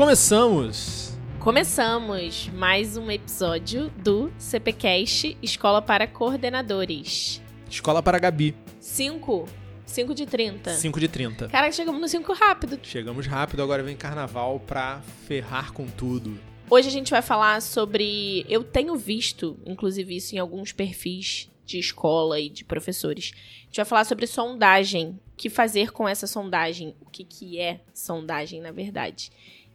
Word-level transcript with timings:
Começamos! 0.00 1.12
Começamos 1.38 2.48
mais 2.54 2.96
um 2.96 3.10
episódio 3.10 3.90
do 3.98 4.32
CPCast 4.38 5.36
Escola 5.42 5.82
para 5.82 6.06
Coordenadores. 6.06 7.42
Escola 7.68 8.02
para 8.02 8.18
Gabi. 8.18 8.56
5. 8.80 9.46
5 9.84 10.14
de 10.14 10.24
30. 10.24 10.70
5 10.70 11.00
de 11.00 11.06
30. 11.06 11.48
Caraca, 11.50 11.72
chegamos 11.72 12.00
no 12.00 12.08
5 12.08 12.32
rápido. 12.32 12.80
Chegamos 12.82 13.26
rápido, 13.26 13.62
agora 13.62 13.82
vem 13.82 13.94
carnaval 13.94 14.58
pra 14.60 15.02
ferrar 15.28 15.70
com 15.74 15.86
tudo. 15.86 16.34
Hoje 16.70 16.88
a 16.88 16.92
gente 16.92 17.10
vai 17.10 17.20
falar 17.20 17.60
sobre. 17.60 18.46
Eu 18.48 18.64
tenho 18.64 18.96
visto, 18.96 19.58
inclusive, 19.66 20.16
isso 20.16 20.34
em 20.34 20.38
alguns 20.38 20.72
perfis 20.72 21.50
de 21.66 21.78
escola 21.78 22.40
e 22.40 22.48
de 22.48 22.64
professores. 22.64 23.32
A 23.34 23.64
gente 23.64 23.76
vai 23.76 23.84
falar 23.84 24.04
sobre 24.04 24.26
sondagem. 24.26 25.20
O 25.34 25.36
que 25.36 25.50
fazer 25.50 25.92
com 25.92 26.08
essa 26.08 26.26
sondagem? 26.26 26.96
O 27.00 27.10
que, 27.10 27.22
que 27.22 27.60
é 27.60 27.82
sondagem, 27.92 28.62
na 28.62 28.72
verdade? 28.72 29.30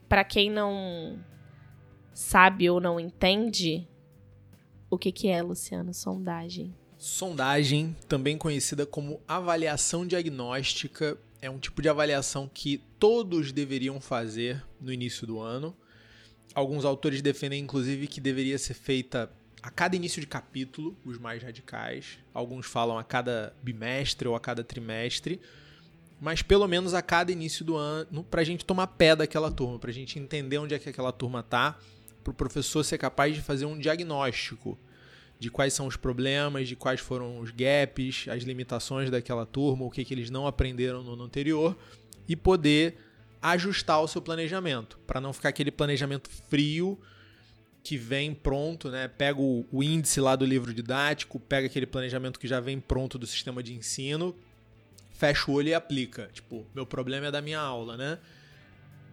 Para 0.08 0.23
quem 0.23 0.50
não 0.50 1.20
sabe 2.13 2.70
ou 2.70 2.80
não 2.80 3.00
entende, 3.00 3.88
o 4.90 4.98
que, 4.98 5.12
que 5.12 5.27
é, 5.27 5.41
Luciano, 5.41 5.94
sondagem? 5.94 6.73
Sondagem, 6.98 7.96
também 8.08 8.38
conhecida 8.38 8.86
como 8.86 9.22
avaliação 9.27 10.08
diagnóstica, 10.08 11.18
é 11.41 11.49
um 11.49 11.60
tipo 11.60 11.82
de 11.82 11.90
avaliação 11.90 12.49
que 12.52 12.82
todos 12.98 13.52
deveriam 13.52 13.99
fazer 13.99 14.63
no 14.80 14.91
início 14.91 15.27
do 15.27 15.40
ano. 15.40 15.76
Alguns 16.54 16.85
autores 16.85 17.22
defendem, 17.22 17.62
inclusive, 17.62 18.08
que 18.08 18.22
deveria 18.22 18.58
ser 18.58 18.74
feita 18.74 19.30
a 19.62 19.70
cada 19.70 19.96
início 19.96 20.22
de 20.22 20.27
capítulo, 20.27 20.96
os 21.04 21.18
mais 21.18 21.44
radicais. 21.44 22.20
Alguns 22.34 22.66
falam 22.66 22.98
a 22.98 23.04
cada 23.04 23.55
bimestre 23.62 24.27
ou 24.27 24.35
a 24.35 24.40
cada 24.40 24.63
trimestre. 24.63 25.41
Mas 26.20 26.42
pelo 26.42 26.68
menos 26.68 26.94
a 26.94 27.02
cada 27.02 27.32
início 27.32 27.66
do 27.66 27.76
ano, 27.76 28.24
para 28.24 28.41
a 28.41 28.44
gente 28.44 28.66
tomar 28.66 28.88
pé 28.88 29.16
daquela 29.16 29.52
turma, 29.52 29.77
para 29.77 29.91
a 29.91 29.94
gente 29.94 30.18
entender 30.18 30.57
onde 30.57 30.74
é 30.74 30.80
que 30.80 30.90
aquela 30.90 31.12
turma 31.12 31.44
tá, 31.44 31.77
para 32.24 32.32
o 32.32 32.34
professor 32.34 32.84
ser 32.84 32.98
capaz 32.98 33.35
de 33.35 33.41
fazer 33.41 33.66
um 33.66 33.77
diagnóstico 33.77 34.77
de 35.38 35.52
quais 35.52 35.74
são 35.74 35.85
os 35.85 35.98
problemas, 35.98 36.68
de 36.68 36.76
quais 36.76 36.99
foram 36.99 37.40
os 37.40 37.52
gaps, 37.52 38.27
as 38.30 38.44
limitações 38.44 39.10
daquela 39.10 39.46
turma, 39.46 39.85
o 39.85 39.91
que, 39.91 40.04
que 40.05 40.13
eles 40.13 40.30
não 40.30 40.48
aprenderam 40.48 41.04
no 41.04 41.13
ano 41.13 41.24
anterior 41.24 41.77
e 42.27 42.35
poder 42.35 42.98
ajustar 43.41 44.02
o 44.02 44.07
seu 44.07 44.22
planejamento, 44.22 44.98
para 45.05 45.22
não 45.22 45.34
ficar 45.34 45.50
aquele 45.50 45.72
planejamento 45.72 46.29
frio 46.50 46.98
que 47.84 47.98
vem 47.98 48.34
pronto, 48.34 48.90
né? 48.90 49.07
Pega 49.07 49.40
o, 49.40 49.63
o, 49.72 49.84
índice 49.84 50.20
lá 50.20 50.35
do 50.35 50.44
livro 50.44 50.74
didático, 50.74 51.40
pega 51.40 51.68
aquele 51.68 51.85
planejamento 51.85 52.40
que 52.40 52.48
já 52.48 52.60
vem 52.60 52.79
pronto 52.79 53.20
do 53.20 53.27
sistema 53.27 53.62
de 53.62 53.76
ensino, 53.76 54.35
fecha 55.18 55.49
o 55.49 55.54
olho 55.54 55.70
e 55.70 55.74
aplica. 55.74 56.30
Tipo, 56.32 56.66
meu 56.74 56.85
problema 56.85 57.27
é 57.27 57.32
da 57.32 57.41
minha 57.41 57.60
aula, 57.60 57.98
né? 57.98 58.20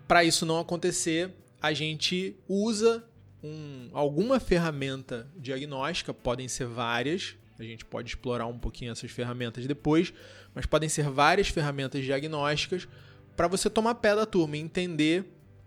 Para 0.06 0.24
isso 0.24 0.44
não 0.44 0.58
acontecer, 0.58 1.30
a 1.60 1.72
gente 1.72 2.36
usa 2.48 3.04
um, 3.42 3.88
alguma 3.92 4.38
ferramenta 4.38 5.26
diagnóstica, 5.36 6.12
podem 6.12 6.48
ser 6.48 6.66
várias, 6.66 7.36
a 7.58 7.62
gente 7.62 7.84
pode 7.84 8.10
explorar 8.10 8.46
um 8.46 8.58
pouquinho 8.58 8.92
essas 8.92 9.10
ferramentas 9.10 9.66
depois, 9.66 10.12
mas 10.54 10.66
podem 10.66 10.88
ser 10.88 11.08
várias 11.08 11.48
ferramentas 11.48 12.04
diagnósticas 12.04 12.88
para 13.36 13.48
você 13.48 13.70
tomar 13.70 13.94
pé 13.96 14.14
da 14.14 14.26
turma 14.26 14.56
e 14.56 14.60
entender 14.60 15.24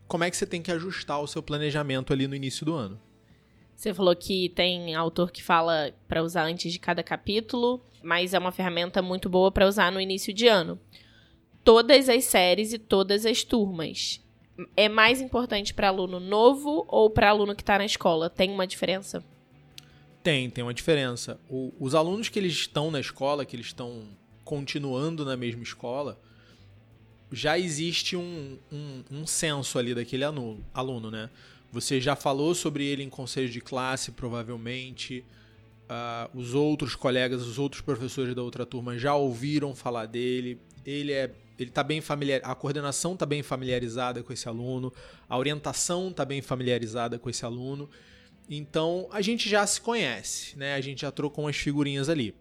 como 0.08 0.24
é 0.24 0.30
que 0.30 0.38
você 0.38 0.46
tem 0.46 0.62
que 0.62 0.72
ajustar 0.72 1.20
o 1.20 1.28
seu 1.28 1.42
planejamento 1.42 2.14
ali 2.14 2.28
no 2.28 2.36
início 2.36 2.66
do 2.66 2.74
ano. 2.74 3.00
Você 3.76 3.94
falou 3.94 4.16
que 4.16 4.50
tem 4.50 4.96
autor 4.96 5.32
que 5.32 5.44
fala 5.44 5.94
para 6.08 6.24
usar 6.24 6.46
antes 6.46 6.72
de 6.72 6.80
cada 6.80 7.04
capítulo, 7.04 7.84
mas 8.02 8.34
é 8.34 8.40
uma 8.40 8.52
ferramenta 8.52 9.02
muito 9.02 9.30
boa 9.30 9.52
para 9.52 9.68
usar 9.68 9.92
no 9.92 10.00
início 10.00 10.34
de 10.34 10.48
ano. 10.48 10.80
Todas 11.64 12.08
as 12.08 12.24
séries 12.24 12.72
e 12.72 12.80
todas 12.80 13.26
as 13.26 13.44
turmas. 13.44 14.22
É 14.78 14.88
mais 14.88 15.20
importante 15.20 15.74
para 15.74 15.90
aluno 15.90 16.20
novo 16.20 16.86
ou 16.88 17.10
para 17.10 17.30
aluno 17.30 17.56
que 17.56 17.64
está 17.64 17.78
na 17.78 17.86
escola? 17.86 18.30
Tem 18.30 18.50
uma 18.50 18.66
diferença? 18.66 19.24
Tem, 20.24 20.50
tem 20.50 20.64
uma 20.64 20.74
diferença. 20.74 21.40
O, 21.50 21.74
os 21.78 21.94
alunos 21.94 22.30
que 22.30 22.40
eles 22.40 22.54
estão 22.54 22.90
na 22.90 23.00
escola, 23.00 23.46
que 23.46 23.56
eles 23.56 23.68
estão 23.68 24.08
continuando 24.46 25.26
na 25.26 25.36
mesma 25.36 25.64
escola, 25.64 26.20
já 27.32 27.60
existe 27.60 28.16
um, 28.16 28.58
um, 28.72 29.04
um 29.12 29.28
senso 29.28 29.78
ali 29.78 29.94
daquele 29.94 30.24
aluno, 30.24 30.66
aluno, 30.74 31.12
né? 31.12 31.30
Você 31.76 32.00
já 32.00 32.16
falou 32.16 32.56
sobre 32.56 32.86
ele 32.86 33.04
em 33.04 33.10
conselho 33.10 33.50
de 33.50 33.60
classe, 33.60 34.12
provavelmente. 34.12 35.26
Uh, 35.84 36.40
os 36.40 36.54
outros 36.54 36.96
colegas, 36.96 37.42
os 37.42 37.60
outros 37.60 37.82
professores 37.82 38.34
da 38.34 38.42
outra 38.42 38.66
turma 38.66 38.98
já 38.98 39.14
ouviram 39.14 39.76
falar 39.76 40.06
dele. 40.06 40.58
Ele 40.86 41.12
é, 41.12 41.30
ele 41.60 41.70
tá 41.70 41.84
bem 41.84 42.00
familiar, 42.00 42.40
a 42.44 42.56
coordenação 42.56 43.14
está 43.14 43.26
bem 43.26 43.44
familiarizada 43.44 44.24
com 44.24 44.32
esse 44.32 44.48
aluno, 44.48 44.92
a 45.28 45.38
orientação 45.38 46.08
está 46.08 46.24
bem 46.24 46.42
familiarizada 46.42 47.20
com 47.20 47.30
esse 47.30 47.44
aluno. 47.44 47.90
Então 48.50 49.10
a 49.12 49.22
gente 49.22 49.50
já 49.50 49.68
se 49.68 49.82
conhece, 49.82 50.58
né? 50.58 50.76
A 50.76 50.82
gente 50.82 51.02
já 51.02 51.12
trocou 51.12 51.44
umas 51.44 51.58
figurinhas 51.58 52.08
ali. 52.08 52.34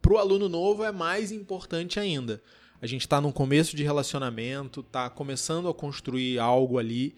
Para 0.00 0.12
o 0.12 0.18
aluno 0.18 0.48
novo 0.48 0.84
é 0.84 0.92
mais 0.92 1.32
importante 1.32 1.98
ainda 1.98 2.40
a 2.80 2.86
gente 2.86 3.02
está 3.02 3.20
no 3.20 3.32
começo 3.32 3.76
de 3.76 3.82
relacionamento, 3.82 4.80
está 4.80 5.10
começando 5.10 5.68
a 5.68 5.74
construir 5.74 6.38
algo 6.38 6.78
ali. 6.78 7.14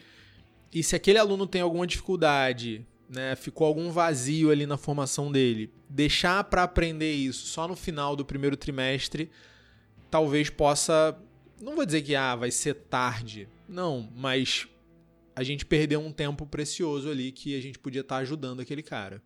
E 0.72 0.82
se 0.82 0.94
aquele 0.94 1.19
aluno 1.19 1.47
tem 1.47 1.60
alguma 1.60 1.86
dificuldade, 1.86 2.86
né, 3.08 3.34
ficou 3.34 3.66
algum 3.66 3.91
vazio 3.91 4.50
ali 4.50 4.66
na 4.66 4.76
formação 4.76 5.32
dele, 5.32 5.72
deixar 5.88 6.44
para 6.44 6.62
aprender 6.62 7.12
isso 7.12 7.47
só 7.48 7.66
no 7.66 7.75
final 7.75 8.14
do 8.14 8.25
primeiro 8.25 8.56
trimestre, 8.56 9.31
talvez 10.08 10.48
possa, 10.48 11.19
não 11.60 11.75
vou 11.75 11.84
dizer 11.84 12.03
que 12.03 12.14
ah, 12.14 12.36
vai 12.36 12.53
ser 12.53 12.75
tarde, 12.75 13.48
não, 13.69 14.08
mas 14.14 14.69
a 15.34 15.42
gente 15.42 15.66
perdeu 15.66 16.00
um 16.00 16.12
tempo 16.12 16.47
precioso 16.47 17.10
ali 17.10 17.32
que 17.32 17.56
a 17.56 17.60
gente 17.60 17.78
podia 17.78 18.02
estar 18.02 18.16
tá 18.16 18.20
ajudando 18.20 18.60
aquele 18.60 18.82
cara. 18.82 19.20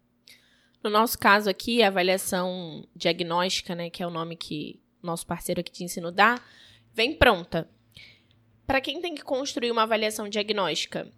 No 0.83 0.91
nosso 0.91 1.19
caso 1.19 1.49
aqui, 1.49 1.83
a 1.83 1.89
avaliação 1.89 2.87
diagnóstica, 2.95 3.75
né, 3.75 3.91
que 3.91 4.03
é 4.03 4.07
o 4.07 4.11
nome 4.11 4.37
que, 4.37 4.81
nosso 5.03 5.27
parceiro 5.27 5.61
aqui 5.61 5.73
de 5.73 5.85
ensino 5.85 6.13
dá, 6.13 6.41
vem 6.93 7.17
pronta. 7.17 7.69
Para 8.67 8.81
quem 8.81 9.01
tem 9.01 9.15
que 9.15 9.25
construir 9.25 9.71
uma 9.71 9.83
avaliação 9.83 10.29
diagnóstica, 10.29 11.11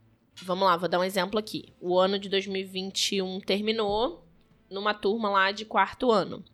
vamos 0.44 0.66
lá, 0.66 0.76
vou 0.76 0.88
dar 0.88 0.98
um 0.98 1.04
exemplo 1.04 1.38
aqui. 1.38 1.72
O 1.80 1.98
ano 1.98 2.18
de 2.18 2.28
2021 2.28 3.40
terminou 3.40 4.24
numa 4.70 4.94
turma 4.94 5.30
lá 5.30 5.52
de 5.52 5.64
quarto 5.64 6.10
ano. 6.10 6.44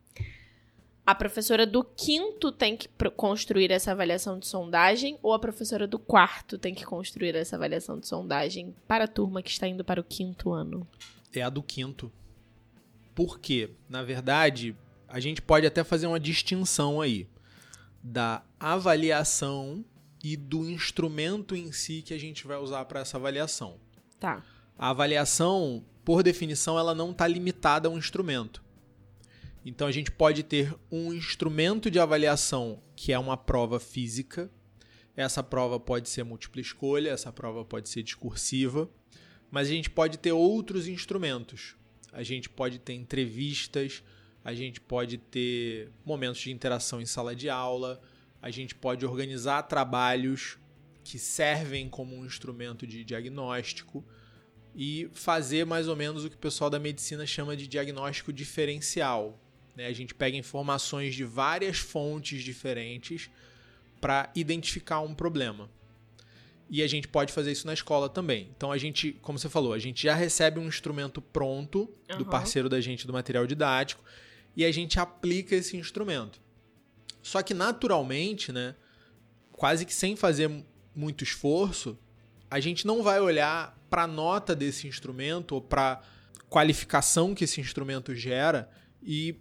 A 1.05 1.17
professora 1.17 1.67
do 1.67 1.83
quinto 1.83 2.53
tem 2.53 2.77
que 2.77 2.89
construir 3.17 3.73
essa 3.73 3.91
avaliação 3.91 4.39
de 4.39 4.47
sondagem 4.47 5.19
ou 5.21 5.33
a 5.33 5.39
professora 5.39 5.87
do 5.87 5.99
quarto 5.99 6.57
tem 6.57 6.75
que 6.75 6.85
construir 6.85 7.35
essa 7.35 7.57
avaliação 7.57 7.99
de 7.99 8.07
sondagem 8.07 8.75
para 8.87 9.05
a 9.05 9.09
turma 9.09 9.43
que 9.43 9.51
está 9.51 9.67
indo 9.67 9.85
para 9.85 10.01
o 10.01 10.05
quinto 10.05 10.53
ano? 10.53 10.87
É 11.33 11.43
a 11.43 11.51
do 11.51 11.63
quinto. 11.63 12.13
Por 13.17 13.41
quê? 13.41 13.71
Na 13.89 14.05
verdade, 14.05 14.77
a 15.09 15.19
gente 15.19 15.43
pode 15.43 15.67
até 15.67 15.83
fazer 15.83 16.07
uma 16.07 16.21
distinção 16.21 17.01
aí 17.01 17.29
da 18.01 18.45
avaliação 18.61 19.85
e 20.23 20.37
do 20.37 20.69
instrumento 20.69 21.57
em 21.57 21.73
si 21.73 22.03
que 22.03 22.15
a 22.15 22.19
gente 22.19 22.47
vai 22.47 22.57
usar 22.57 22.85
para 22.85 23.01
essa 23.01 23.17
avaliação. 23.17 23.81
Tá. 24.21 24.45
A 24.79 24.91
avaliação, 24.91 25.85
por 26.05 26.23
definição, 26.23 26.79
ela 26.79 26.95
não 26.95 27.11
está 27.11 27.27
limitada 27.27 27.89
a 27.89 27.91
um 27.91 27.99
instrumento. 27.99 28.63
Então 29.65 29.87
a 29.87 29.93
gente 29.93 30.11
pode 30.11 30.43
ter 30.43 30.75
um 30.91 31.13
instrumento 31.13 31.91
de 31.91 31.99
avaliação 31.99 32.83
que 32.97 33.13
é 33.13 33.19
uma 33.19 33.37
prova 33.37 33.79
física. 33.79 34.51
Essa 35.17 35.43
prova 35.43 35.79
pode 35.79 36.09
ser 36.09 36.25
múltipla 36.25 36.61
escolha, 36.61 37.11
essa 37.11 37.33
prova 37.33 37.65
pode 37.65 37.89
ser 37.89 38.03
discursiva, 38.03 38.89
mas 39.51 39.69
a 39.69 39.71
gente 39.71 39.91
pode 39.91 40.19
ter 40.19 40.33
outros 40.33 40.89
instrumentos. 40.89 41.77
A 42.13 42.23
gente 42.23 42.49
pode 42.49 42.79
ter 42.79 42.95
entrevistas, 42.95 44.03
a 44.45 44.55
gente 44.55 44.81
pode 44.81 45.19
ter 45.19 45.91
momentos 46.05 46.41
de 46.41 46.51
interação 46.51 47.01
em 47.01 47.07
sala 47.07 47.35
de 47.35 47.49
aula, 47.49 48.01
a 48.43 48.51
gente 48.51 48.75
pode 48.75 49.07
organizar 49.07 49.63
trabalhos 49.63 50.59
que 51.05 51.17
servem 51.17 51.89
como 51.89 52.17
um 52.17 52.27
instrumento 52.27 52.85
de 52.85 53.05
diagnóstico 53.05 54.05
e 54.75 55.09
fazer 55.13 55.65
mais 55.65 55.87
ou 55.87 55.95
menos 55.95 56.25
o 56.25 56.31
que 56.31 56.35
o 56.35 56.39
pessoal 56.39 56.69
da 56.69 56.79
medicina 56.79 57.25
chama 57.25 57.57
de 57.57 57.69
diagnóstico 57.69 58.33
diferencial. 58.33 59.39
Né? 59.77 59.87
A 59.87 59.93
gente 59.93 60.13
pega 60.13 60.37
informações 60.37 61.15
de 61.15 61.25
várias 61.25 61.79
fontes 61.79 62.43
diferentes 62.43 63.31
para 64.01 64.29
identificar 64.35 65.01
um 65.01 65.15
problema. 65.15 65.71
E 66.69 66.83
a 66.83 66.87
gente 66.87 67.07
pode 67.07 67.33
fazer 67.33 67.53
isso 67.53 67.67
na 67.67 67.75
escola 67.75 68.09
também. 68.09 68.49
Então 68.57 68.73
a 68.73 68.79
gente, 68.79 69.13
como 69.23 69.39
você 69.39 69.49
falou, 69.49 69.73
a 69.73 69.79
gente 69.79 70.03
já 70.03 70.15
recebe 70.15 70.59
um 70.59 70.67
instrumento 70.67 71.23
pronto 71.23 71.89
uhum. 72.11 72.19
do 72.19 72.27
parceiro 72.27 72.69
da 72.69 72.81
gente 72.81 73.07
do 73.07 73.13
material 73.13 73.47
didático 73.47 74.03
e 74.57 74.65
a 74.65 74.73
gente 74.73 74.99
aplica 74.99 75.55
esse 75.55 75.77
instrumento. 75.77 76.42
Só 77.23 77.43
que 77.43 77.55
naturalmente, 77.55 78.53
né, 78.53 78.75
quase 79.53 79.87
que 79.87 79.95
sem 79.95 80.17
fazer 80.17 80.51
muito 80.95 81.23
esforço, 81.23 81.99
a 82.51 82.61
gente 82.61 82.87
não 82.87 83.03
vai 83.03 83.21
olhar 83.21 83.79
para 83.89 84.03
a 84.03 84.07
nota 84.07 84.55
desse 84.55 84.87
instrumento 84.89 85.53
ou 85.53 85.63
para 85.63 86.03
qualificação 86.51 87.35
que 87.35 87.45
esse 87.45 87.61
instrumento 87.61 88.15
gera 88.15 88.69
e 89.03 89.41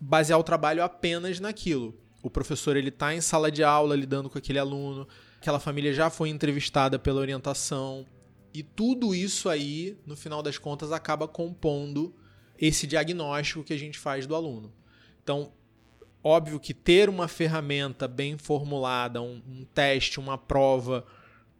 basear 0.00 0.38
o 0.38 0.44
trabalho 0.44 0.82
apenas 0.82 1.40
naquilo. 1.40 1.98
O 2.22 2.30
professor 2.30 2.76
ele 2.76 2.90
está 2.90 3.14
em 3.14 3.20
sala 3.20 3.50
de 3.50 3.64
aula 3.64 3.96
lidando 3.96 4.30
com 4.30 4.38
aquele 4.38 4.58
aluno, 4.58 5.08
aquela 5.38 5.58
família 5.58 5.92
já 5.92 6.08
foi 6.08 6.28
entrevistada 6.28 6.98
pela 6.98 7.20
orientação. 7.20 8.06
E 8.52 8.62
tudo 8.62 9.14
isso 9.14 9.48
aí, 9.48 9.98
no 10.06 10.16
final 10.16 10.42
das 10.42 10.56
contas, 10.56 10.92
acaba 10.92 11.26
compondo 11.26 12.14
esse 12.56 12.86
diagnóstico 12.86 13.64
que 13.64 13.72
a 13.72 13.78
gente 13.78 13.98
faz 13.98 14.26
do 14.26 14.34
aluno. 14.34 14.72
Então, 15.22 15.52
óbvio 16.24 16.58
que 16.58 16.74
ter 16.74 17.08
uma 17.08 17.28
ferramenta 17.28 18.08
bem 18.08 18.36
formulada, 18.36 19.22
um, 19.22 19.40
um 19.46 19.64
teste, 19.74 20.18
uma 20.18 20.36
prova, 20.36 21.06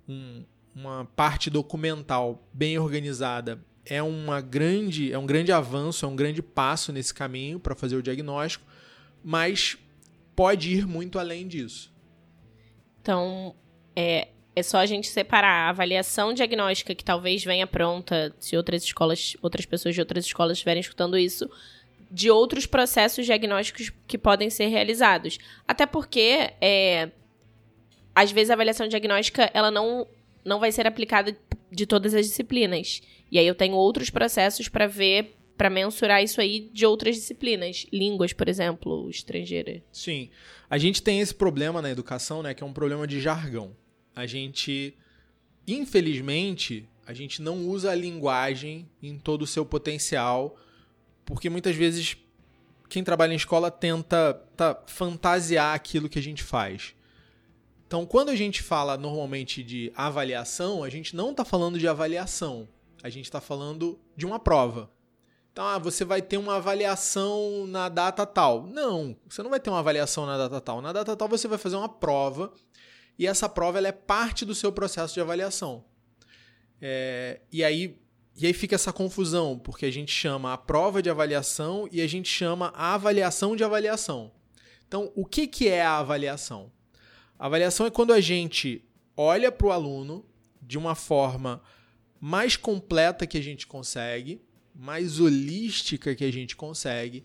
um, 0.09 0.43
uma 0.75 1.05
parte 1.15 1.51
documental 1.51 2.43
bem 2.53 2.79
organizada 2.79 3.63
é 3.87 4.03
uma 4.03 4.41
grande 4.41 5.13
é 5.13 5.19
um 5.19 5.27
grande 5.27 5.53
avanço, 5.53 6.05
é 6.05 6.09
um 6.09 6.17
grande 6.17 6.43
passo 6.43 6.93
nesse 6.93 7.13
caminho 7.13 7.61
para 7.61 7.75
fazer 7.75 7.97
o 7.97 8.03
diagnóstico, 8.03 8.65
mas 9.23 9.77
pode 10.35 10.71
ir 10.71 10.87
muito 10.87 11.19
além 11.19 11.47
disso. 11.47 11.93
Então, 13.01 13.55
é, 13.95 14.29
é 14.57 14.63
só 14.63 14.79
a 14.79 14.87
gente 14.87 15.09
separar 15.09 15.67
a 15.67 15.69
avaliação 15.69 16.33
diagnóstica 16.33 16.95
que 16.95 17.05
talvez 17.05 17.45
venha 17.45 17.67
pronta, 17.67 18.35
se 18.41 18.57
outras 18.57 18.83
escolas, 18.83 19.37
outras 19.43 19.67
pessoas 19.67 19.95
de 19.95 20.01
outras 20.01 20.25
escolas 20.25 20.57
estiverem 20.57 20.81
escutando 20.81 21.19
isso, 21.19 21.49
de 22.15 22.31
outros 22.31 22.65
processos 22.65 23.27
diagnósticos 23.27 23.91
que 24.07 24.17
podem 24.17 24.49
ser 24.49 24.67
realizados. 24.67 25.37
Até 25.67 25.85
porque, 25.85 26.53
é, 26.61 27.11
às 28.15 28.31
vezes, 28.31 28.51
a 28.51 28.55
avaliação 28.55 28.87
diagnóstica 28.87 29.51
ela 29.53 29.69
não, 29.69 30.07
não 30.45 30.61
vai 30.61 30.71
ser 30.71 30.87
aplicada 30.87 31.37
de 31.73 31.87
todas 31.87 32.15
as 32.15 32.27
disciplinas. 32.27 33.03
E 33.33 33.39
aí 33.39 33.47
eu 33.47 33.55
tenho 33.55 33.75
outros 33.75 34.11
processos 34.11 34.69
para 34.69 34.87
ver, 34.87 35.35
para 35.57 35.69
mensurar 35.69 36.23
isso 36.23 36.41
aí 36.41 36.71
de 36.73 36.87
outras 36.87 37.17
disciplinas. 37.17 37.85
Línguas, 37.93 38.33
por 38.33 38.49
exemplo, 38.49 39.11
estrangeira. 39.11 39.83
Sim. 39.91 40.31
A 40.71 40.79
gente 40.79 41.03
tem 41.03 41.19
esse 41.19 41.35
problema 41.35 41.83
na 41.83 41.91
educação, 41.91 42.45
né, 42.45 42.55
que 42.55 42.63
é 42.63 42.67
um 42.67 42.73
problema 42.73 43.09
de 43.09 43.21
jargão. 43.21 43.77
A 44.15 44.25
gente, 44.25 44.97
infelizmente, 45.67 46.89
a 47.05 47.13
gente 47.13 47.43
não 47.43 47.67
usa 47.67 47.91
a 47.91 47.95
linguagem 47.97 48.89
em 49.03 49.19
todo 49.19 49.43
o 49.43 49.49
seu 49.49 49.67
potencial, 49.67 50.57
porque 51.25 51.49
muitas 51.50 51.75
vezes 51.76 52.17
quem 52.88 53.03
trabalha 53.03 53.32
em 53.32 53.37
escola 53.37 53.71
tenta 53.71 54.35
tá, 54.56 54.82
fantasiar 54.87 55.75
aquilo 55.75 56.09
que 56.09 56.19
a 56.19 56.23
gente 56.23 56.43
faz. 56.43 56.94
Então, 57.87 58.06
quando 58.06 58.31
a 58.31 58.37
gente 58.37 58.62
fala 58.62 58.97
normalmente 58.97 59.62
de 59.62 59.93
avaliação, 59.94 60.82
a 60.82 60.91
gente 60.91 61.15
não 61.15 61.31
está 61.31 61.44
falando 61.44 61.79
de 61.79 61.87
avaliação, 61.87 62.69
a 63.03 63.09
gente 63.09 63.26
está 63.26 63.41
falando 63.41 63.99
de 64.17 64.26
uma 64.26 64.38
prova. 64.38 64.91
Então, 65.53 65.65
ah, 65.65 65.79
você 65.79 66.05
vai 66.05 66.21
ter 66.21 66.37
uma 66.37 66.56
avaliação 66.56 67.67
na 67.69 67.88
data 67.88 68.27
tal. 68.27 68.67
Não, 68.67 69.17
você 69.29 69.43
não 69.43 69.50
vai 69.50 69.61
ter 69.61 69.70
uma 69.70 69.79
avaliação 69.79 70.27
na 70.27 70.37
data 70.37 70.61
tal. 70.61 70.82
Na 70.82 70.93
data 70.93 71.17
tal 71.17 71.29
você 71.29 71.47
vai 71.47 71.59
fazer 71.59 71.77
uma 71.77 71.88
prova 71.88 72.53
e 73.19 73.27
essa 73.27 73.49
prova 73.49 73.79
ela 73.79 73.88
é 73.88 73.93
parte 73.93 74.44
do 74.44 74.55
seu 74.55 74.73
processo 74.73 75.15
de 75.15 75.20
avaliação. 75.20 75.85
É, 76.81 77.41
e, 77.53 77.62
aí, 77.62 77.97
e 78.37 78.47
aí 78.47 78.53
fica 78.53 78.75
essa 78.75 78.93
confusão, 78.93 79.59
porque 79.59 79.87
a 79.87 79.91
gente 79.93 80.13
chama 80.13 80.53
a 80.53 80.59
prova 80.59 81.01
de 81.01 81.09
avaliação 81.09 81.89
e 81.93 82.01
a 82.01 82.07
gente 82.07 82.29
chama 82.29 82.73
a 82.75 82.95
avaliação 82.95 83.55
de 83.55 83.63
avaliação. 83.63 84.33
Então, 84.89 85.13
o 85.15 85.25
que, 85.25 85.47
que 85.47 85.69
é 85.69 85.83
a 85.83 85.99
avaliação? 85.99 86.73
A 87.39 87.47
avaliação 87.47 87.87
é 87.87 87.91
quando 87.91 88.13
a 88.13 88.21
gente 88.21 88.85
olha 89.17 89.53
para 89.53 89.67
o 89.69 89.73
aluno 89.73 90.27
de 90.61 90.77
uma 90.77 90.95
forma 90.95 91.63
mais 92.21 92.57
completa 92.57 93.27
que 93.27 93.39
a 93.39 93.43
gente 93.43 93.67
consegue, 93.67 94.41
mais 94.75 95.21
holística 95.21 96.15
que 96.15 96.25
a 96.25 96.33
gente 96.33 96.57
consegue, 96.57 97.25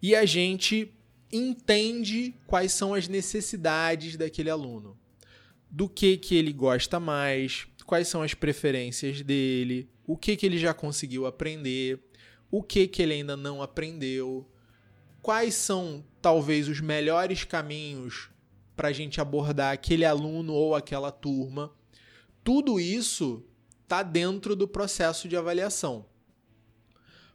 e 0.00 0.14
a 0.14 0.24
gente 0.24 0.94
entende 1.30 2.34
quais 2.46 2.72
são 2.72 2.94
as 2.94 3.06
necessidades 3.06 4.16
daquele 4.16 4.48
aluno. 4.48 4.96
Do 5.70 5.88
que 5.88 6.16
que 6.16 6.34
ele 6.34 6.52
gosta 6.52 6.98
mais, 6.98 7.66
quais 7.84 8.08
são 8.08 8.22
as 8.22 8.32
preferências 8.32 9.20
dele, 9.20 9.90
o 10.08 10.16
que 10.16 10.34
que 10.38 10.46
ele 10.46 10.56
já 10.56 10.72
conseguiu 10.72 11.26
aprender, 11.26 12.02
o 12.50 12.62
que 12.62 12.88
que 12.88 13.02
ele 13.02 13.12
ainda 13.12 13.36
não 13.36 13.60
aprendeu, 13.60 14.50
quais 15.20 15.54
são 15.54 16.02
talvez 16.22 16.66
os 16.66 16.80
melhores 16.80 17.44
caminhos 17.44 18.30
para 18.74 18.88
a 18.88 18.92
gente 18.92 19.20
abordar 19.20 19.74
aquele 19.74 20.06
aluno 20.06 20.54
ou 20.54 20.74
aquela 20.74 21.12
turma. 21.12 21.70
Tudo 22.42 22.80
isso 22.80 23.44
está 23.82 24.02
dentro 24.02 24.56
do 24.56 24.66
processo 24.66 25.28
de 25.28 25.36
avaliação. 25.36 26.06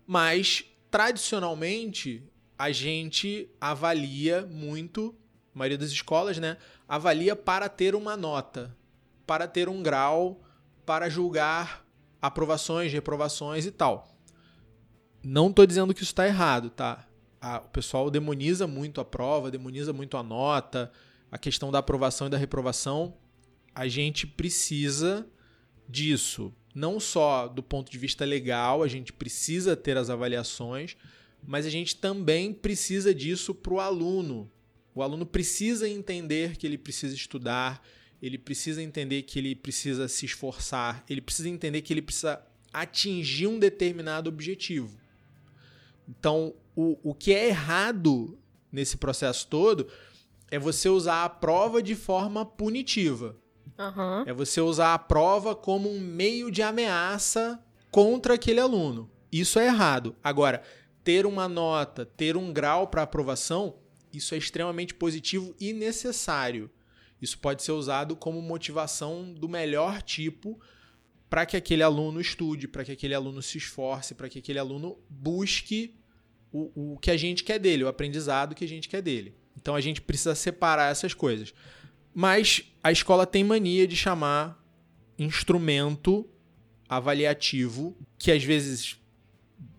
Mas, 0.07 0.65
tradicionalmente, 0.89 2.23
a 2.57 2.71
gente 2.71 3.51
avalia 3.61 4.47
muito, 4.47 5.15
a 5.53 5.59
maioria 5.59 5.77
das 5.77 5.91
escolas, 5.91 6.39
né? 6.39 6.57
Avalia 6.87 7.35
para 7.35 7.69
ter 7.69 7.93
uma 7.93 8.17
nota, 8.17 8.75
para 9.27 9.47
ter 9.47 9.69
um 9.69 9.83
grau, 9.83 10.41
para 10.83 11.07
julgar 11.07 11.82
aprovações, 12.23 12.93
reprovações 12.93 13.65
e 13.65 13.71
tal. 13.71 14.07
Não 15.21 15.49
estou 15.49 15.65
dizendo 15.65 15.93
que 15.93 16.01
isso 16.01 16.13
está 16.13 16.25
errado, 16.25 16.69
tá? 16.69 17.05
o 17.65 17.67
pessoal 17.67 18.09
demoniza 18.09 18.65
muito 18.65 19.01
a 19.01 19.05
prova, 19.05 19.51
demoniza 19.51 19.91
muito 19.91 20.15
a 20.15 20.23
nota, 20.23 20.89
a 21.29 21.37
questão 21.37 21.69
da 21.69 21.79
aprovação 21.79 22.27
e 22.27 22.29
da 22.29 22.37
reprovação, 22.37 23.17
a 23.75 23.85
gente 23.89 24.25
precisa 24.25 25.27
disso. 25.89 26.53
Não 26.73 26.97
só 26.97 27.49
do 27.49 27.61
ponto 27.61 27.91
de 27.91 27.97
vista 27.97 28.23
legal, 28.23 28.81
a 28.81 28.87
gente 28.87 29.11
precisa 29.11 29.75
ter 29.75 29.97
as 29.97 30.09
avaliações, 30.09 30.95
mas 31.45 31.65
a 31.65 31.69
gente 31.69 31.97
também 31.97 32.53
precisa 32.53 33.13
disso 33.13 33.53
para 33.53 33.73
o 33.73 33.81
aluno. 33.81 34.49
O 34.95 35.03
aluno 35.03 35.25
precisa 35.25 35.89
entender 35.89 36.55
que 36.55 36.65
ele 36.65 36.77
precisa 36.77 37.13
estudar, 37.13 37.83
ele 38.23 38.37
precisa 38.37 38.81
entender 38.81 39.23
que 39.23 39.37
ele 39.37 39.53
precisa 39.53 40.07
se 40.07 40.25
esforçar, 40.25 41.03
ele 41.09 41.19
precisa 41.19 41.49
entender 41.49 41.81
que 41.81 41.91
ele 41.91 42.01
precisa 42.01 42.41
atingir 42.71 43.47
um 43.47 43.59
determinado 43.59 44.29
objetivo. 44.29 44.97
Então, 46.07 46.55
o, 46.73 46.97
o 47.03 47.13
que 47.13 47.33
é 47.33 47.49
errado 47.49 48.39
nesse 48.71 48.95
processo 48.95 49.45
todo 49.47 49.89
é 50.49 50.57
você 50.57 50.87
usar 50.87 51.25
a 51.25 51.29
prova 51.29 51.83
de 51.83 51.95
forma 51.95 52.45
punitiva. 52.45 53.35
Uhum. 53.77 54.23
É 54.25 54.31
você 54.31 54.61
usar 54.61 54.93
a 54.93 54.99
prova 54.99 55.53
como 55.53 55.91
um 55.91 55.99
meio 55.99 56.49
de 56.49 56.61
ameaça 56.61 57.61
contra 57.91 58.35
aquele 58.35 58.61
aluno. 58.61 59.11
Isso 59.33 59.59
é 59.59 59.65
errado. 59.65 60.15
Agora, 60.23 60.63
ter 61.03 61.25
uma 61.25 61.49
nota, 61.49 62.05
ter 62.05 62.37
um 62.37 62.53
grau 62.53 62.87
para 62.87 63.01
aprovação, 63.01 63.75
isso 64.13 64.33
é 64.33 64.37
extremamente 64.37 64.93
positivo 64.93 65.53
e 65.59 65.73
necessário. 65.73 66.71
Isso 67.23 67.39
pode 67.39 67.63
ser 67.63 67.71
usado 67.71 68.17
como 68.17 68.41
motivação 68.41 69.33
do 69.33 69.47
melhor 69.47 70.01
tipo 70.01 70.59
para 71.29 71.45
que 71.45 71.55
aquele 71.55 71.81
aluno 71.81 72.19
estude, 72.19 72.67
para 72.67 72.83
que 72.83 72.91
aquele 72.91 73.15
aluno 73.15 73.41
se 73.41 73.57
esforce, 73.57 74.13
para 74.13 74.27
que 74.27 74.39
aquele 74.39 74.59
aluno 74.59 74.97
busque 75.09 75.95
o, 76.51 76.93
o 76.93 76.99
que 76.99 77.09
a 77.09 77.15
gente 77.15 77.45
quer 77.45 77.57
dele, 77.59 77.85
o 77.85 77.87
aprendizado 77.87 78.53
que 78.53 78.65
a 78.65 78.67
gente 78.67 78.89
quer 78.89 79.01
dele. 79.01 79.33
Então 79.55 79.73
a 79.73 79.79
gente 79.79 80.01
precisa 80.01 80.35
separar 80.35 80.91
essas 80.91 81.13
coisas. 81.13 81.53
Mas 82.13 82.63
a 82.83 82.91
escola 82.91 83.25
tem 83.25 83.41
mania 83.41 83.87
de 83.87 83.95
chamar 83.95 84.61
instrumento 85.17 86.29
avaliativo, 86.89 87.97
que 88.19 88.31
às 88.31 88.43
vezes, 88.43 88.99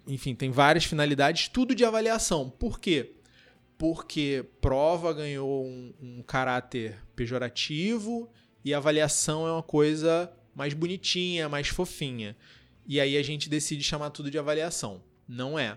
enfim, 0.07 0.35
tem 0.35 0.51
várias 0.51 0.87
finalidades, 0.87 1.49
tudo 1.49 1.75
de 1.75 1.85
avaliação. 1.85 2.49
Por 2.49 2.81
quê? 2.81 3.14
Porque 3.85 4.47
prova 4.63 5.13
ganhou 5.13 5.63
um, 5.63 5.93
um 6.01 6.23
caráter 6.23 6.97
pejorativo 7.15 8.31
e 8.65 8.73
avaliação 8.73 9.47
é 9.47 9.53
uma 9.53 9.63
coisa 9.63 10.33
mais 10.55 10.73
bonitinha, 10.73 11.51
mais 11.51 11.69
fofinha. 11.69 12.35
E 12.87 12.99
aí 12.99 13.15
a 13.15 13.23
gente 13.23 13.47
decide 13.47 13.83
chamar 13.83 14.09
tudo 14.09 14.31
de 14.31 14.39
avaliação. 14.39 15.03
Não 15.29 15.59
é. 15.59 15.77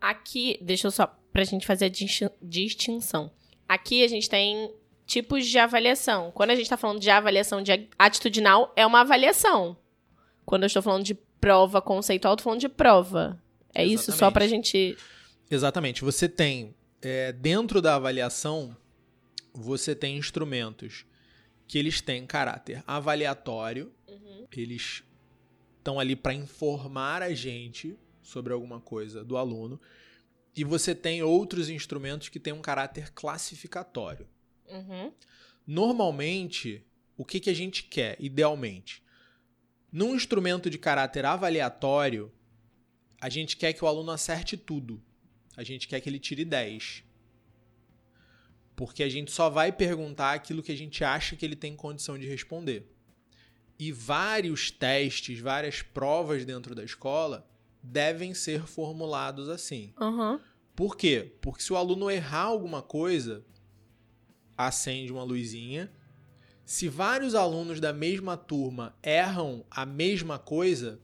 Aqui, 0.00 0.58
deixa 0.62 0.86
eu 0.86 0.90
só 0.90 1.14
pra 1.30 1.44
gente 1.44 1.66
fazer 1.66 1.84
a 1.84 1.92
distinção. 2.40 3.30
Aqui 3.68 4.02
a 4.02 4.08
gente 4.08 4.30
tem 4.30 4.72
tipos 5.04 5.46
de 5.46 5.58
avaliação. 5.58 6.30
Quando 6.32 6.48
a 6.48 6.54
gente 6.54 6.64
está 6.64 6.78
falando 6.78 6.98
de 6.98 7.10
avaliação 7.10 7.60
de 7.62 7.90
atitudinal, 7.98 8.72
é 8.74 8.86
uma 8.86 9.02
avaliação. 9.02 9.76
Quando 10.46 10.62
eu 10.62 10.68
estou 10.68 10.80
falando 10.80 11.04
de 11.04 11.12
prova 11.14 11.82
conceitual, 11.82 12.32
eu 12.32 12.36
tô 12.38 12.44
falando 12.44 12.60
de 12.60 12.70
prova. 12.70 13.38
É 13.74 13.84
Exatamente. 13.84 13.94
isso 14.00 14.12
só 14.12 14.30
pra 14.30 14.46
gente. 14.46 14.96
Exatamente. 15.50 16.02
Você 16.02 16.28
tem, 16.28 16.74
é, 17.02 17.32
dentro 17.32 17.82
da 17.82 17.96
avaliação, 17.96 18.76
você 19.52 19.94
tem 19.94 20.16
instrumentos 20.16 21.04
que 21.66 21.78
eles 21.78 22.00
têm 22.00 22.26
caráter 22.26 22.82
avaliatório, 22.86 23.92
uhum. 24.08 24.46
eles 24.56 25.02
estão 25.78 25.98
ali 25.98 26.14
para 26.14 26.34
informar 26.34 27.22
a 27.22 27.34
gente 27.34 27.98
sobre 28.22 28.52
alguma 28.52 28.80
coisa 28.80 29.24
do 29.24 29.36
aluno. 29.36 29.80
E 30.54 30.64
você 30.64 30.94
tem 30.94 31.22
outros 31.22 31.68
instrumentos 31.68 32.28
que 32.28 32.40
têm 32.40 32.52
um 32.52 32.60
caráter 32.60 33.12
classificatório. 33.12 34.28
Uhum. 34.68 35.12
Normalmente, 35.66 36.84
o 37.16 37.24
que, 37.24 37.40
que 37.40 37.50
a 37.50 37.54
gente 37.54 37.84
quer, 37.84 38.16
idealmente? 38.20 39.02
Num 39.92 40.14
instrumento 40.14 40.70
de 40.70 40.78
caráter 40.78 41.24
avaliatório, 41.24 42.32
a 43.20 43.28
gente 43.28 43.56
quer 43.56 43.72
que 43.72 43.84
o 43.84 43.88
aluno 43.88 44.10
acerte 44.10 44.56
tudo. 44.56 45.02
A 45.60 45.62
gente 45.62 45.86
quer 45.86 46.00
que 46.00 46.08
ele 46.08 46.18
tire 46.18 46.42
10. 46.42 47.04
Porque 48.74 49.02
a 49.02 49.10
gente 49.10 49.30
só 49.30 49.50
vai 49.50 49.70
perguntar 49.70 50.32
aquilo 50.32 50.62
que 50.62 50.72
a 50.72 50.76
gente 50.76 51.04
acha 51.04 51.36
que 51.36 51.44
ele 51.44 51.54
tem 51.54 51.76
condição 51.76 52.18
de 52.18 52.26
responder. 52.26 52.90
E 53.78 53.92
vários 53.92 54.70
testes, 54.70 55.38
várias 55.38 55.82
provas 55.82 56.46
dentro 56.46 56.74
da 56.74 56.82
escola 56.82 57.46
devem 57.82 58.32
ser 58.32 58.62
formulados 58.66 59.50
assim. 59.50 59.92
Uhum. 60.00 60.40
Por 60.74 60.96
quê? 60.96 61.30
Porque 61.42 61.62
se 61.62 61.74
o 61.74 61.76
aluno 61.76 62.10
errar 62.10 62.44
alguma 62.44 62.80
coisa, 62.80 63.44
acende 64.56 65.12
uma 65.12 65.24
luzinha. 65.24 65.92
Se 66.64 66.88
vários 66.88 67.34
alunos 67.34 67.80
da 67.80 67.92
mesma 67.92 68.34
turma 68.34 68.96
erram 69.02 69.62
a 69.70 69.84
mesma 69.84 70.38
coisa, 70.38 70.98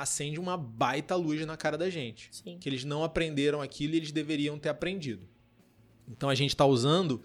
acende 0.00 0.38
uma 0.38 0.56
baita 0.56 1.14
luz 1.14 1.44
na 1.46 1.56
cara 1.56 1.76
da 1.76 1.90
gente. 1.90 2.28
Sim. 2.32 2.58
Que 2.58 2.68
eles 2.68 2.84
não 2.84 3.04
aprenderam 3.04 3.60
aquilo 3.60 3.94
e 3.94 3.96
eles 3.98 4.12
deveriam 4.12 4.58
ter 4.58 4.68
aprendido. 4.68 5.28
Então 6.08 6.28
a 6.28 6.34
gente 6.34 6.50
está 6.50 6.66
usando 6.66 7.22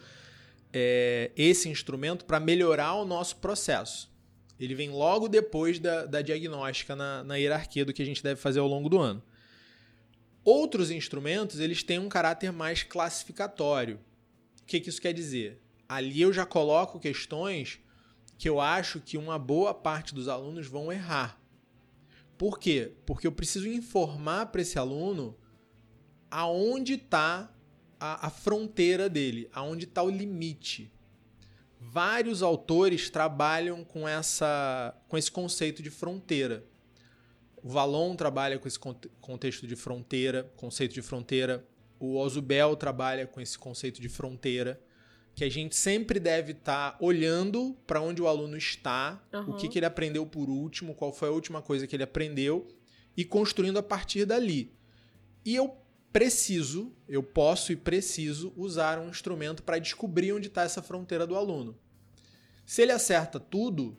é, 0.71 1.31
esse 1.35 1.69
instrumento 1.69 2.25
para 2.25 2.39
melhorar 2.39 2.95
o 2.95 3.05
nosso 3.05 3.37
processo. 3.37 4.13
Ele 4.59 4.75
vem 4.75 4.89
logo 4.89 5.27
depois 5.27 5.79
da, 5.79 6.05
da 6.05 6.21
diagnóstica 6.21 6.95
na, 6.95 7.23
na 7.23 7.35
hierarquia 7.35 7.83
do 7.83 7.93
que 7.93 8.01
a 8.01 8.05
gente 8.05 8.23
deve 8.23 8.39
fazer 8.39 8.59
ao 8.59 8.67
longo 8.67 8.87
do 8.87 8.99
ano. 8.99 9.21
Outros 10.43 10.91
instrumentos, 10.91 11.59
eles 11.59 11.81
têm 11.81 11.97
um 11.97 12.07
caráter 12.07 12.51
mais 12.51 12.83
classificatório. 12.83 13.99
O 14.61 14.65
que, 14.65 14.79
que 14.79 14.89
isso 14.89 15.01
quer 15.01 15.13
dizer? 15.13 15.61
Ali 15.89 16.21
eu 16.21 16.31
já 16.31 16.45
coloco 16.45 16.99
questões 16.99 17.79
que 18.37 18.47
eu 18.47 18.59
acho 18.59 18.99
que 18.99 19.17
uma 19.17 19.39
boa 19.39 19.73
parte 19.73 20.13
dos 20.13 20.27
alunos 20.27 20.67
vão 20.67 20.91
errar. 20.91 21.39
Por 22.37 22.59
quê? 22.59 22.93
Porque 23.05 23.25
eu 23.25 23.31
preciso 23.31 23.67
informar 23.67 24.47
para 24.47 24.61
esse 24.61 24.77
aluno 24.77 25.37
aonde 26.29 26.95
está 26.95 27.53
a, 27.99 28.27
a, 28.27 28.29
fronteira 28.29 29.09
dele, 29.09 29.49
aonde 29.53 29.85
está 29.85 30.03
o 30.03 30.09
limite. 30.09 30.91
Vários 31.79 32.41
autores 32.41 33.09
trabalham 33.09 33.83
com, 33.83 34.07
essa, 34.07 34.93
com 35.07 35.17
esse 35.17 35.31
conceito 35.31 35.81
de 35.81 35.89
fronteira. 35.89 36.65
O 37.63 37.69
Valon 37.69 38.15
trabalha 38.15 38.59
com 38.59 38.67
esse 38.67 38.79
contexto 39.21 39.65
de 39.65 39.75
fronteira, 39.75 40.51
conceito 40.55 40.93
de 40.93 41.01
fronteira. 41.01 41.65
O 41.99 42.17
Ozubel 42.17 42.75
trabalha 42.75 43.25
com 43.25 43.39
esse 43.39 43.57
conceito 43.57 44.01
de 44.01 44.09
fronteira, 44.09 44.79
que 45.35 45.43
a 45.43 45.51
gente 45.51 45.75
sempre 45.75 46.17
deve 46.17 46.53
estar 46.53 46.93
tá 46.93 46.97
olhando 47.01 47.77
para 47.85 48.01
onde 48.01 48.21
o 48.21 48.27
aluno 48.27 48.55
está, 48.55 49.21
uhum. 49.33 49.49
o 49.49 49.53
que, 49.57 49.67
que 49.67 49.77
ele 49.77 49.85
aprendeu 49.85 50.25
por 50.25 50.49
último, 50.49 50.95
qual 50.95 51.11
foi 51.11 51.27
a 51.27 51.31
última 51.31 51.61
coisa 51.61 51.85
que 51.85 51.93
ele 51.93 52.03
aprendeu 52.03 52.65
e 53.17 53.25
construindo 53.25 53.77
a 53.77 53.83
partir 53.83 54.25
dali. 54.25 54.71
E 55.43 55.53
eu 55.53 55.75
preciso, 56.11 56.93
eu 57.07 57.21
posso 57.21 57.73
e 57.73 57.75
preciso 57.75 58.53
usar 58.55 58.97
um 58.97 59.09
instrumento 59.09 59.61
para 59.61 59.77
descobrir 59.77 60.31
onde 60.31 60.47
está 60.47 60.63
essa 60.63 60.81
fronteira 60.81 61.27
do 61.27 61.35
aluno. 61.35 61.77
Se 62.65 62.81
ele 62.81 62.93
acerta 62.93 63.37
tudo, 63.37 63.97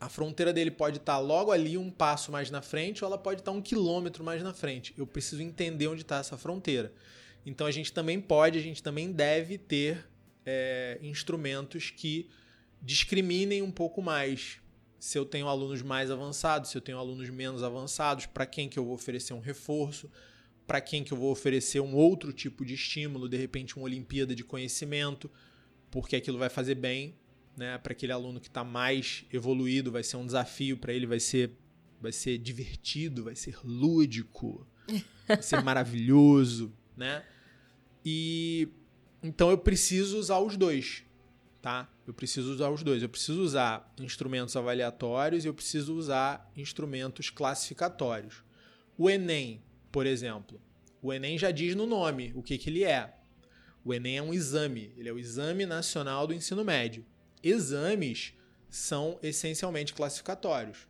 a 0.00 0.08
fronteira 0.08 0.50
dele 0.50 0.70
pode 0.70 0.96
estar 0.96 1.16
tá 1.16 1.18
logo 1.18 1.52
ali, 1.52 1.76
um 1.76 1.90
passo 1.90 2.32
mais 2.32 2.50
na 2.50 2.62
frente, 2.62 3.04
ou 3.04 3.08
ela 3.08 3.18
pode 3.18 3.42
estar 3.42 3.52
tá 3.52 3.56
um 3.56 3.60
quilômetro 3.60 4.24
mais 4.24 4.42
na 4.42 4.54
frente. 4.54 4.94
Eu 4.96 5.06
preciso 5.06 5.42
entender 5.42 5.88
onde 5.88 6.00
está 6.00 6.16
essa 6.16 6.38
fronteira. 6.38 6.90
Então 7.44 7.66
a 7.66 7.70
gente 7.70 7.92
também 7.92 8.18
pode, 8.18 8.58
a 8.58 8.62
gente 8.62 8.82
também 8.82 9.12
deve 9.12 9.58
ter 9.58 10.08
é, 10.50 10.98
instrumentos 11.02 11.90
que 11.90 12.26
discriminem 12.80 13.60
um 13.60 13.70
pouco 13.70 14.00
mais. 14.00 14.62
Se 14.98 15.18
eu 15.18 15.26
tenho 15.26 15.46
alunos 15.46 15.82
mais 15.82 16.10
avançados, 16.10 16.70
se 16.70 16.78
eu 16.78 16.80
tenho 16.80 16.96
alunos 16.96 17.28
menos 17.28 17.62
avançados, 17.62 18.24
para 18.24 18.46
quem 18.46 18.66
que 18.66 18.78
eu 18.78 18.84
vou 18.84 18.94
oferecer 18.94 19.34
um 19.34 19.40
reforço, 19.40 20.10
para 20.66 20.80
quem 20.80 21.04
que 21.04 21.12
eu 21.12 21.18
vou 21.18 21.30
oferecer 21.30 21.80
um 21.80 21.94
outro 21.94 22.32
tipo 22.32 22.64
de 22.64 22.72
estímulo, 22.72 23.28
de 23.28 23.36
repente 23.36 23.76
uma 23.76 23.84
Olimpíada 23.84 24.34
de 24.34 24.42
conhecimento, 24.42 25.30
porque 25.90 26.16
aquilo 26.16 26.38
vai 26.38 26.48
fazer 26.48 26.76
bem, 26.76 27.14
né? 27.54 27.76
Para 27.76 27.92
aquele 27.92 28.12
aluno 28.12 28.40
que 28.40 28.48
está 28.48 28.64
mais 28.64 29.26
evoluído, 29.30 29.92
vai 29.92 30.02
ser 30.02 30.16
um 30.16 30.24
desafio 30.24 30.78
para 30.78 30.94
ele, 30.94 31.06
vai 31.06 31.20
ser, 31.20 31.52
vai 32.00 32.12
ser 32.12 32.38
divertido, 32.38 33.24
vai 33.24 33.36
ser 33.36 33.58
lúdico, 33.62 34.66
vai 35.28 35.42
ser 35.42 35.62
maravilhoso, 35.62 36.72
né? 36.96 37.22
E 38.02 38.68
então 39.22 39.50
eu 39.50 39.58
preciso 39.58 40.18
usar 40.18 40.38
os 40.38 40.56
dois, 40.56 41.04
tá? 41.60 41.88
Eu 42.06 42.14
preciso 42.14 42.52
usar 42.52 42.70
os 42.70 42.82
dois. 42.82 43.02
Eu 43.02 43.08
preciso 43.08 43.42
usar 43.42 43.92
instrumentos 43.98 44.56
avaliatórios 44.56 45.44
e 45.44 45.48
eu 45.48 45.54
preciso 45.54 45.94
usar 45.94 46.50
instrumentos 46.56 47.30
classificatórios. 47.30 48.42
O 48.96 49.10
Enem 49.10 49.62
por 49.90 50.06
exemplo, 50.06 50.60
o 51.02 51.12
Enem 51.12 51.38
já 51.38 51.50
diz 51.50 51.74
no 51.74 51.86
nome 51.86 52.32
o 52.34 52.42
que, 52.42 52.58
que 52.58 52.70
ele 52.70 52.84
é. 52.84 53.14
O 53.84 53.94
Enem 53.94 54.18
é 54.18 54.22
um 54.22 54.34
exame, 54.34 54.92
ele 54.96 55.08
é 55.08 55.12
o 55.12 55.18
Exame 55.18 55.64
Nacional 55.64 56.26
do 56.26 56.34
Ensino 56.34 56.64
Médio. 56.64 57.06
Exames 57.42 58.34
são 58.68 59.18
essencialmente 59.22 59.94
classificatórios. 59.94 60.86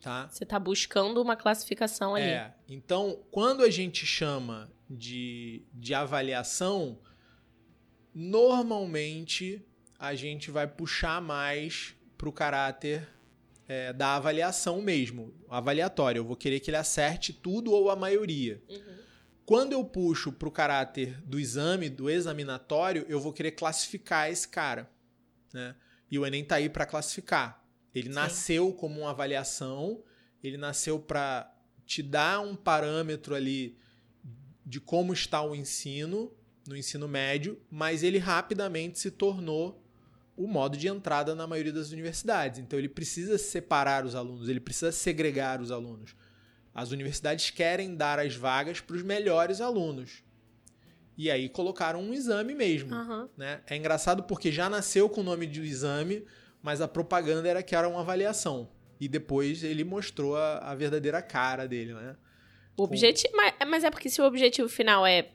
Tá? 0.00 0.28
Você 0.28 0.44
está 0.44 0.58
buscando 0.58 1.20
uma 1.20 1.36
classificação 1.36 2.14
ali. 2.14 2.26
É. 2.26 2.54
Então, 2.68 3.22
quando 3.30 3.62
a 3.62 3.70
gente 3.70 4.06
chama 4.06 4.70
de, 4.88 5.64
de 5.74 5.92
avaliação, 5.92 6.98
normalmente 8.14 9.64
a 9.98 10.14
gente 10.14 10.50
vai 10.50 10.66
puxar 10.66 11.20
mais 11.20 11.94
para 12.16 12.28
o 12.28 12.32
caráter 12.32 13.08
é, 13.68 13.92
da 13.92 14.16
avaliação 14.16 14.80
mesmo, 14.82 15.32
avaliatória. 15.48 16.18
Eu 16.18 16.24
vou 16.24 16.36
querer 16.36 16.60
que 16.60 16.70
ele 16.70 16.76
acerte 16.76 17.32
tudo 17.32 17.70
ou 17.70 17.90
a 17.90 17.96
maioria. 17.96 18.62
Uhum. 18.68 18.98
Quando 19.44 19.72
eu 19.72 19.84
puxo 19.84 20.32
para 20.32 20.48
o 20.48 20.52
caráter 20.52 21.20
do 21.22 21.38
exame, 21.38 21.88
do 21.88 22.08
examinatório, 22.08 23.04
eu 23.08 23.20
vou 23.20 23.32
querer 23.32 23.52
classificar 23.52 24.30
esse 24.30 24.48
cara. 24.48 24.90
Né? 25.52 25.74
E 26.10 26.18
o 26.18 26.26
Enem 26.26 26.42
está 26.42 26.56
aí 26.56 26.68
para 26.68 26.86
classificar. 26.86 27.64
Ele 27.94 28.08
Sim. 28.08 28.14
nasceu 28.14 28.72
como 28.72 29.00
uma 29.00 29.10
avaliação, 29.10 30.02
ele 30.42 30.56
nasceu 30.56 30.98
para 30.98 31.52
te 31.84 32.02
dar 32.02 32.40
um 32.40 32.54
parâmetro 32.54 33.34
ali 33.34 33.76
de 34.64 34.80
como 34.80 35.12
está 35.12 35.42
o 35.42 35.54
ensino, 35.54 36.32
no 36.66 36.76
ensino 36.76 37.08
médio, 37.08 37.60
mas 37.70 38.02
ele 38.02 38.18
rapidamente 38.18 38.98
se 38.98 39.10
tornou 39.10 39.82
o 40.36 40.46
modo 40.46 40.76
de 40.76 40.88
entrada 40.88 41.34
na 41.34 41.46
maioria 41.46 41.72
das 41.72 41.90
universidades. 41.90 42.58
Então 42.58 42.78
ele 42.78 42.88
precisa 42.88 43.36
separar 43.36 44.04
os 44.04 44.14
alunos, 44.14 44.48
ele 44.48 44.60
precisa 44.60 44.90
segregar 44.92 45.60
os 45.60 45.70
alunos. 45.70 46.14
As 46.74 46.92
universidades 46.92 47.50
querem 47.50 47.94
dar 47.94 48.18
as 48.18 48.34
vagas 48.34 48.80
para 48.80 48.96
os 48.96 49.02
melhores 49.02 49.60
alunos. 49.60 50.22
E 51.16 51.30
aí 51.30 51.48
colocaram 51.48 52.00
um 52.00 52.14
exame 52.14 52.54
mesmo. 52.54 52.94
Uhum. 52.94 53.28
Né? 53.36 53.60
É 53.66 53.76
engraçado 53.76 54.22
porque 54.22 54.50
já 54.50 54.70
nasceu 54.70 55.08
com 55.08 55.20
o 55.20 55.24
nome 55.24 55.46
de 55.46 55.60
exame, 55.60 56.24
mas 56.62 56.80
a 56.80 56.88
propaganda 56.88 57.46
era 57.46 57.62
que 57.62 57.74
era 57.74 57.88
uma 57.88 58.00
avaliação. 58.00 58.70
E 58.98 59.08
depois 59.08 59.62
ele 59.62 59.84
mostrou 59.84 60.36
a, 60.36 60.58
a 60.58 60.74
verdadeira 60.74 61.20
cara 61.20 61.66
dele, 61.66 61.92
né? 61.92 62.16
O 62.76 62.84
objetivo, 62.84 63.34
mas, 63.36 63.54
mas 63.68 63.84
é 63.84 63.90
porque 63.90 64.08
se 64.08 64.22
o 64.22 64.24
objetivo 64.24 64.68
final 64.68 65.06
é 65.06 65.28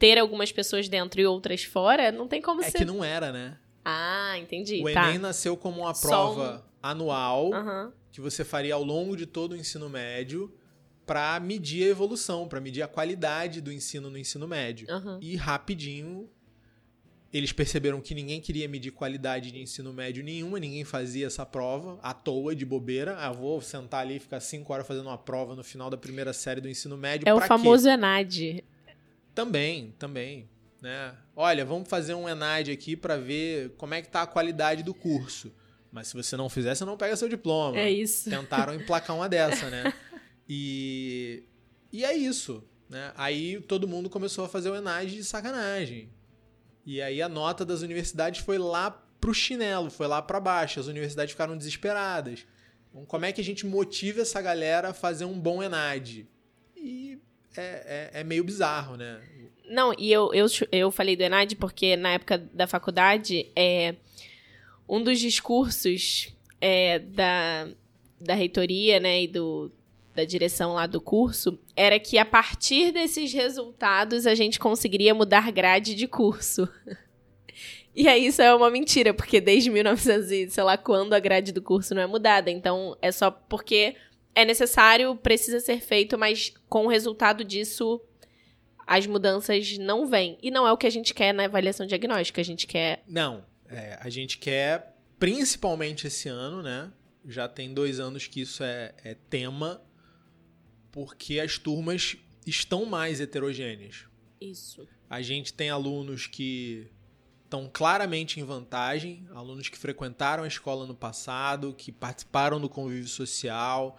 ter 0.00 0.18
algumas 0.18 0.50
pessoas 0.50 0.88
dentro 0.88 1.20
e 1.20 1.26
outras 1.26 1.62
fora, 1.62 2.10
não 2.10 2.26
tem 2.26 2.40
como 2.40 2.62
é 2.62 2.70
ser. 2.70 2.78
É 2.78 2.80
que 2.80 2.84
não 2.86 3.04
era, 3.04 3.30
né? 3.30 3.58
Ah, 3.84 4.36
entendi. 4.38 4.82
O 4.82 4.92
tá. 4.92 5.08
Enem 5.08 5.18
nasceu 5.18 5.56
como 5.56 5.82
uma 5.82 5.92
prova 5.92 6.64
um... 6.66 6.78
anual 6.82 7.50
uhum. 7.50 7.92
que 8.10 8.20
você 8.20 8.42
faria 8.42 8.74
ao 8.74 8.82
longo 8.82 9.14
de 9.14 9.26
todo 9.26 9.52
o 9.52 9.56
ensino 9.56 9.90
médio 9.90 10.52
para 11.04 11.38
medir 11.38 11.84
a 11.84 11.88
evolução, 11.88 12.48
para 12.48 12.60
medir 12.60 12.82
a 12.82 12.88
qualidade 12.88 13.60
do 13.60 13.70
ensino 13.70 14.08
no 14.08 14.16
ensino 14.16 14.48
médio. 14.48 14.88
Uhum. 14.90 15.18
E 15.20 15.36
rapidinho 15.36 16.28
eles 17.32 17.52
perceberam 17.52 18.00
que 18.00 18.12
ninguém 18.12 18.40
queria 18.40 18.66
medir 18.68 18.90
qualidade 18.90 19.52
de 19.52 19.60
ensino 19.60 19.92
médio 19.92 20.24
nenhuma, 20.24 20.58
ninguém 20.58 20.84
fazia 20.84 21.26
essa 21.26 21.46
prova 21.46 21.98
à 22.02 22.12
toa, 22.12 22.56
de 22.56 22.64
bobeira. 22.64 23.16
Ah, 23.18 23.30
vou 23.30 23.60
sentar 23.60 24.00
ali 24.00 24.16
e 24.16 24.18
ficar 24.18 24.40
cinco 24.40 24.72
horas 24.72 24.86
fazendo 24.86 25.06
uma 25.06 25.18
prova 25.18 25.54
no 25.54 25.62
final 25.62 25.88
da 25.88 25.96
primeira 25.96 26.32
série 26.32 26.60
do 26.60 26.68
ensino 26.68 26.96
médio. 26.96 27.28
É 27.28 27.32
o 27.32 27.40
famoso 27.40 27.84
quê? 27.84 27.90
ENAD. 27.90 28.64
Também, 29.34 29.94
também 29.98 30.48
né? 30.80 31.14
Olha, 31.36 31.64
vamos 31.64 31.88
fazer 31.88 32.14
um 32.14 32.28
ENAD 32.28 32.70
aqui 32.70 32.96
para 32.96 33.16
ver 33.16 33.70
como 33.76 33.94
é 33.94 34.02
que 34.02 34.08
tá 34.08 34.22
a 34.22 34.26
qualidade 34.26 34.82
do 34.82 34.94
curso. 34.94 35.52
Mas 35.92 36.08
se 36.08 36.14
você 36.14 36.36
não 36.36 36.48
fizer, 36.48 36.74
você 36.74 36.84
não 36.84 36.96
pega 36.96 37.16
seu 37.16 37.28
diploma. 37.28 37.78
É 37.78 37.90
isso. 37.90 38.30
Tentaram 38.30 38.74
emplacar 38.74 39.14
uma 39.14 39.28
dessa, 39.28 39.68
né? 39.68 39.92
E, 40.48 41.44
e 41.92 42.04
é 42.04 42.12
isso. 42.12 42.64
Né? 42.88 43.12
Aí 43.16 43.60
todo 43.60 43.86
mundo 43.86 44.08
começou 44.10 44.44
a 44.44 44.48
fazer 44.48 44.70
o 44.70 44.76
ENAD 44.76 45.14
de 45.14 45.24
sacanagem. 45.24 46.10
E 46.84 47.00
aí 47.00 47.20
a 47.20 47.28
nota 47.28 47.64
das 47.64 47.82
universidades 47.82 48.40
foi 48.40 48.58
lá 48.58 48.90
pro 49.20 49.34
chinelo, 49.34 49.90
foi 49.90 50.06
lá 50.06 50.22
para 50.22 50.40
baixo. 50.40 50.80
As 50.80 50.86
universidades 50.86 51.32
ficaram 51.32 51.56
desesperadas. 51.56 52.46
Então, 52.88 53.04
como 53.04 53.24
é 53.26 53.32
que 53.32 53.40
a 53.40 53.44
gente 53.44 53.66
motiva 53.66 54.22
essa 54.22 54.40
galera 54.40 54.88
a 54.88 54.94
fazer 54.94 55.24
um 55.24 55.38
bom 55.38 55.62
ENAD? 55.62 56.28
E 56.76 57.20
é, 57.56 58.10
é, 58.14 58.20
é 58.20 58.24
meio 58.24 58.44
bizarro, 58.44 58.96
né? 58.96 59.20
Não, 59.68 59.94
e 59.96 60.12
eu, 60.12 60.32
eu, 60.34 60.46
eu 60.72 60.90
falei 60.90 61.14
do 61.14 61.22
Enad 61.22 61.54
porque 61.56 61.96
na 61.96 62.12
época 62.12 62.38
da 62.52 62.66
faculdade, 62.66 63.46
é, 63.54 63.94
um 64.88 65.02
dos 65.02 65.20
discursos 65.20 66.34
é, 66.60 66.98
da, 66.98 67.68
da 68.20 68.34
reitoria 68.34 68.98
né, 68.98 69.22
e 69.22 69.28
do, 69.28 69.70
da 70.14 70.24
direção 70.24 70.74
lá 70.74 70.86
do 70.86 71.00
curso 71.00 71.58
era 71.76 72.00
que 72.00 72.18
a 72.18 72.24
partir 72.24 72.92
desses 72.92 73.32
resultados 73.32 74.26
a 74.26 74.34
gente 74.34 74.58
conseguiria 74.58 75.14
mudar 75.14 75.50
grade 75.52 75.94
de 75.94 76.06
curso. 76.06 76.68
E 77.92 78.06
aí 78.06 78.26
isso 78.26 78.40
é 78.40 78.54
uma 78.54 78.70
mentira, 78.70 79.12
porque 79.12 79.40
desde 79.40 79.68
1900 79.68 80.30
e 80.30 80.48
sei 80.48 80.62
lá 80.62 80.78
quando 80.78 81.12
a 81.12 81.18
grade 81.18 81.50
do 81.50 81.60
curso 81.60 81.92
não 81.92 82.00
é 82.00 82.06
mudada. 82.06 82.48
Então 82.48 82.96
é 83.02 83.10
só 83.10 83.32
porque 83.32 83.96
é 84.34 84.44
necessário, 84.44 85.16
precisa 85.16 85.60
ser 85.60 85.80
feito, 85.80 86.18
mas 86.18 86.52
com 86.68 86.86
o 86.86 86.88
resultado 86.88 87.44
disso 87.44 88.00
as 88.86 89.06
mudanças 89.06 89.78
não 89.78 90.06
vêm. 90.06 90.36
E 90.42 90.50
não 90.50 90.66
é 90.66 90.72
o 90.72 90.76
que 90.76 90.86
a 90.86 90.90
gente 90.90 91.14
quer 91.14 91.32
na 91.32 91.44
avaliação 91.44 91.86
diagnóstica, 91.86 92.40
a 92.40 92.44
gente 92.44 92.66
quer. 92.66 93.04
Não, 93.06 93.44
é, 93.68 93.96
a 94.00 94.10
gente 94.10 94.36
quer, 94.36 94.96
principalmente 95.18 96.08
esse 96.08 96.28
ano, 96.28 96.60
né? 96.60 96.92
Já 97.24 97.46
tem 97.48 97.72
dois 97.72 98.00
anos 98.00 98.26
que 98.26 98.40
isso 98.40 98.64
é, 98.64 98.92
é 99.04 99.14
tema, 99.14 99.80
porque 100.90 101.38
as 101.38 101.56
turmas 101.56 102.16
estão 102.44 102.84
mais 102.84 103.20
heterogêneas. 103.20 104.06
Isso. 104.40 104.88
A 105.08 105.22
gente 105.22 105.52
tem 105.52 105.70
alunos 105.70 106.26
que 106.26 106.90
estão 107.44 107.70
claramente 107.72 108.40
em 108.40 108.44
vantagem, 108.44 109.26
alunos 109.32 109.68
que 109.68 109.78
frequentaram 109.78 110.44
a 110.44 110.48
escola 110.48 110.86
no 110.86 110.94
passado, 110.94 111.74
que 111.76 111.92
participaram 111.92 112.60
do 112.60 112.68
convívio 112.68 113.08
social, 113.08 113.98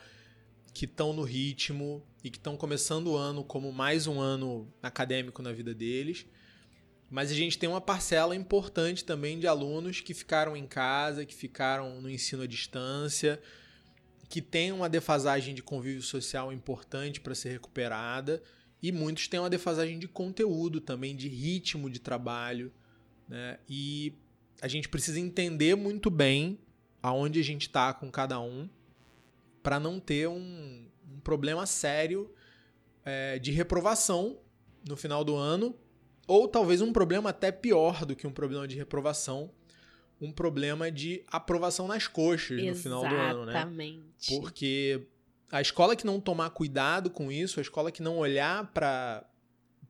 que 0.74 0.86
estão 0.86 1.14
no 1.14 1.24
ritmo 1.24 2.06
e 2.24 2.30
que 2.30 2.38
estão 2.38 2.56
começando 2.56 3.08
o 3.08 3.18
ano 3.18 3.44
como 3.44 3.72
mais 3.72 4.08
um 4.08 4.20
ano 4.20 4.72
acadêmico 4.82 5.42
na 5.42 5.52
vida 5.52 5.74
deles. 5.74 6.26
Mas 7.10 7.30
a 7.30 7.34
gente 7.34 7.58
tem 7.58 7.68
uma 7.68 7.82
parcela 7.82 8.36
importante 8.36 9.04
também 9.04 9.38
de 9.38 9.46
alunos 9.46 10.00
que 10.00 10.14
ficaram 10.14 10.56
em 10.56 10.66
casa, 10.66 11.26
que 11.26 11.36
ficaram 11.36 12.02
no 12.02 12.10
ensino 12.10 12.44
à 12.44 12.48
distância, 12.48 13.42
que 14.30 14.42
tem 14.42 14.72
uma 14.72 14.88
defasagem 14.88 15.54
de 15.54 15.62
convívio 15.62 16.02
social 16.02 16.54
importante 16.54 17.20
para 17.20 17.36
ser 17.36 17.50
recuperada, 17.50 18.42
e 18.82 18.92
muitos 18.92 19.28
têm 19.28 19.42
uma 19.42 19.50
defasagem 19.50 20.00
de 20.00 20.08
conteúdo 20.08 20.80
também, 20.80 21.16
de 21.16 21.28
ritmo 21.28 21.90
de 21.90 22.00
trabalho. 22.00 22.72
Né? 23.28 23.60
E 23.70 24.14
a 24.62 24.68
gente 24.70 24.88
precisa 24.88 25.20
entender 25.20 25.76
muito 25.76 26.10
bem 26.10 26.60
aonde 27.04 27.40
a 27.40 27.44
gente 27.44 27.64
está 27.64 27.94
com 27.94 28.10
cada 28.10 28.40
um 28.40 28.70
para 29.62 29.80
não 29.80 30.00
ter 30.00 30.28
um, 30.28 30.88
um 31.10 31.20
problema 31.20 31.66
sério 31.66 32.34
é, 33.06 33.40
de 33.40 33.52
reprovação 33.52 34.40
no 34.88 34.96
final 34.96 35.24
do 35.24 35.36
ano, 35.36 35.76
ou 36.28 36.48
talvez 36.48 36.82
um 36.82 36.94
problema 36.94 37.30
até 37.30 37.52
pior 37.52 38.06
do 38.06 38.16
que 38.16 38.26
um 38.26 38.32
problema 38.32 38.68
de 38.68 38.76
reprovação, 38.76 39.52
um 40.20 40.32
problema 40.32 40.92
de 40.92 41.24
aprovação 41.28 41.88
nas 41.88 42.08
coxas 42.08 42.60
Exatamente. 42.60 42.76
no 42.76 42.82
final 42.82 43.08
do 43.08 43.16
ano, 43.16 43.46
né? 43.46 43.52
Exatamente. 43.54 44.40
Porque 44.40 45.08
a 45.52 45.62
escola 45.62 45.96
que 45.96 46.06
não 46.06 46.20
tomar 46.20 46.50
cuidado 46.52 47.10
com 47.10 47.32
isso, 47.32 47.60
a 47.60 47.62
escola 47.62 47.92
que 47.92 48.02
não 48.02 48.18
olhar 48.18 48.72
para 48.72 49.26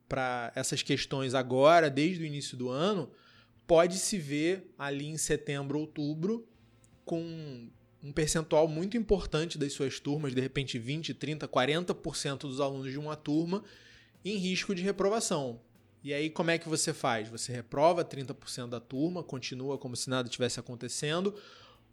para 0.08 0.52
essas 0.56 0.84
questões 0.84 1.34
agora, 1.34 1.90
desde 1.90 2.22
o 2.22 2.26
início 2.26 2.58
do 2.58 2.68
ano, 2.68 3.10
pode 3.66 3.98
se 3.98 4.18
ver 4.18 4.70
ali 4.78 5.08
em 5.08 5.16
setembro, 5.16 5.80
outubro, 5.80 6.46
com 7.06 7.70
um 8.04 8.12
percentual 8.12 8.68
muito 8.68 8.98
importante 8.98 9.58
das 9.58 9.74
suas 9.74 10.00
turmas, 10.00 10.34
de 10.34 10.42
repente 10.42 10.80
20, 10.80 11.14
30, 11.14 11.48
40% 11.48 12.40
dos 12.40 12.60
alunos 12.60 12.92
de 12.92 12.98
uma 12.98 13.16
turma 13.16 13.64
em 14.26 14.38
risco 14.38 14.74
de 14.74 14.82
reprovação. 14.82 15.60
E 16.04 16.14
aí 16.14 16.30
como 16.30 16.52
é 16.52 16.58
que 16.58 16.68
você 16.68 16.94
faz? 16.94 17.30
Você 17.30 17.52
reprova 17.52 18.04
30% 18.04 18.70
da 18.70 18.80
turma, 18.80 19.24
continua 19.24 19.78
como 19.78 19.96
se 19.96 20.10
nada 20.10 20.28
tivesse 20.28 20.60
acontecendo, 20.60 21.36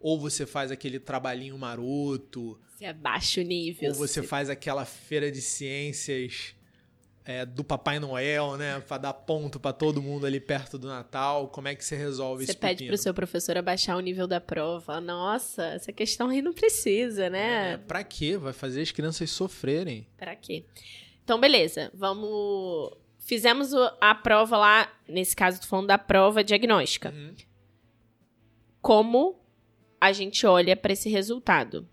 ou 0.01 0.19
você 0.19 0.47
faz 0.47 0.71
aquele 0.71 0.99
trabalhinho 0.99 1.59
maroto, 1.59 2.59
você 2.79 2.85
abaixa 2.85 3.41
o 3.41 3.45
nível. 3.45 3.89
Ou 3.89 3.95
você 3.95 4.23
faz 4.23 4.49
aquela 4.49 4.85
feira 4.85 5.33
de 5.33 5.43
ciências 5.43 6.55
é, 7.29 7.45
do 7.45 7.63
Papai 7.63 8.01
Noel, 8.01 8.57
né? 8.57 8.81
Pra 8.81 8.97
dar 8.97 9.13
ponto 9.13 9.61
para 9.61 9.75
todo 9.75 10.01
mundo 10.01 10.25
ali 10.25 10.41
perto 10.41 10.79
do 10.79 10.89
Natal. 10.89 11.49
Como 11.49 11.69
é 11.69 11.75
que 11.75 11.85
você 11.85 11.95
resolve 11.95 12.47
você 12.47 12.53
isso? 12.53 12.59
Você 12.59 12.67
pede 12.67 12.87
pro 12.87 12.97
seu 12.97 13.13
professor 13.13 13.59
abaixar 13.59 13.99
o 13.99 14.01
nível 14.01 14.27
da 14.27 14.41
prova. 14.41 14.99
Nossa, 14.99 15.63
essa 15.67 15.93
questão 15.93 16.31
aí 16.31 16.41
não 16.41 16.55
precisa, 16.55 17.29
né? 17.29 17.75
É, 17.75 17.77
pra 17.77 18.03
quê? 18.03 18.39
Vai 18.39 18.55
fazer 18.55 18.81
as 18.81 18.91
crianças 18.91 19.31
sofrerem. 19.31 20.07
Pra 20.17 20.35
quê? 20.35 20.65
Então, 21.23 21.39
beleza. 21.39 21.91
Vamos. 21.93 22.97
Fizemos 23.19 23.75
a 24.01 24.15
prova 24.15 24.57
lá, 24.57 24.91
nesse 25.07 25.37
caso, 25.37 25.61
tô 25.61 25.67
falando 25.67 25.89
da 25.89 25.99
prova 25.99 26.43
diagnóstica. 26.43 27.11
Uhum. 27.11 27.35
Como 28.81 29.39
a 30.01 30.13
gente 30.13 30.47
olha 30.47 30.75
para 30.75 30.95
esse 30.95 31.11
resultado? 31.11 31.87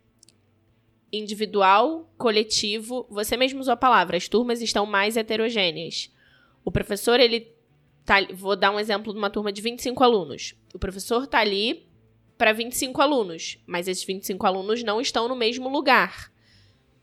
Individual, 1.12 2.12
coletivo. 2.18 3.06
Você 3.10 3.38
mesmo 3.38 3.60
usou 3.60 3.74
a 3.74 3.78
palavra, 3.78 4.18
as 4.18 4.28
turmas 4.28 4.62
estão 4.62 4.86
mais 4.86 5.18
heterogêneas. 5.18 6.12
O 6.64 6.72
professor, 6.72 7.20
ele 7.20 7.52
tá, 8.04 8.16
vou 8.34 8.56
dar 8.56 8.72
um 8.72 8.80
exemplo 8.80 9.14
de 9.14 9.20
uma 9.20 9.30
turma 9.30 9.52
de 9.52 9.62
25 9.62 10.04
alunos. 10.04 10.56
O 10.74 10.80
professor 10.80 11.28
tá 11.28 11.40
ali 11.40 11.88
para 12.38 12.52
25 12.52 13.02
alunos, 13.02 13.58
mas 13.66 13.88
esses 13.88 14.04
25 14.04 14.46
alunos 14.46 14.84
não 14.84 15.00
estão 15.00 15.28
no 15.28 15.36
mesmo 15.36 15.70
lugar. 15.70 16.32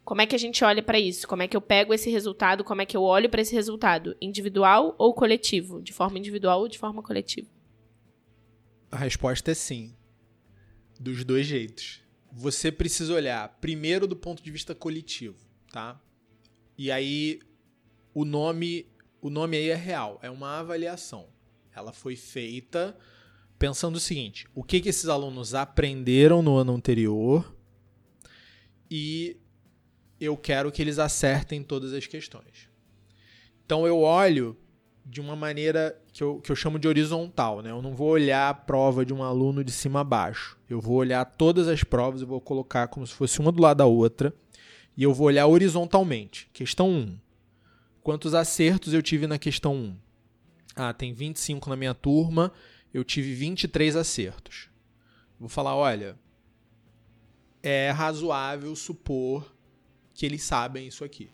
Como 0.05 0.21
é 0.21 0.27
que 0.27 0.35
a 0.35 0.39
gente 0.39 0.65
olha 0.65 0.83
para 0.83 0.99
isso? 0.99 1.29
Como 1.29 1.43
é 1.43 1.49
que 1.49 1.57
eu 1.57 1.61
pego 1.61 1.95
esse 1.95 2.11
resultado? 2.11 2.65
Como 2.65 2.83
é 2.83 2.87
que 2.87 2.97
eu 2.97 3.03
olho 3.03 3.31
para 3.31 3.41
esse 3.41 3.55
resultado? 3.55 4.17
Individual 4.21 4.97
ou 4.99 5.15
coletivo? 5.15 5.81
De 5.81 5.93
forma 5.93 6.19
individual 6.19 6.61
ou 6.61 6.69
de 6.69 6.79
forma 6.79 7.03
coletiva? 7.03 7.49
A 8.91 8.97
resposta 8.97 9.53
é 9.53 9.55
sim. 9.55 9.95
Dos 10.99 11.25
dois 11.25 11.47
jeitos 11.47 12.02
você 12.33 12.73
precisa 12.73 13.13
olhar 13.13 13.59
primeiro 13.61 14.07
do 14.07 14.17
ponto 14.17 14.43
de 14.43 14.51
vista 14.51 14.75
coletivo, 14.75 15.37
tá? 15.71 16.01
E 16.79 16.91
aí 16.91 17.41
o 18.15 18.25
nome, 18.25 18.87
o 19.21 19.29
nome 19.29 19.57
aí 19.59 19.69
é 19.69 19.75
real, 19.75 20.19
é 20.23 20.31
uma 20.31 20.59
avaliação. 20.59 21.29
Ela 21.75 21.93
foi 21.93 22.17
feita 22.17 22.97
pensando 23.59 23.97
o 23.97 24.01
seguinte: 24.01 24.47
o 24.55 24.65
que, 24.65 24.81
que 24.81 24.89
esses 24.89 25.09
alunos 25.09 25.55
aprenderam 25.55 26.43
no 26.43 26.57
ano 26.57 26.75
anterior 26.75 27.55
e 28.91 29.37
eu 30.19 30.37
quero 30.37 30.73
que 30.73 30.81
eles 30.81 30.99
acertem 30.99 31.63
todas 31.63 31.93
as 31.93 32.07
questões. 32.07 32.69
Então 33.65 33.87
eu 33.87 34.01
olho 34.01 34.57
de 35.05 35.21
uma 35.21 35.35
maneira 35.35 35.99
que 36.13 36.23
eu, 36.23 36.41
que 36.41 36.51
eu 36.51 36.57
chamo 36.57 36.79
de 36.79 36.87
horizontal, 36.87 37.61
né? 37.61 37.71
Eu 37.71 37.83
não 37.83 37.95
vou 37.95 38.09
olhar 38.09 38.49
a 38.49 38.55
prova 38.55 39.05
de 39.05 39.13
um 39.13 39.23
aluno 39.23 39.65
de 39.65 39.73
cima 39.73 40.01
a 40.01 40.05
baixo. 40.05 40.57
Eu 40.69 40.81
vou 40.81 40.97
olhar 40.97 41.25
todas 41.25 41.69
as 41.69 41.83
provas 41.83 42.23
e 42.23 42.25
vou 42.25 42.41
colocar 42.41 42.89
como 42.89 43.07
se 43.07 43.13
fosse 43.13 43.41
uma 43.41 43.51
do 43.51 43.61
lado 43.61 43.79
da 43.79 43.87
outra. 43.87 44.33
E 44.97 45.03
eu 45.03 45.13
vou 45.13 45.27
olhar 45.27 45.47
horizontalmente. 45.47 46.49
Questão 46.53 46.89
1. 46.89 47.19
Quantos 48.03 48.35
acertos 48.35 48.93
eu 48.93 49.03
tive 49.03 49.27
na 49.27 49.39
questão 49.39 49.75
1? 49.75 49.97
Ah, 50.75 50.93
tem 50.93 51.13
25 51.13 51.69
na 51.69 51.77
minha 51.77 51.95
turma, 51.95 52.53
eu 52.93 53.05
tive 53.05 53.35
23 53.35 53.95
acertos. 53.97 54.71
Vou 55.39 55.49
falar, 55.49 55.77
olha, 55.77 56.17
é 57.63 57.91
razoável 57.91 58.75
supor 58.75 59.55
que 60.15 60.27
eles 60.27 60.43
sabem 60.43 60.87
isso 60.87 61.05
aqui. 61.05 61.31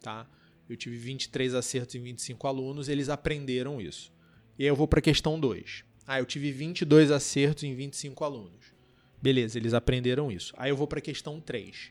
Tá? 0.00 0.26
Eu 0.70 0.76
tive 0.76 0.96
23 0.96 1.52
acertos 1.56 1.96
em 1.96 2.00
25 2.00 2.46
alunos, 2.46 2.88
eles 2.88 3.08
aprenderam 3.08 3.80
isso. 3.80 4.12
E 4.56 4.62
aí 4.62 4.68
eu 4.68 4.76
vou 4.76 4.86
para 4.86 5.00
a 5.00 5.02
questão 5.02 5.38
2. 5.38 5.84
Ah, 6.06 6.20
eu 6.20 6.24
tive 6.24 6.52
22 6.52 7.10
acertos 7.10 7.64
em 7.64 7.74
25 7.74 8.22
alunos. 8.22 8.72
Beleza, 9.20 9.58
eles 9.58 9.74
aprenderam 9.74 10.30
isso. 10.30 10.54
Aí 10.56 10.70
eu 10.70 10.76
vou 10.76 10.86
para 10.86 11.00
a 11.00 11.02
questão 11.02 11.40
3. 11.40 11.90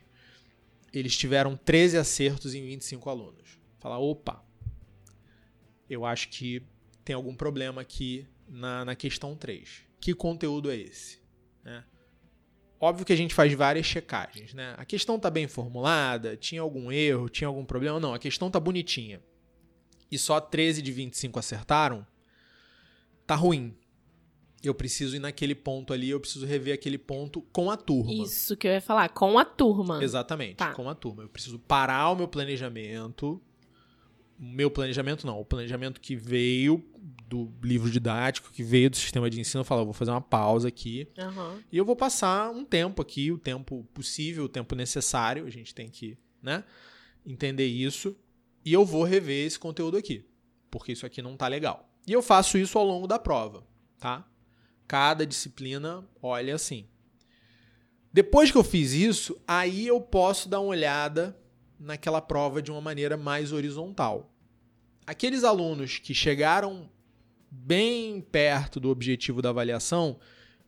Eles 0.93 1.17
tiveram 1.17 1.57
13 1.57 1.97
acertos 1.97 2.55
em 2.55 2.65
25 2.65 3.09
alunos. 3.09 3.59
Falar, 3.79 3.99
opa, 3.99 4.41
eu 5.89 6.05
acho 6.05 6.29
que 6.29 6.63
tem 7.03 7.13
algum 7.13 7.35
problema 7.35 7.81
aqui 7.81 8.25
na, 8.47 8.85
na 8.85 8.95
questão 8.95 9.35
3. 9.35 9.83
Que 9.99 10.13
conteúdo 10.13 10.71
é 10.71 10.77
esse? 10.77 11.19
Né? 11.65 11.83
Óbvio 12.79 13.05
que 13.05 13.11
a 13.11 13.15
gente 13.15 13.33
faz 13.33 13.53
várias 13.53 13.85
checagens, 13.85 14.53
né? 14.53 14.73
A 14.77 14.85
questão 14.85 15.17
está 15.17 15.29
bem 15.29 15.47
formulada, 15.47 16.37
tinha 16.37 16.61
algum 16.61 16.89
erro, 16.91 17.27
tinha 17.27 17.47
algum 17.47 17.65
problema? 17.65 17.99
Não, 17.99 18.13
a 18.13 18.19
questão 18.19 18.47
está 18.47 18.59
bonitinha. 18.59 19.21
E 20.09 20.17
só 20.17 20.39
13 20.39 20.81
de 20.81 20.91
25 20.91 21.37
acertaram? 21.37 22.07
Tá 23.27 23.35
ruim. 23.35 23.75
Eu 24.63 24.73
preciso 24.73 25.15
ir 25.15 25.19
naquele 25.19 25.55
ponto 25.55 25.93
ali, 25.93 26.09
eu 26.09 26.19
preciso 26.19 26.45
rever 26.45 26.73
aquele 26.73 26.97
ponto 26.97 27.41
com 27.53 27.69
a 27.69 27.77
turma. 27.77 28.11
Isso 28.11 28.57
que 28.57 28.67
eu 28.67 28.71
ia 28.71 28.81
falar, 28.81 29.09
com 29.09 29.37
a 29.37 29.45
turma. 29.45 30.03
Exatamente, 30.03 30.55
tá. 30.55 30.73
com 30.73 30.89
a 30.89 30.95
turma. 30.95 31.23
Eu 31.23 31.29
preciso 31.29 31.59
parar 31.59 32.09
o 32.09 32.15
meu 32.15 32.27
planejamento. 32.27 33.41
Meu 34.39 34.71
planejamento 34.71 35.27
não, 35.27 35.39
o 35.39 35.45
planejamento 35.45 35.99
que 35.99 36.15
veio 36.15 36.83
do 37.29 37.53
livro 37.61 37.91
didático 37.91 38.51
que 38.51 38.63
veio 38.63 38.89
do 38.89 38.97
sistema 38.97 39.29
de 39.29 39.39
ensino, 39.39 39.63
falar, 39.63 39.83
vou 39.83 39.93
fazer 39.93 40.11
uma 40.11 40.21
pausa 40.21 40.67
aqui 40.67 41.07
uhum. 41.17 41.61
e 41.71 41.77
eu 41.77 41.85
vou 41.85 41.95
passar 41.95 42.49
um 42.49 42.65
tempo 42.65 43.01
aqui, 43.01 43.31
o 43.31 43.37
tempo 43.37 43.87
possível, 43.93 44.45
o 44.45 44.49
tempo 44.49 44.73
necessário, 44.75 45.45
a 45.45 45.49
gente 45.49 45.75
tem 45.75 45.89
que, 45.89 46.17
né, 46.41 46.63
entender 47.23 47.67
isso 47.67 48.17
e 48.65 48.73
eu 48.73 48.83
vou 48.83 49.03
rever 49.03 49.45
esse 49.45 49.59
conteúdo 49.59 49.95
aqui, 49.95 50.25
porque 50.71 50.91
isso 50.91 51.05
aqui 51.05 51.21
não 51.21 51.37
tá 51.37 51.47
legal. 51.47 51.87
E 52.07 52.11
eu 52.11 52.21
faço 52.23 52.57
isso 52.57 52.77
ao 52.79 52.85
longo 52.85 53.05
da 53.05 53.19
prova, 53.19 53.63
tá? 53.99 54.27
Cada 54.87 55.25
disciplina 55.25 56.03
olha 56.21 56.55
assim. 56.55 56.87
Depois 58.11 58.49
que 58.49 58.57
eu 58.57 58.63
fiz 58.63 58.91
isso, 58.91 59.39
aí 59.47 59.85
eu 59.85 60.01
posso 60.01 60.49
dar 60.49 60.59
uma 60.59 60.69
olhada 60.69 61.38
naquela 61.79 62.21
prova 62.21 62.61
de 62.61 62.71
uma 62.71 62.81
maneira 62.81 63.15
mais 63.15 63.51
horizontal. 63.51 64.31
Aqueles 65.05 65.43
alunos 65.43 65.97
que 65.97 66.13
chegaram 66.13 66.89
bem 67.49 68.21
perto 68.21 68.79
do 68.79 68.89
objetivo 68.89 69.41
da 69.41 69.49
avaliação, 69.49 70.19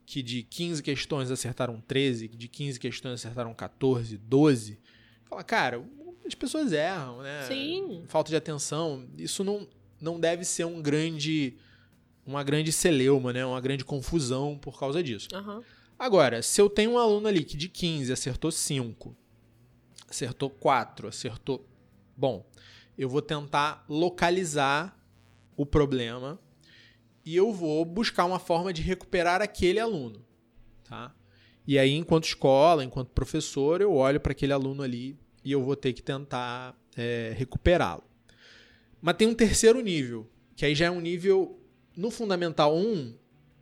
que 0.06 0.24
de 0.24 0.44
15 0.44 0.82
questões 0.82 1.30
acertaram 1.30 1.80
13, 1.82 2.28
de 2.28 2.48
15 2.48 2.80
questões 2.80 3.14
acertaram 3.14 3.54
14, 3.54 4.18
12. 4.18 4.80
Fala, 5.26 5.44
cara, 5.44 5.84
as 6.26 6.34
pessoas 6.34 6.72
erram, 6.72 7.22
né? 7.22 7.46
Sim. 7.48 8.04
Falta 8.08 8.30
de 8.30 8.36
atenção. 8.36 9.08
Isso 9.18 9.44
não, 9.44 9.68
não 10.00 10.20
deve 10.20 10.44
ser 10.44 10.66
um 10.66 10.82
grande 10.82 11.56
uma 12.26 12.44
grande 12.44 12.72
celeuma, 12.72 13.34
né? 13.34 13.46
Uma 13.46 13.60
grande 13.60 13.84
confusão 13.84 14.58
por 14.58 14.80
causa 14.80 15.02
disso. 15.02 15.28
Aham. 15.34 15.64
Agora, 15.98 16.42
se 16.42 16.60
eu 16.60 16.70
tenho 16.70 16.92
um 16.92 16.98
aluno 16.98 17.28
ali 17.28 17.44
que 17.44 17.56
de 17.56 17.70
15 17.70 18.12
acertou 18.12 18.52
5, 18.52 19.16
acertou 20.12 20.50
4, 20.50 21.08
acertou. 21.08 21.66
Bom, 22.16 22.46
eu 22.98 23.10
vou 23.10 23.22
tentar 23.22 23.84
localizar 23.90 24.98
o 25.58 25.66
problema 25.66 26.40
e 27.26 27.36
eu 27.36 27.52
vou 27.52 27.84
buscar 27.86 28.26
uma 28.26 28.40
forma 28.40 28.72
de 28.74 28.82
recuperar 28.82 29.42
aquele 29.42 29.80
aluno. 29.80 30.24
Tá? 30.84 31.14
E 31.66 31.78
aí, 31.78 31.94
enquanto 31.94 32.26
escola, 32.26 32.84
enquanto 32.84 33.10
professor, 33.10 33.82
eu 33.82 33.94
olho 33.94 34.20
para 34.20 34.32
aquele 34.32 34.54
aluno 34.54 34.84
ali 34.84 35.18
e 35.44 35.52
eu 35.52 35.64
vou 35.64 35.76
ter 35.76 35.94
que 35.94 36.02
tentar 36.02 36.76
é, 36.98 37.34
recuperá-lo. 37.36 38.04
Mas 39.02 39.16
tem 39.16 39.28
um 39.28 39.34
terceiro 39.34 39.82
nível, 39.82 40.30
que 40.56 40.66
aí 40.66 40.76
já 40.76 40.86
é 40.86 40.92
um 40.92 41.02
nível. 41.02 41.60
No 41.96 42.12
Fundamental 42.12 42.76
1, 42.76 43.16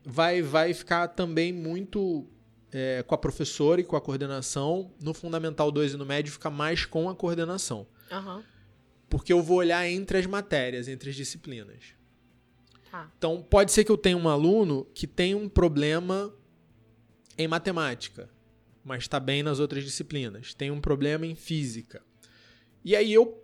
vai, 0.06 0.42
vai 0.42 0.74
ficar 0.74 1.10
também 1.10 1.54
muito 1.54 2.28
é, 2.72 3.04
com 3.04 3.16
a 3.16 3.18
professora 3.18 3.82
e 3.82 3.84
com 3.84 3.96
a 3.96 4.02
coordenação. 4.02 4.92
No 5.02 5.14
Fundamental 5.14 5.72
2 5.72 5.94
e 5.94 5.98
no 5.98 6.06
médio 6.06 6.32
fica 6.32 6.50
mais 6.50 6.86
com 6.86 7.10
a 7.10 7.16
coordenação. 7.16 7.88
Aham. 8.12 8.44
Porque 9.10 9.34
eu 9.34 9.42
vou 9.42 9.58
olhar 9.58 9.88
entre 9.88 10.20
as 10.20 10.26
matérias, 10.26 10.88
entre 10.88 11.10
as 11.10 11.16
disciplinas. 11.16 11.96
Tá. 12.92 13.12
Então, 13.18 13.42
pode 13.42 13.72
ser 13.72 13.84
que 13.84 13.92
eu 13.92 13.98
tenha 13.98 14.18
um 14.18 14.30
aluno 14.30 14.86
que 14.94 15.08
tem 15.08 15.34
um 15.36 15.50
problema 15.50 16.34
em 17.38 17.48
matemática, 17.48 18.30
mas 18.84 19.04
está 19.04 19.20
bem 19.20 19.42
nas 19.42 19.60
outras 19.60 19.84
disciplinas. 19.84 20.54
Tem 20.54 20.70
um 20.72 20.82
problema 20.82 21.26
em 21.26 21.36
física. 21.36 22.04
E 22.84 22.96
aí 22.96 23.14
eu, 23.14 23.44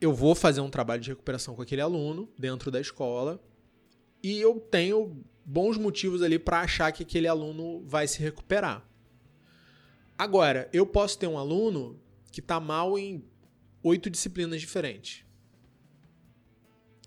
eu 0.00 0.12
vou 0.12 0.34
fazer 0.34 0.60
um 0.60 0.70
trabalho 0.70 1.00
de 1.00 1.10
recuperação 1.10 1.54
com 1.54 1.62
aquele 1.62 1.80
aluno 1.80 2.28
dentro 2.38 2.70
da 2.70 2.80
escola 2.80 3.42
e 4.22 4.40
eu 4.40 4.58
tenho 4.58 5.24
bons 5.44 5.76
motivos 5.76 6.22
ali 6.22 6.38
para 6.38 6.60
achar 6.60 6.90
que 6.92 7.02
aquele 7.02 7.28
aluno 7.28 7.82
vai 7.86 8.06
se 8.06 8.20
recuperar. 8.20 8.86
Agora, 10.16 10.68
eu 10.72 10.86
posso 10.86 11.18
ter 11.18 11.26
um 11.26 11.38
aluno 11.38 12.00
que 12.30 12.40
está 12.40 12.60
mal 12.60 12.98
em 12.98 13.24
oito 13.82 14.08
disciplinas 14.08 14.60
diferentes. 14.60 15.24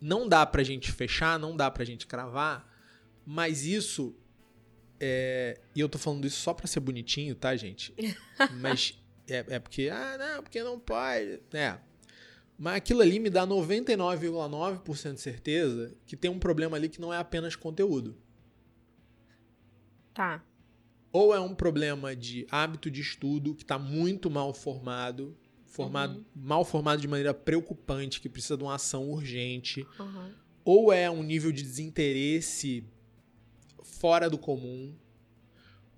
Não 0.02 0.28
dá 0.28 0.45
pra 0.45 0.63
gente 0.63 0.91
fechar, 0.91 1.39
não 1.39 1.56
dá 1.56 1.71
pra 1.71 1.84
gente 1.84 2.06
cravar, 2.06 2.71
mas 3.26 3.65
isso 3.65 4.15
é, 5.00 5.60
e 5.76 5.80
eu 5.80 5.88
tô 5.88 5.97
falando 5.97 6.26
isso 6.26 6.39
só 6.39 6.54
pra 6.54 6.67
ser 6.67 6.80
bonitinho, 6.80 7.36
tá, 7.36 7.56
gente? 7.56 7.93
Mas 8.60 9.00
é, 9.28 9.45
é 9.47 9.60
porque, 9.60 9.89
ah, 9.91 10.17
não, 10.17 10.43
porque 10.43 10.63
não 10.63 10.80
pode. 10.80 11.39
É. 11.54 11.78
Mas 12.58 12.76
aquilo 12.76 13.02
ali 13.02 13.19
me 13.19 13.30
dá 13.30 13.45
99,9% 13.45 15.13
de 15.13 15.21
certeza 15.21 15.95
que 16.06 16.15
tem 16.15 16.32
um 16.32 16.39
problema 16.39 16.76
ali 16.76 16.89
que 16.89 17.00
não 17.00 17.13
é 17.13 17.17
apenas 17.17 17.56
conteúdo. 17.56 18.17
Tá. 20.17 20.43
Ou 21.13 21.32
é 21.32 21.39
um 21.39 21.53
problema 21.53 22.15
de 22.15 22.47
hábito 22.49 22.89
de 22.89 23.01
estudo 23.01 23.53
que 23.53 23.62
está 23.62 23.77
muito 23.77 24.32
mal 24.32 24.51
formado, 24.51 25.38
formado 25.67 26.25
mal 26.36 26.65
formado 26.65 26.99
de 26.99 27.08
maneira 27.08 27.36
preocupante, 27.36 28.19
que 28.19 28.27
precisa 28.27 28.58
de 28.58 28.63
uma 28.63 28.73
ação 28.73 29.12
urgente. 29.12 29.86
Aham. 29.99 30.34
Ou 30.65 30.91
é 30.91 31.08
um 31.08 31.21
nível 31.21 31.51
de 31.51 31.62
desinteresse 31.62 32.84
fora 33.84 34.27
do 34.27 34.39
comum. 34.39 34.95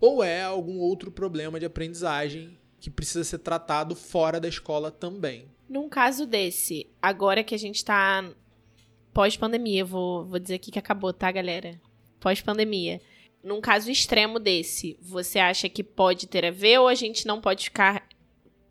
Ou 0.02 0.22
é 0.22 0.44
algum 0.44 0.80
outro 0.80 1.10
problema 1.10 1.58
de 1.58 1.66
aprendizagem 1.66 2.58
que 2.78 2.90
precisa 2.90 3.24
ser 3.24 3.40
tratado 3.40 3.96
fora 3.96 4.38
da 4.38 4.50
escola 4.50 4.92
também. 4.92 5.46
Num 5.70 5.88
caso 5.88 6.26
desse, 6.26 6.90
agora 7.02 7.42
que 7.42 7.56
a 7.56 7.58
gente 7.58 7.86
tá 7.86 8.30
pós-pandemia, 9.14 9.86
vou, 9.86 10.26
vou 10.26 10.40
dizer 10.40 10.56
aqui 10.56 10.72
que 10.72 10.80
acabou, 10.80 11.14
tá, 11.14 11.32
galera? 11.32 11.80
Pós-pandemia. 12.20 13.00
Num 13.44 13.62
caso 13.62 13.90
extremo 13.90 14.38
desse, 14.38 14.98
você 15.02 15.40
acha 15.40 15.70
que 15.70 15.84
pode 15.84 16.28
ter 16.28 16.46
a 16.46 16.52
ver 16.52 16.80
ou 16.80 16.88
a 16.88 16.96
gente 16.96 17.26
não 17.26 17.40
pode 17.40 17.66
ficar 17.66 18.08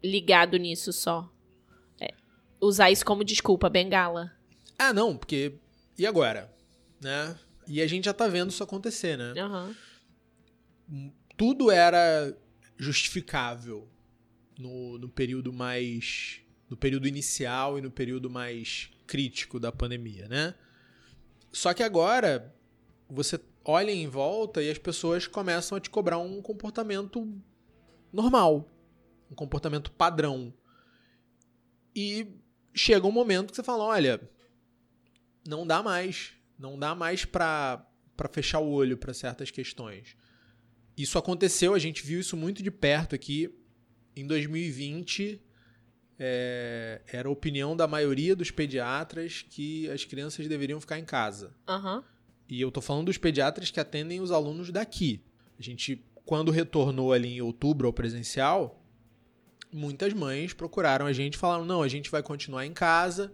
ligado 0.04 0.56
nisso 0.58 0.92
só? 0.92 1.32
É, 2.00 2.12
usar 2.60 2.90
isso 2.90 3.04
como 3.04 3.24
desculpa, 3.24 3.70
bengala. 3.70 4.32
Ah, 4.78 4.92
não, 4.92 5.16
porque. 5.16 5.54
E 5.96 6.06
agora? 6.06 6.52
Né? 7.00 7.36
E 7.66 7.80
a 7.82 7.86
gente 7.86 8.04
já 8.04 8.12
tá 8.12 8.28
vendo 8.28 8.50
isso 8.50 8.62
acontecer, 8.62 9.16
né? 9.16 9.34
Aham. 9.40 9.74
tudo 11.36 11.70
era 11.70 12.36
justificável 12.76 13.88
no, 14.58 14.98
no 14.98 15.08
período 15.08 15.52
mais. 15.52 16.40
no 16.68 16.76
período 16.76 17.08
inicial 17.08 17.78
e 17.78 17.82
no 17.82 17.90
período 17.90 18.28
mais 18.30 18.90
crítico 19.06 19.58
da 19.58 19.72
pandemia, 19.72 20.28
né? 20.28 20.54
Só 21.50 21.72
que 21.72 21.82
agora 21.82 22.54
você 23.08 23.40
olha 23.68 23.90
em 23.90 24.08
volta 24.08 24.62
e 24.62 24.70
as 24.70 24.78
pessoas 24.78 25.26
começam 25.26 25.76
a 25.76 25.80
te 25.80 25.90
cobrar 25.90 26.16
um 26.16 26.40
comportamento 26.40 27.38
normal, 28.10 28.66
um 29.30 29.34
comportamento 29.34 29.92
padrão. 29.92 30.54
E 31.94 32.34
chega 32.74 33.06
um 33.06 33.12
momento 33.12 33.50
que 33.50 33.56
você 33.56 33.62
fala, 33.62 33.84
olha, 33.84 34.20
não 35.46 35.66
dá 35.66 35.82
mais, 35.82 36.32
não 36.58 36.78
dá 36.78 36.94
mais 36.94 37.26
para 37.26 37.86
fechar 38.32 38.60
o 38.60 38.70
olho 38.70 38.96
para 38.96 39.12
certas 39.12 39.50
questões. 39.50 40.16
Isso 40.96 41.18
aconteceu, 41.18 41.74
a 41.74 41.78
gente 41.78 42.02
viu 42.02 42.20
isso 42.20 42.38
muito 42.38 42.62
de 42.62 42.70
perto 42.70 43.14
aqui. 43.14 43.54
Em 44.16 44.26
2020, 44.26 45.42
é, 46.18 47.02
era 47.06 47.28
a 47.28 47.30
opinião 47.30 47.76
da 47.76 47.86
maioria 47.86 48.34
dos 48.34 48.50
pediatras 48.50 49.42
que 49.42 49.90
as 49.90 50.06
crianças 50.06 50.48
deveriam 50.48 50.80
ficar 50.80 50.98
em 50.98 51.04
casa. 51.04 51.54
Aham. 51.68 52.02
E 52.48 52.60
eu 52.60 52.70
tô 52.70 52.80
falando 52.80 53.06
dos 53.06 53.18
pediatras 53.18 53.70
que 53.70 53.78
atendem 53.78 54.20
os 54.20 54.32
alunos 54.32 54.70
daqui. 54.70 55.20
A 55.58 55.62
gente, 55.62 56.02
quando 56.24 56.50
retornou 56.50 57.12
ali 57.12 57.34
em 57.34 57.42
outubro 57.42 57.86
ao 57.86 57.92
presencial, 57.92 58.82
muitas 59.72 60.12
mães 60.12 60.54
procuraram 60.54 61.06
a 61.06 61.12
gente 61.12 61.34
e 61.34 61.38
falaram: 61.38 61.64
não, 61.64 61.82
a 61.82 61.88
gente 61.88 62.10
vai 62.10 62.22
continuar 62.22 62.64
em 62.64 62.72
casa 62.72 63.32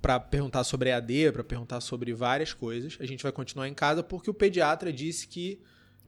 para 0.00 0.20
perguntar 0.20 0.62
sobre 0.64 0.90
EAD, 0.90 1.32
para 1.32 1.44
perguntar 1.44 1.80
sobre 1.80 2.12
várias 2.12 2.52
coisas. 2.52 2.96
A 3.00 3.06
gente 3.06 3.22
vai 3.22 3.32
continuar 3.32 3.68
em 3.68 3.74
casa 3.74 4.02
porque 4.02 4.30
o 4.30 4.34
pediatra 4.34 4.92
disse 4.92 5.26
que 5.26 5.60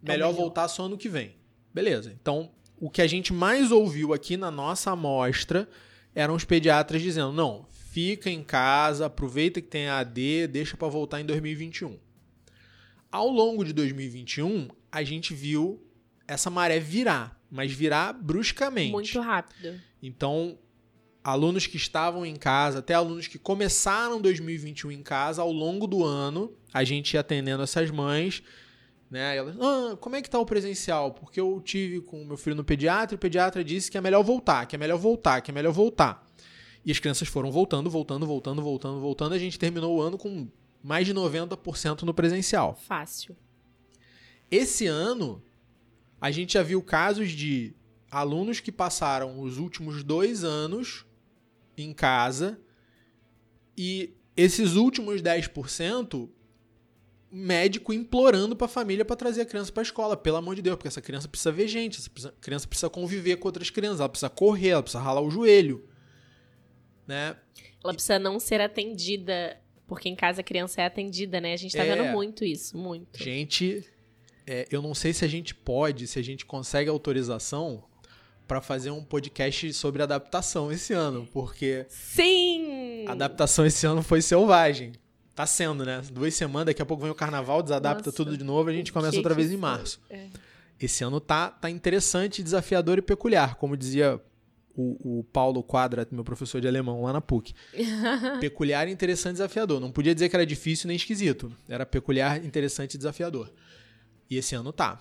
melhor 0.02 0.28
melhor. 0.28 0.32
voltar 0.32 0.68
só 0.68 0.84
ano 0.84 0.98
que 0.98 1.08
vem. 1.08 1.34
Beleza. 1.72 2.16
Então, 2.20 2.50
o 2.78 2.88
que 2.88 3.02
a 3.02 3.06
gente 3.06 3.32
mais 3.32 3.72
ouviu 3.72 4.12
aqui 4.12 4.36
na 4.36 4.50
nossa 4.50 4.92
amostra 4.92 5.68
eram 6.14 6.34
os 6.34 6.44
pediatras 6.44 7.02
dizendo: 7.02 7.32
não, 7.32 7.66
fica 7.90 8.30
em 8.30 8.42
casa, 8.42 9.06
aproveita 9.06 9.60
que 9.60 9.68
tem 9.68 9.88
AD, 9.88 10.46
deixa 10.48 10.76
para 10.76 10.88
voltar 10.88 11.20
em 11.20 11.24
2021. 11.24 11.98
Ao 13.10 13.28
longo 13.28 13.64
de 13.64 13.72
2021, 13.72 14.68
a 14.92 15.02
gente 15.02 15.34
viu 15.34 15.82
essa 16.26 16.50
maré 16.50 16.78
virar, 16.78 17.40
mas 17.50 17.72
virar 17.72 18.12
bruscamente. 18.12 18.92
Muito 18.92 19.20
rápido. 19.20 19.80
Então, 20.02 20.58
alunos 21.24 21.66
que 21.66 21.76
estavam 21.76 22.26
em 22.26 22.36
casa, 22.36 22.80
até 22.80 22.94
alunos 22.94 23.26
que 23.26 23.38
começaram 23.38 24.20
2021 24.20 24.92
em 24.92 25.02
casa, 25.02 25.40
ao 25.40 25.50
longo 25.50 25.86
do 25.86 26.04
ano, 26.04 26.52
a 26.72 26.84
gente 26.84 27.14
ia 27.14 27.20
atendendo 27.20 27.62
essas 27.62 27.90
mães, 27.90 28.42
né? 29.10 29.34
Elas, 29.34 29.56
ah, 29.58 29.96
como 29.96 30.16
é 30.16 30.22
que 30.22 30.28
tá 30.28 30.38
o 30.38 30.44
presencial? 30.44 31.12
Porque 31.12 31.40
eu 31.40 31.60
tive 31.64 32.02
com 32.02 32.22
o 32.22 32.26
meu 32.26 32.36
filho 32.36 32.54
no 32.54 32.64
pediatra 32.64 33.14
e 33.14 33.16
o 33.16 33.18
pediatra 33.18 33.64
disse 33.64 33.90
que 33.90 33.96
é 33.96 34.00
melhor 34.00 34.22
voltar, 34.22 34.66
que 34.66 34.76
é 34.76 34.78
melhor 34.78 34.98
voltar, 34.98 35.40
que 35.40 35.50
é 35.50 35.54
melhor 35.54 35.72
voltar. 35.72 36.26
E 36.84 36.90
as 36.90 36.98
crianças 36.98 37.28
foram 37.28 37.50
voltando, 37.50 37.90
voltando, 37.90 38.26
voltando, 38.26 38.62
voltando, 38.62 39.00
voltando. 39.00 39.34
A 39.34 39.38
gente 39.38 39.58
terminou 39.58 39.96
o 39.96 40.00
ano 40.00 40.16
com 40.16 40.48
mais 40.82 41.06
de 41.06 41.14
90% 41.14 42.02
no 42.02 42.14
presencial. 42.14 42.78
Fácil. 42.86 43.36
Esse 44.50 44.86
ano, 44.86 45.42
a 46.20 46.30
gente 46.30 46.54
já 46.54 46.62
viu 46.62 46.82
casos 46.82 47.30
de 47.30 47.74
alunos 48.10 48.60
que 48.60 48.72
passaram 48.72 49.40
os 49.40 49.58
últimos 49.58 50.02
dois 50.02 50.44
anos 50.44 51.04
em 51.76 51.92
casa 51.92 52.58
e 53.76 54.14
esses 54.36 54.76
últimos 54.76 55.20
10%, 55.20 56.28
médico 57.30 57.92
implorando 57.92 58.56
para 58.56 58.64
a 58.64 58.68
família 58.68 59.04
para 59.04 59.16
trazer 59.16 59.42
a 59.42 59.46
criança 59.46 59.70
para 59.70 59.82
a 59.82 59.84
escola, 59.84 60.16
pelo 60.16 60.36
amor 60.36 60.54
de 60.54 60.62
Deus, 60.62 60.76
porque 60.76 60.88
essa 60.88 61.02
criança 61.02 61.28
precisa 61.28 61.52
ver 61.52 61.68
gente, 61.68 61.98
essa 61.98 62.32
criança 62.40 62.66
precisa 62.66 62.88
conviver 62.88 63.36
com 63.36 63.48
outras 63.48 63.68
crianças, 63.68 64.00
ela 64.00 64.08
precisa 64.08 64.30
correr, 64.30 64.70
ela 64.70 64.82
precisa 64.82 65.02
ralar 65.02 65.20
o 65.20 65.30
joelho, 65.30 65.86
né? 67.08 67.34
Ela 67.82 67.92
precisa 67.94 68.18
não 68.18 68.38
ser 68.38 68.60
atendida, 68.60 69.58
porque 69.86 70.08
em 70.08 70.14
casa 70.14 70.42
a 70.42 70.44
criança 70.44 70.82
é 70.82 70.86
atendida, 70.86 71.40
né? 71.40 71.54
A 71.54 71.56
gente 71.56 71.76
tá 71.76 71.84
É. 71.84 71.96
vendo 71.96 72.04
muito 72.12 72.44
isso, 72.44 72.76
muito. 72.76 73.18
Gente, 73.22 73.84
é, 74.46 74.68
eu 74.70 74.82
não 74.82 74.94
sei 74.94 75.12
se 75.12 75.24
a 75.24 75.28
gente 75.28 75.54
pode, 75.54 76.06
se 76.06 76.18
a 76.18 76.22
gente 76.22 76.44
consegue 76.44 76.90
autorização 76.90 77.82
para 78.46 78.60
fazer 78.60 78.90
um 78.90 79.02
podcast 79.02 79.72
sobre 79.74 80.02
adaptação 80.02 80.70
esse 80.72 80.92
ano, 80.92 81.26
porque 81.32 81.84
Sim! 81.88 83.04
a 83.06 83.12
adaptação 83.12 83.66
esse 83.66 83.86
ano 83.86 84.02
foi 84.02 84.22
selvagem. 84.22 84.92
Tá 85.34 85.46
sendo, 85.46 85.84
né? 85.84 86.02
Duas 86.12 86.34
semanas, 86.34 86.66
daqui 86.66 86.82
a 86.82 86.86
pouco 86.86 87.02
vem 87.04 87.12
o 87.12 87.14
carnaval, 87.14 87.62
desadapta 87.62 88.06
Nossa, 88.06 88.16
tudo 88.16 88.36
de 88.36 88.42
novo, 88.42 88.68
a 88.68 88.72
gente 88.72 88.92
começa 88.92 89.16
outra 89.16 89.34
vez 89.34 89.52
em 89.52 89.56
março. 89.56 90.00
É. 90.10 90.26
Esse 90.80 91.04
ano 91.04 91.20
tá, 91.20 91.50
tá 91.50 91.70
interessante, 91.70 92.42
desafiador 92.42 92.98
e 92.98 93.02
peculiar, 93.02 93.54
como 93.56 93.76
dizia 93.76 94.20
o, 94.78 95.18
o 95.18 95.24
Paulo 95.24 95.60
Quadra, 95.60 96.06
meu 96.12 96.22
professor 96.22 96.60
de 96.60 96.68
alemão 96.68 97.02
lá 97.02 97.12
na 97.12 97.20
PUC. 97.20 97.52
peculiar, 98.40 98.88
interessante 98.88 99.32
desafiador. 99.32 99.80
Não 99.80 99.90
podia 99.90 100.14
dizer 100.14 100.28
que 100.28 100.36
era 100.36 100.46
difícil 100.46 100.86
nem 100.86 100.96
esquisito. 100.96 101.52
Era 101.68 101.84
peculiar, 101.84 102.42
interessante 102.44 102.94
e 102.94 102.98
desafiador. 102.98 103.52
E 104.30 104.36
esse 104.36 104.54
ano 104.54 104.72
tá. 104.72 105.00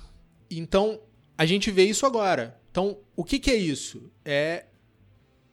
Então, 0.49 0.99
a 1.37 1.45
gente 1.45 1.69
vê 1.69 1.83
isso 1.83 2.07
agora. 2.07 2.59
Então, 2.71 2.97
o 3.15 3.23
que, 3.23 3.37
que 3.37 3.51
é 3.51 3.55
isso? 3.55 4.11
É, 4.25 4.65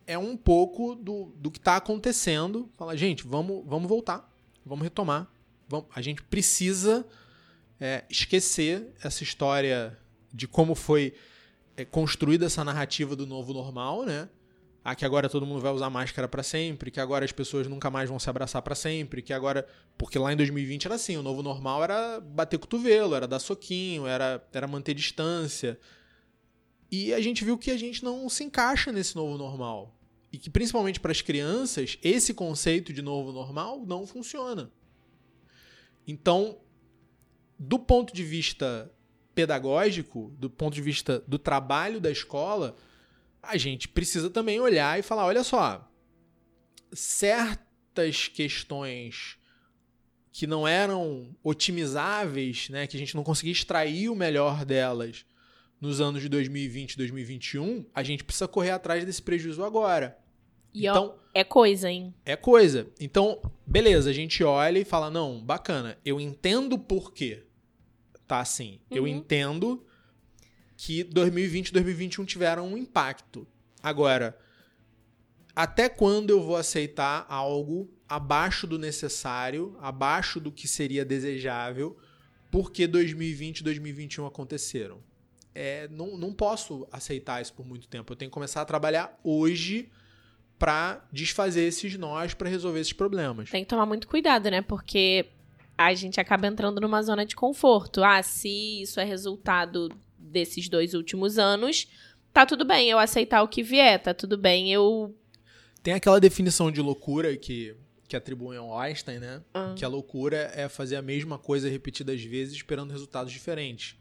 é 0.07 0.17
um 0.17 0.39
pouco 0.39 0.95
do, 0.95 1.27
do 1.37 1.51
que 1.51 1.61
tá 1.61 1.77
acontecendo. 1.77 2.71
Fala, 2.79 2.97
gente, 2.97 3.27
vamos, 3.27 3.63
vamos 3.67 3.87
voltar. 3.87 4.33
Vamos 4.65 4.85
retomar. 4.85 5.31
Vamos, 5.69 5.87
a 5.95 6.01
gente 6.01 6.23
precisa 6.23 7.07
é, 7.79 8.05
esquecer 8.09 8.95
essa 9.03 9.23
história 9.23 9.99
de 10.33 10.49
como 10.49 10.75
foi 10.75 11.13
é, 11.77 11.85
construída 11.85 12.47
essa 12.47 12.65
narrativa 12.65 13.17
do 13.17 13.27
novo 13.27 13.53
normal, 13.53 14.05
né? 14.05 14.29
Ah, 14.85 14.95
que 14.95 15.05
agora 15.05 15.31
todo 15.31 15.47
mundo 15.47 15.63
vai 15.63 15.73
usar 15.73 15.89
máscara 15.89 16.29
pra 16.29 16.43
sempre, 16.43 16.91
que 16.91 17.01
agora 17.01 17.25
as 17.25 17.33
pessoas 17.33 17.67
nunca 17.67 17.91
mais 17.91 18.11
vão 18.11 18.19
se 18.19 18.29
abraçar 18.29 18.61
pra 18.61 18.75
sempre, 18.75 19.23
que 19.23 19.33
agora. 19.33 19.67
Porque 19.97 20.19
lá 20.19 20.31
em 20.31 20.37
2020 20.37 20.85
era 20.85 20.97
assim, 20.97 21.17
o 21.17 21.23
novo 21.23 21.43
normal 21.43 21.83
era 21.83 22.21
bater 22.21 22.59
cotovelo, 22.59 23.15
era 23.15 23.27
dar 23.27 23.39
soquinho, 23.39 24.07
era, 24.07 24.47
era 24.53 24.67
manter 24.67 24.93
distância. 24.93 25.79
E 26.91 27.15
a 27.15 27.21
gente 27.21 27.45
viu 27.45 27.57
que 27.57 27.71
a 27.71 27.79
gente 27.79 28.05
não 28.05 28.29
se 28.29 28.45
encaixa 28.45 28.93
nesse 28.93 29.17
novo 29.17 29.39
normal. 29.39 29.99
E 30.31 30.37
que 30.37 30.51
principalmente 30.51 31.01
para 31.01 31.13
as 31.13 31.23
crianças, 31.23 31.99
esse 32.03 32.35
conceito 32.35 32.93
de 32.93 33.01
novo 33.01 33.33
normal 33.33 33.85
não 33.87 34.07
funciona. 34.07 34.71
Então, 36.07 36.59
do 37.59 37.79
ponto 37.79 38.13
de 38.13 38.23
vista 38.23 38.93
pedagógico, 39.35 40.33
do 40.39 40.49
ponto 40.49 40.75
de 40.75 40.83
vista 40.83 41.23
do 41.27 41.39
trabalho 41.39 42.01
da 42.01 42.11
escola, 42.11 42.77
a 43.43 43.57
gente 43.57 43.89
precisa 43.89 44.31
também 44.31 44.61
olhar 44.61 44.99
e 44.99 45.03
falar: 45.03 45.27
olha 45.27 45.45
só, 45.45 45.91
certas 46.93 48.29
questões 48.29 49.39
que 50.33 50.47
não 50.47 50.67
eram 50.67 51.37
otimizáveis, 51.43 52.69
né, 52.69 52.87
que 52.87 52.97
a 52.97 52.99
gente 52.99 53.15
não 53.15 53.23
conseguia 53.23 53.53
extrair 53.53 54.09
o 54.09 54.17
melhor 54.17 54.65
delas 54.65 55.25
nos 55.81 56.01
anos 56.01 56.23
de 56.23 56.29
2020 56.29 56.93
e 56.93 56.97
2021, 56.97 57.85
a 57.95 58.03
gente 58.03 58.25
precisa 58.25 58.49
correr 58.49 58.71
atrás 58.71 59.05
desse 59.05 59.23
prejuízo 59.23 59.63
agora. 59.63 60.19
E 60.73 60.89
ó, 60.89 60.91
então, 60.91 61.15
é 61.33 61.45
coisa, 61.45 61.91
hein? 61.91 62.13
é 62.25 62.35
coisa. 62.35 62.89
Então, 62.99 63.41
beleza, 63.65 64.11
a 64.11 64.13
gente 64.13 64.43
olha 64.43 64.79
e 64.79 64.85
fala: 64.85 65.11
não, 65.11 65.41
bacana, 65.41 65.97
eu 66.05 66.21
entendo 66.21 66.79
por 66.79 67.13
quê. 67.13 67.45
Tá 68.35 68.41
assim. 68.41 68.81
Eu 68.91 69.03
Uhum. 69.05 69.09
entendo 69.09 69.85
que 70.77 71.05
2020 71.05 71.69
e 71.69 71.73
2021 71.73 72.25
tiveram 72.25 72.67
um 72.67 72.77
impacto. 72.77 73.47
Agora, 73.83 74.37
até 75.55 75.89
quando 75.89 76.31
eu 76.31 76.43
vou 76.43 76.57
aceitar 76.57 77.27
algo 77.29 77.89
abaixo 78.09 78.67
do 78.67 78.79
necessário, 78.79 79.77
abaixo 79.81 80.41
do 80.41 80.51
que 80.51 80.67
seria 80.67 81.05
desejável, 81.05 81.97
porque 82.51 82.87
2020 82.87 83.59
e 83.61 83.65
2021 83.65 84.27
aconteceram? 84.27 84.99
É, 85.55 85.87
não, 85.89 86.17
não 86.19 86.33
posso 86.33 86.89
aceitar 86.91 87.41
isso 87.41 87.53
por 87.55 87.65
muito 87.65 87.87
tempo. 87.87 88.13
Eu 88.13 88.17
tenho 88.17 88.31
que 88.31 88.35
começar 88.35 88.61
a 88.63 88.65
trabalhar 88.65 89.17
hoje 89.23 89.89
para 90.59 91.07
desfazer 91.13 91.63
esses 91.63 91.97
nós, 91.97 92.35
para 92.35 92.49
resolver 92.49 92.81
esses 92.81 92.93
problemas. 92.93 93.49
Tem 93.51 93.63
que 93.63 93.71
tomar 93.71 93.87
muito 93.87 94.09
cuidado, 94.09 94.51
né? 94.51 94.61
Porque 94.63 95.27
a 95.77 95.93
gente 95.95 96.21
acaba 96.21 96.47
entrando 96.47 96.81
numa 96.81 97.03
zona 97.03 97.27
de 97.27 97.35
conforto. 97.35 98.03
Ah, 98.03 98.23
se 98.23 98.83
isso 98.83 99.01
é 99.01 99.05
resultado 99.05 99.89
desses 100.19 100.69
dois 100.69 100.95
últimos 100.95 101.39
anos, 101.39 101.89
tá 102.33 102.47
tudo 102.47 102.65
bem 102.65 102.89
eu 102.89 102.99
aceitar 102.99 103.43
o 103.43 103.49
que 103.49 103.63
vier, 103.63 104.01
tá 104.01 104.15
tudo 104.15 104.39
bem 104.39 104.73
eu. 104.73 105.15
Tem 105.83 105.95
aquela 105.95 106.21
definição 106.21 106.71
de 106.71 106.81
loucura 106.81 107.37
que, 107.37 107.77
que 108.09 108.17
atribuem 108.17 108.59
ao 108.59 108.79
Einstein, 108.79 109.19
né? 109.19 109.43
Ah. 109.53 109.75
Que 109.77 109.85
a 109.85 109.89
loucura 109.89 110.51
é 110.55 110.69
fazer 110.69 110.97
a 110.97 111.03
mesma 111.03 111.39
coisa 111.39 111.69
repetidas 111.69 112.23
vezes 112.23 112.55
esperando 112.55 112.91
resultados 112.91 113.33
diferentes. 113.33 113.97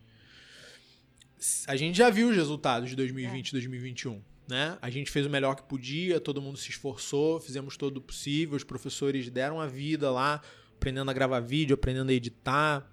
A 1.68 1.76
gente 1.76 1.98
já 1.98 2.10
viu 2.10 2.30
os 2.30 2.36
resultados 2.36 2.90
de 2.90 2.96
2020 2.96 3.50
e 3.50 3.52
2021, 3.52 4.22
né? 4.48 4.78
A 4.82 4.90
gente 4.90 5.12
fez 5.12 5.26
o 5.26 5.30
melhor 5.30 5.56
que 5.56 5.64
podia, 5.64 6.20
todo 6.20 6.42
mundo 6.42 6.58
se 6.58 6.70
esforçou, 6.70 7.40
fizemos 7.40 7.76
todo 7.76 7.98
o 7.98 8.02
possível, 8.02 8.56
os 8.56 8.64
professores 8.64 9.30
deram 9.30 9.60
a 9.60 9.68
vida 9.68 10.10
lá, 10.10 10.42
aprendendo 10.84 11.10
a 11.10 11.13
gravar 11.13 11.39
vídeo, 11.39 11.76
aprendendo 11.76 12.10
a 12.10 12.13
editar, 12.13 12.86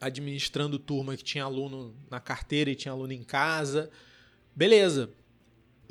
administrando 0.00 0.78
turma 0.78 1.16
que 1.16 1.24
tinha 1.24 1.42
aluno 1.42 1.92
na 2.08 2.20
carteira 2.20 2.70
e 2.70 2.76
tinha 2.76 2.92
aluno 2.92 3.12
em 3.12 3.24
casa. 3.24 3.90
Beleza. 4.54 5.10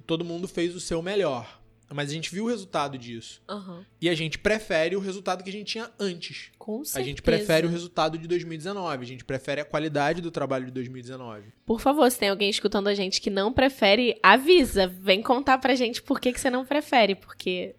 Todo 0.08 0.24
mundo 0.24 0.48
fez 0.48 0.74
o 0.74 0.80
seu 0.80 1.02
melhor. 1.02 1.62
Mas 1.94 2.10
a 2.10 2.14
gente 2.14 2.34
viu 2.34 2.46
o 2.46 2.48
resultado 2.48 2.98
disso. 2.98 3.44
Aham. 3.48 3.86
E 4.02 4.10
a 4.10 4.16
gente 4.16 4.40
prefere 4.40 4.96
o 4.96 5.00
resultado 5.00 5.44
que 5.44 5.50
a 5.50 5.54
gente 5.54 5.68
tinha 5.68 5.92
antes. 6.00 6.52
Com 6.58 6.84
certeza. 6.84 7.00
A 7.00 7.04
gente 7.04 7.22
prefere 7.22 7.68
o 7.68 7.70
resultado 7.70 8.18
de 8.18 8.28
2019. 8.28 9.04
A 9.04 9.08
gente 9.08 9.24
prefere 9.24 9.62
a 9.62 9.66
qualidade 9.66 10.22
do 10.22 10.32
trabalho 10.32 10.66
de 10.66 10.72
2019. 10.72 11.54
Por 11.64 11.80
favor, 11.80 12.10
se 12.10 12.18
tem 12.18 12.30
alguém 12.30 12.50
escutando 12.50 12.88
a 12.88 12.96
gente 12.96 13.22
que 13.22 13.30
não 13.30 13.54
prefere, 13.54 14.18
avisa. 14.24 14.88
Vem 14.88 15.22
contar 15.22 15.60
pra 15.60 15.76
gente 15.76 16.02
por 16.02 16.20
que, 16.20 16.34
que 16.34 16.40
você 16.40 16.50
não 16.50 16.66
prefere. 16.66 17.14
Porque 17.14 17.76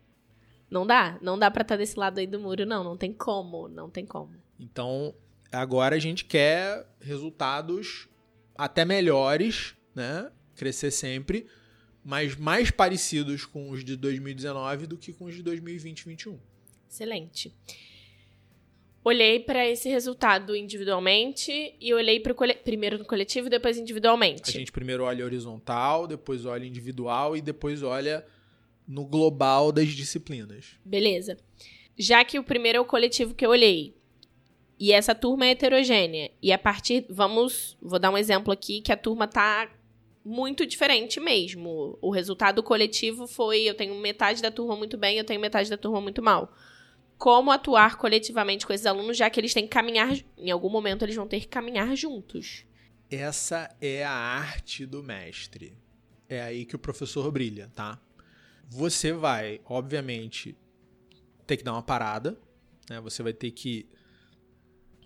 não 0.71 0.87
dá. 0.87 1.19
Não 1.21 1.39
dá 1.39 1.51
pra 1.51 1.63
estar 1.63 1.77
desse 1.77 1.99
lado 1.99 2.19
aí 2.19 2.27
do 2.27 2.41
muro, 2.41 2.67
não. 2.67 2.83
Não 2.83 2.97
tem 2.97 3.13
como. 3.13 3.69
Não 3.69 3.89
tem 3.89 4.05
como. 4.05 4.35
Então, 4.59 5.15
agora 5.53 5.97
a 5.97 5.99
gente 5.99 6.25
quer 6.25 6.87
resultados 7.01 8.09
até 8.55 8.85
melhores, 8.85 9.75
né? 9.95 10.31
Crescer 10.55 10.91
sempre, 10.91 11.47
mas 12.05 12.35
mais 12.37 12.71
parecidos 12.71 13.45
com 13.45 13.71
os 13.71 13.85
de 13.85 13.97
2019 13.97 14.87
do 14.87 14.97
que 14.97 15.13
com 15.13 15.27
os 15.27 15.35
de 15.35 15.43
2020 15.43 16.01
e 16.01 16.05
2021. 16.05 16.41
Excelente. 16.89 17.55
Olhei 19.05 19.39
pra 19.39 19.69
esse 19.69 19.89
resultado 19.89 20.57
individualmente 20.57 21.77
e 21.81 21.95
olhei 21.95 22.19
pro 22.19 22.35
cole... 22.35 22.55
primeiro 22.55 22.99
no 22.99 23.05
coletivo 23.05 23.47
e 23.47 23.51
depois 23.51 23.77
A 23.77 23.81
individualmente. 23.81 24.51
gente 24.51 24.73
primeiro 24.73 25.05
olha 25.05 25.25
horizontal, 25.25 26.09
depois 26.09 26.45
olha 26.45 26.65
individual 26.65 27.37
e 27.37 27.41
depois 27.41 27.85
olha 27.85 28.27
no 28.87 29.05
global 29.05 29.73
das 29.73 29.89
disciplinas. 29.89 30.77
Beleza. 30.85 31.37
Já 31.99 32.25
que 32.25 32.39
o 32.39 32.45
primeiro 32.45 32.79
é 32.79 32.81
o 32.81 32.85
coletivo 32.85 33.35
que 33.35 33.45
eu 33.45 33.51
olhei. 33.51 33.97
E 34.79 34.93
essa 34.93 35.15
turma 35.15 35.47
é 35.47 35.51
heterogênea. 35.51 36.31
E 36.43 36.53
a 36.53 36.59
partir. 36.59 37.07
Vamos. 37.09 37.77
Vou 37.81 37.99
dar 37.99 38.11
um 38.11 38.19
exemplo 38.19 38.53
aqui 38.53 38.81
que 38.81 38.93
a 38.93 38.97
turma 38.97 39.27
tá 39.27 39.71
muito 40.25 40.67
diferente 40.67 41.21
mesmo. 41.21 41.99
O 42.03 42.11
resultado 42.11 42.63
coletivo 42.63 43.27
foi: 43.27 43.63
eu 43.63 43.75
tenho 43.75 43.95
metade 43.95 44.43
da 44.43 44.51
turma 44.51 44.77
muito 44.77 44.99
bem, 44.99 45.17
eu 45.17 45.25
tenho 45.25 45.41
metade 45.41 45.71
da 45.71 45.79
turma 45.79 46.01
muito 46.01 46.23
mal. 46.23 46.53
Como 47.17 47.51
atuar 47.51 47.97
coletivamente 47.97 48.67
com 48.67 48.73
esses 48.75 48.85
alunos, 48.85 49.17
já 49.17 49.31
que 49.31 49.41
eles 49.41 49.55
têm 49.55 49.65
que 49.65 49.71
caminhar. 49.71 50.15
Em 50.37 50.51
algum 50.51 50.69
momento 50.69 51.03
eles 51.03 51.17
vão 51.17 51.27
ter 51.27 51.41
que 51.41 51.49
caminhar 51.49 51.97
juntos. 51.97 52.67
Essa 53.11 53.75
é 53.81 54.05
a 54.05 54.11
arte 54.11 54.85
do 54.85 55.03
mestre. 55.03 55.79
É 56.29 56.43
aí 56.43 56.67
que 56.67 56.75
o 56.75 56.79
professor 56.79 57.31
brilha, 57.31 57.71
tá? 57.75 58.01
Você 58.69 59.13
vai, 59.13 59.61
obviamente, 59.65 60.57
ter 61.47 61.57
que 61.57 61.65
dar 61.65 61.73
uma 61.73 61.83
parada, 61.83 62.39
né? 62.91 63.01
Você 63.01 63.23
vai 63.23 63.33
ter 63.33 63.51
que 63.53 63.89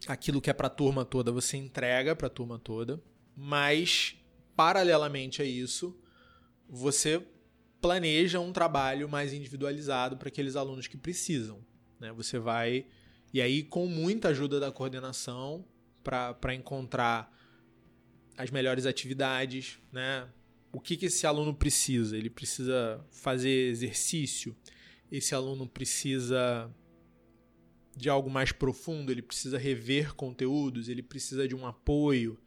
aquilo 0.06 0.40
que 0.40 0.48
é 0.48 0.52
para 0.52 0.66
a 0.66 0.70
turma 0.70 1.04
toda, 1.04 1.30
você 1.30 1.56
entrega 1.56 2.16
para 2.16 2.26
a 2.26 2.30
turma 2.30 2.58
toda, 2.58 3.02
mas 3.36 4.16
paralelamente 4.56 5.42
a 5.42 5.44
isso, 5.44 5.98
você 6.68 7.22
planeja 7.80 8.40
um 8.40 8.52
trabalho 8.52 9.08
mais 9.08 9.32
individualizado 9.32 10.16
para 10.16 10.28
aqueles 10.28 10.56
alunos 10.56 10.86
que 10.86 10.96
precisam, 10.96 11.64
né? 11.98 12.12
Você 12.12 12.38
vai 12.38 12.86
e 13.32 13.40
aí 13.40 13.62
com 13.62 13.86
muita 13.86 14.28
ajuda 14.28 14.58
da 14.58 14.72
coordenação 14.72 15.64
para 16.02 16.54
encontrar 16.54 17.30
as 18.36 18.50
melhores 18.50 18.86
atividades, 18.86 19.78
né? 19.92 20.28
O 20.72 20.80
que, 20.80 20.96
que 20.96 21.06
esse 21.06 21.26
aluno 21.26 21.54
precisa? 21.54 22.16
Ele 22.16 22.30
precisa 22.30 23.04
fazer 23.10 23.70
exercício? 23.70 24.56
Esse 25.10 25.34
aluno 25.34 25.68
precisa 25.68 26.72
de 27.96 28.08
algo 28.08 28.30
mais 28.30 28.52
profundo? 28.52 29.10
Ele 29.10 29.22
precisa 29.22 29.58
rever 29.58 30.14
conteúdos? 30.14 30.88
Ele 30.88 31.02
precisa 31.02 31.48
de 31.48 31.54
um 31.54 31.66
apoio? 31.66 32.38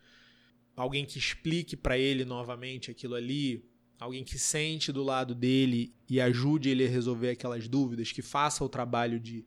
Alguém 0.76 1.06
que 1.06 1.20
explique 1.20 1.76
para 1.76 1.98
ele 1.98 2.24
novamente 2.24 2.90
aquilo 2.90 3.16
ali? 3.16 3.64
Alguém 4.00 4.24
que 4.24 4.40
sente 4.40 4.92
do 4.92 5.04
lado 5.04 5.36
dele 5.36 5.94
e 6.10 6.20
ajude 6.20 6.70
ele 6.70 6.86
a 6.86 6.90
resolver 6.90 7.30
aquelas 7.30 7.68
dúvidas? 7.68 8.12
Que 8.12 8.22
faça 8.22 8.64
o 8.64 8.70
trabalho 8.70 9.20
de, 9.20 9.46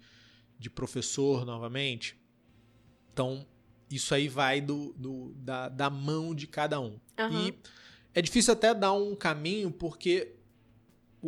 de 0.59 0.69
professor 0.69 1.45
novamente? 1.47 2.17
Então, 3.13 3.47
isso 3.91 4.15
aí 4.15 4.29
vai 4.29 4.61
do, 4.61 4.93
do 4.93 5.33
da, 5.37 5.69
da 5.69 5.89
mão 5.89 6.35
de 6.35 6.47
cada 6.47 6.79
um. 6.79 7.01
Aham. 7.19 7.49
E 7.49 7.55
é 8.17 8.23
difícil 8.23 8.55
até 8.55 8.73
dar 8.73 8.95
um 8.95 9.15
caminho, 9.15 9.71
porque 9.71 10.33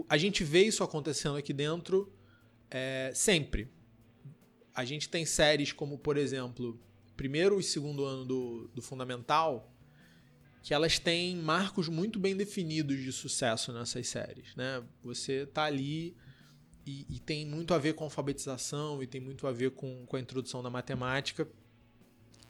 a 0.09 0.17
gente 0.17 0.43
vê 0.43 0.63
isso 0.63 0.83
acontecendo 0.83 1.37
aqui 1.37 1.53
dentro 1.53 2.11
é, 2.71 3.13
sempre. 3.15 3.71
a 4.75 4.87
gente 4.87 5.07
tem 5.07 5.27
séries 5.27 5.71
como, 5.71 5.99
por 5.99 6.17
exemplo, 6.17 6.81
primeiro 7.15 7.61
e 7.61 7.63
segundo 7.63 8.07
ano 8.07 8.25
do, 8.25 8.69
do 8.69 8.81
Fundamental, 8.81 9.71
que 10.63 10.73
elas 10.73 10.99
têm 10.99 11.37
marcos 11.37 11.91
muito 11.91 12.19
bem 12.19 12.35
definidos 12.35 13.03
de 13.03 13.13
sucesso 13.13 13.71
nessas 13.71 14.09
séries, 14.09 14.57
né? 14.57 14.83
Você 15.03 15.45
tá 15.45 15.65
ali 15.65 16.17
e, 16.87 17.05
e, 17.11 17.21
tem 17.21 17.45
muito 17.45 17.75
a 17.75 17.79
ver 17.79 17.93
com 17.93 18.05
alfabetização 18.05 19.03
e 19.03 19.07
tem 19.07 19.21
muito 19.21 19.47
a 19.47 19.53
ver 19.53 19.73
com, 19.73 20.07
com 20.07 20.17
a 20.17 20.21
introdução 20.21 20.63
da 20.63 20.71
matemática. 20.71 21.47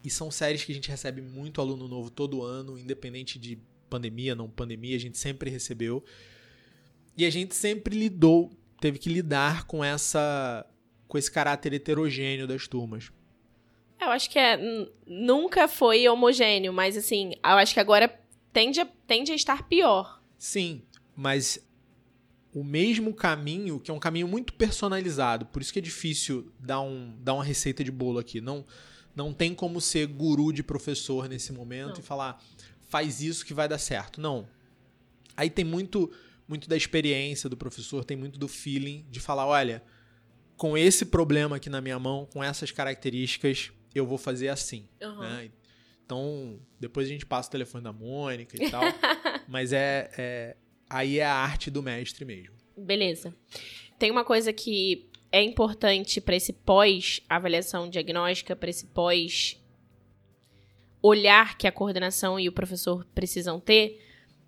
E 0.05 0.09
são 0.09 0.31
séries 0.31 0.65
que 0.65 0.71
a 0.71 0.75
gente 0.77 0.89
recebe 0.89 1.21
muito 1.21 1.61
aluno 1.61 1.89
novo 1.89 2.09
todo 2.09 2.45
ano, 2.45 2.79
independente 2.79 3.37
de 3.37 3.59
pandemia, 3.89 4.35
não 4.35 4.49
pandemia, 4.49 4.97
a 4.97 5.01
gente 5.01 5.19
sempre 5.19 5.51
recebeu. 5.51 6.05
E 7.17 7.25
a 7.25 7.31
gente 7.31 7.55
sempre 7.55 7.99
lidou, 7.99 8.51
teve 8.81 8.99
que 8.99 9.09
lidar 9.09 9.67
com 9.67 9.85
essa 9.85 10.65
com 11.09 11.17
esse 11.17 11.31
caráter 11.31 11.73
heterogêneo 11.73 12.47
das 12.47 12.69
turmas. 12.69 13.11
Eu 14.01 14.11
acho 14.11 14.31
que 14.31 14.39
é, 14.39 14.59
nunca 15.07 15.67
foi 15.67 16.07
homogêneo, 16.07 16.73
mas 16.73 16.97
assim, 16.97 17.33
eu 17.43 17.51
acho 17.57 17.75
que 17.75 17.81
agora 17.81 18.09
tende 18.53 18.81
a, 18.81 18.87
tende 19.07 19.33
a 19.33 19.35
estar 19.35 19.67
pior. 19.67 20.23
Sim, 20.37 20.83
mas 21.17 21.67
o 22.55 22.63
mesmo 22.63 23.13
caminho, 23.13 23.81
que 23.81 23.91
é 23.91 23.95
um 23.95 23.99
caminho 23.99 24.29
muito 24.29 24.53
personalizado, 24.53 25.47
por 25.47 25.61
isso 25.63 25.73
que 25.73 25.79
é 25.79 25.83
difícil 25.83 26.53
dar, 26.61 26.81
um, 26.81 27.15
dar 27.21 27.35
uma 27.35 27.45
receita 27.45 27.83
de 27.83 27.91
bolo 27.91 28.19
aqui. 28.19 28.41
Não, 28.41 28.65
não 29.17 29.33
tem 29.33 29.55
como 29.55 29.81
ser 29.81 30.07
guru 30.07 30.53
de 30.53 30.63
professor 30.63 31.29
nesse 31.29 31.53
momento 31.53 31.95
não. 31.95 32.01
e 32.01 32.03
falar, 32.03 32.43
faz 32.89 33.21
isso 33.21 33.45
que 33.45 33.55
vai 33.55 33.69
dar 33.69 33.79
certo. 33.79 34.21
Não. 34.21 34.49
Aí 35.37 35.49
tem 35.49 35.65
muito, 35.65 36.11
muito 36.47 36.69
da 36.69 36.77
experiência 36.77 37.49
do 37.49 37.57
professor, 37.57 38.05
tem 38.05 38.17
muito 38.17 38.39
do 38.39 38.49
feeling 38.49 39.07
de 39.11 39.21
falar, 39.21 39.47
olha, 39.47 39.83
com 40.57 40.77
esse 40.77 41.07
problema 41.07 41.57
aqui 41.57 41.71
na 41.71 41.81
minha 41.81 41.99
mão, 41.99 42.27
com 42.33 42.43
essas 42.43 42.73
características, 42.73 43.71
eu 43.95 44.07
vou 44.07 44.19
fazer 44.19 44.49
assim. 44.49 44.89
Uhum. 45.01 45.21
Né? 45.21 45.51
Então, 46.05 46.59
depois 46.81 47.07
a 47.07 47.11
gente 47.11 47.27
passa 47.27 47.49
o 47.49 47.53
telefone 47.53 47.85
da 47.85 47.93
Mônica 47.93 48.57
e 48.61 48.71
tal. 48.71 48.83
mas 49.47 49.73
é, 49.73 50.11
é, 50.17 50.57
Aí 50.89 51.19
é 51.19 51.25
a 51.25 51.35
arte 51.35 51.71
do 51.71 51.83
mestre 51.83 52.25
mesmo. 52.25 52.55
Beleza. 52.77 53.35
Tem 53.99 54.11
uma 54.11 54.25
coisa 54.25 54.53
que 54.53 55.07
é 55.31 55.43
importante 55.43 56.21
para 56.21 56.37
esse 56.37 56.53
pós-avaliação 56.53 57.91
diagnóstica, 57.91 58.57
para 58.57 58.71
esse 58.71 58.87
pós 58.87 59.61
olhar 61.09 61.57
que 61.57 61.67
a 61.67 61.73
coordenação 61.73 62.39
e 62.39 62.49
o 62.49 62.53
professor 62.53 63.07
precisam 63.15 63.59
ter, 63.59 64.05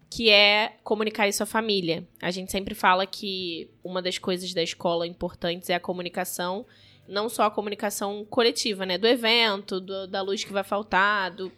que 0.08 0.28
é 0.30 0.76
comunicar 0.82 1.28
isso 1.28 1.42
à 1.42 1.46
família. 1.46 2.06
A 2.20 2.30
gente 2.30 2.50
sempre 2.50 2.74
fala 2.74 3.06
que 3.06 3.70
uma 3.82 4.02
das 4.02 4.18
coisas 4.18 4.52
da 4.52 4.62
escola 4.62 5.06
importantes 5.06 5.70
é 5.70 5.74
a 5.74 5.80
comunicação 5.80 6.66
não 7.10 7.28
só 7.28 7.42
a 7.42 7.50
comunicação 7.50 8.24
coletiva, 8.24 8.86
né? 8.86 8.96
Do 8.96 9.06
evento, 9.06 9.80
do, 9.80 10.06
da 10.06 10.22
luz 10.22 10.44
que 10.44 10.52
vai 10.52 10.62
faltar, 10.62 11.32
do, 11.32 11.50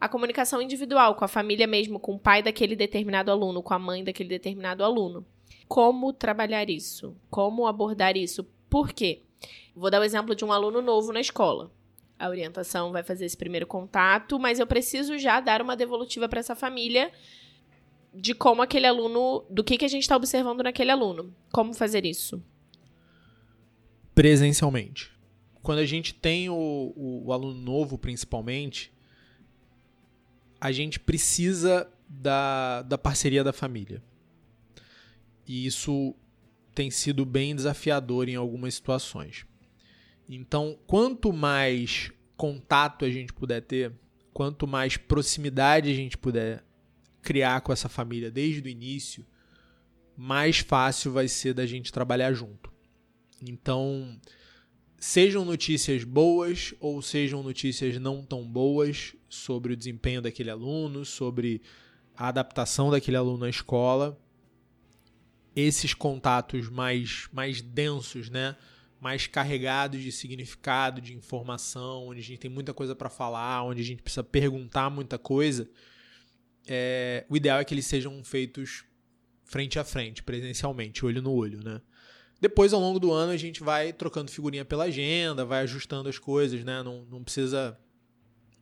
a 0.00 0.08
comunicação 0.08 0.60
individual 0.60 1.14
com 1.14 1.24
a 1.24 1.28
família 1.28 1.66
mesmo, 1.66 2.00
com 2.00 2.14
o 2.14 2.18
pai 2.18 2.42
daquele 2.42 2.74
determinado 2.74 3.30
aluno, 3.30 3.62
com 3.62 3.72
a 3.72 3.78
mãe 3.78 4.02
daquele 4.02 4.28
determinado 4.28 4.82
aluno. 4.82 5.24
Como 5.68 6.12
trabalhar 6.12 6.68
isso? 6.68 7.16
Como 7.30 7.66
abordar 7.66 8.16
isso? 8.16 8.44
Por 8.68 8.92
quê? 8.92 9.22
Vou 9.74 9.90
dar 9.90 10.00
o 10.00 10.04
exemplo 10.04 10.34
de 10.34 10.44
um 10.44 10.52
aluno 10.52 10.82
novo 10.82 11.12
na 11.12 11.20
escola. 11.20 11.70
A 12.20 12.28
orientação 12.28 12.92
vai 12.92 13.02
fazer 13.02 13.24
esse 13.24 13.36
primeiro 13.36 13.66
contato, 13.66 14.38
mas 14.38 14.58
eu 14.60 14.66
preciso 14.66 15.18
já 15.18 15.40
dar 15.40 15.62
uma 15.62 15.76
devolutiva 15.76 16.28
para 16.28 16.40
essa 16.40 16.54
família 16.54 17.10
de 18.14 18.34
como 18.34 18.60
aquele 18.60 18.86
aluno, 18.86 19.44
do 19.48 19.64
que, 19.64 19.78
que 19.78 19.84
a 19.84 19.88
gente 19.88 20.02
está 20.02 20.16
observando 20.16 20.62
naquele 20.62 20.90
aluno. 20.90 21.34
Como 21.50 21.72
fazer 21.72 22.04
isso? 22.04 22.42
presencialmente. 24.20 25.10
Quando 25.62 25.78
a 25.78 25.86
gente 25.86 26.12
tem 26.12 26.50
o, 26.50 26.54
o, 26.54 27.22
o 27.26 27.32
aluno 27.32 27.58
novo, 27.58 27.96
principalmente, 27.96 28.92
a 30.60 30.70
gente 30.72 31.00
precisa 31.00 31.90
da, 32.06 32.82
da 32.82 32.98
parceria 32.98 33.42
da 33.42 33.52
família. 33.52 34.02
E 35.46 35.64
isso 35.64 36.14
tem 36.74 36.90
sido 36.90 37.24
bem 37.24 37.54
desafiador 37.56 38.28
em 38.28 38.36
algumas 38.36 38.74
situações. 38.74 39.46
Então, 40.32 40.78
quanto 40.86 41.32
mais 41.32 42.12
contato 42.36 43.04
a 43.04 43.10
gente 43.10 43.32
puder 43.32 43.62
ter, 43.62 43.92
quanto 44.32 44.64
mais 44.64 44.96
proximidade 44.96 45.90
a 45.90 45.94
gente 45.94 46.16
puder 46.16 46.64
criar 47.20 47.60
com 47.62 47.72
essa 47.72 47.88
família 47.88 48.30
desde 48.30 48.62
o 48.62 48.68
início, 48.68 49.26
mais 50.16 50.60
fácil 50.60 51.10
vai 51.10 51.26
ser 51.26 51.52
da 51.52 51.66
gente 51.66 51.92
trabalhar 51.92 52.32
junto. 52.32 52.72
Então, 53.42 54.20
sejam 55.00 55.44
notícias 55.44 56.04
boas 56.04 56.74
ou 56.78 57.02
sejam 57.02 57.42
notícias 57.42 57.98
não 57.98 58.24
tão 58.24 58.46
boas 58.46 59.16
sobre 59.28 59.72
o 59.72 59.76
desempenho 59.76 60.22
daquele 60.22 60.50
aluno, 60.50 61.04
sobre 61.04 61.60
a 62.16 62.28
adaptação 62.28 62.88
daquele 62.88 63.16
aluno 63.16 63.46
à 63.46 63.50
escola, 63.50 64.16
esses 65.56 65.92
contatos 65.92 66.68
mais, 66.68 67.28
mais 67.32 67.60
densos, 67.60 68.30
né? 68.30 68.54
Mais 69.00 69.26
carregados 69.26 70.02
de 70.02 70.12
significado, 70.12 71.00
de 71.00 71.14
informação, 71.14 72.08
onde 72.08 72.20
a 72.20 72.22
gente 72.22 72.38
tem 72.38 72.50
muita 72.50 72.74
coisa 72.74 72.94
para 72.94 73.08
falar, 73.08 73.64
onde 73.64 73.80
a 73.80 73.84
gente 73.84 74.02
precisa 74.02 74.22
perguntar 74.22 74.90
muita 74.90 75.18
coisa, 75.18 75.68
é, 76.68 77.24
o 77.28 77.36
ideal 77.36 77.58
é 77.58 77.64
que 77.64 77.72
eles 77.72 77.86
sejam 77.86 78.22
feitos 78.22 78.84
frente 79.44 79.78
a 79.78 79.84
frente, 79.84 80.22
presencialmente, 80.22 81.04
olho 81.04 81.22
no 81.22 81.32
olho, 81.32 81.64
né? 81.64 81.80
Depois, 82.40 82.72
ao 82.72 82.80
longo 82.80 82.98
do 82.98 83.12
ano, 83.12 83.32
a 83.32 83.36
gente 83.36 83.62
vai 83.62 83.92
trocando 83.92 84.30
figurinha 84.30 84.64
pela 84.64 84.84
agenda, 84.84 85.44
vai 85.44 85.62
ajustando 85.62 86.08
as 86.08 86.18
coisas, 86.18 86.64
né? 86.64 86.82
Não, 86.82 87.04
não 87.06 87.22
precisa 87.22 87.78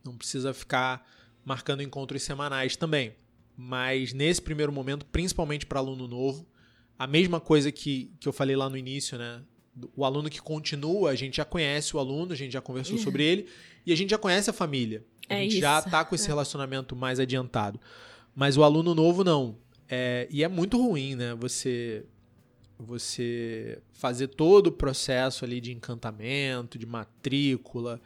não 0.04 0.16
precisa 0.16 0.54
ficar 0.54 1.06
marcando 1.44 1.82
encontros 1.82 2.22
semanais 2.22 2.76
também. 2.76 3.14
Mas 3.56 4.12
nesse 4.12 4.40
primeiro 4.40 4.72
momento, 4.72 5.04
principalmente 5.06 5.66
para 5.66 5.80
aluno 5.80 6.08
novo, 6.08 6.48
a 6.98 7.06
mesma 7.06 7.40
coisa 7.40 7.70
que, 7.70 8.12
que 8.18 8.28
eu 8.28 8.32
falei 8.32 8.56
lá 8.56 8.70
no 8.70 8.76
início, 8.76 9.18
né? 9.18 9.42
O 9.96 10.04
aluno 10.04 10.30
que 10.30 10.40
continua, 10.40 11.10
a 11.10 11.14
gente 11.14 11.36
já 11.36 11.44
conhece 11.44 11.96
o 11.96 11.98
aluno, 11.98 12.32
a 12.32 12.36
gente 12.36 12.52
já 12.52 12.60
conversou 12.60 12.96
uhum. 12.96 13.02
sobre 13.02 13.24
ele 13.24 13.46
e 13.84 13.92
a 13.92 13.96
gente 13.96 14.10
já 14.10 14.18
conhece 14.18 14.50
a 14.50 14.52
família. 14.52 15.04
A 15.28 15.34
é 15.34 15.42
gente 15.42 15.52
isso. 15.52 15.60
já 15.60 15.78
está 15.78 16.04
com 16.04 16.14
esse 16.14 16.24
é. 16.24 16.28
relacionamento 16.28 16.96
mais 16.96 17.20
adiantado. 17.20 17.80
Mas 18.34 18.56
o 18.56 18.62
aluno 18.62 18.94
novo 18.94 19.24
não. 19.24 19.56
É, 19.88 20.26
e 20.30 20.44
é 20.44 20.48
muito 20.48 20.80
ruim, 20.80 21.14
né? 21.14 21.34
Você 21.34 22.04
você 22.78 23.82
fazer 23.90 24.28
todo 24.28 24.68
o 24.68 24.72
processo 24.72 25.44
ali 25.44 25.60
de 25.60 25.72
encantamento, 25.72 26.78
de 26.78 26.86
matrícula 26.86 28.00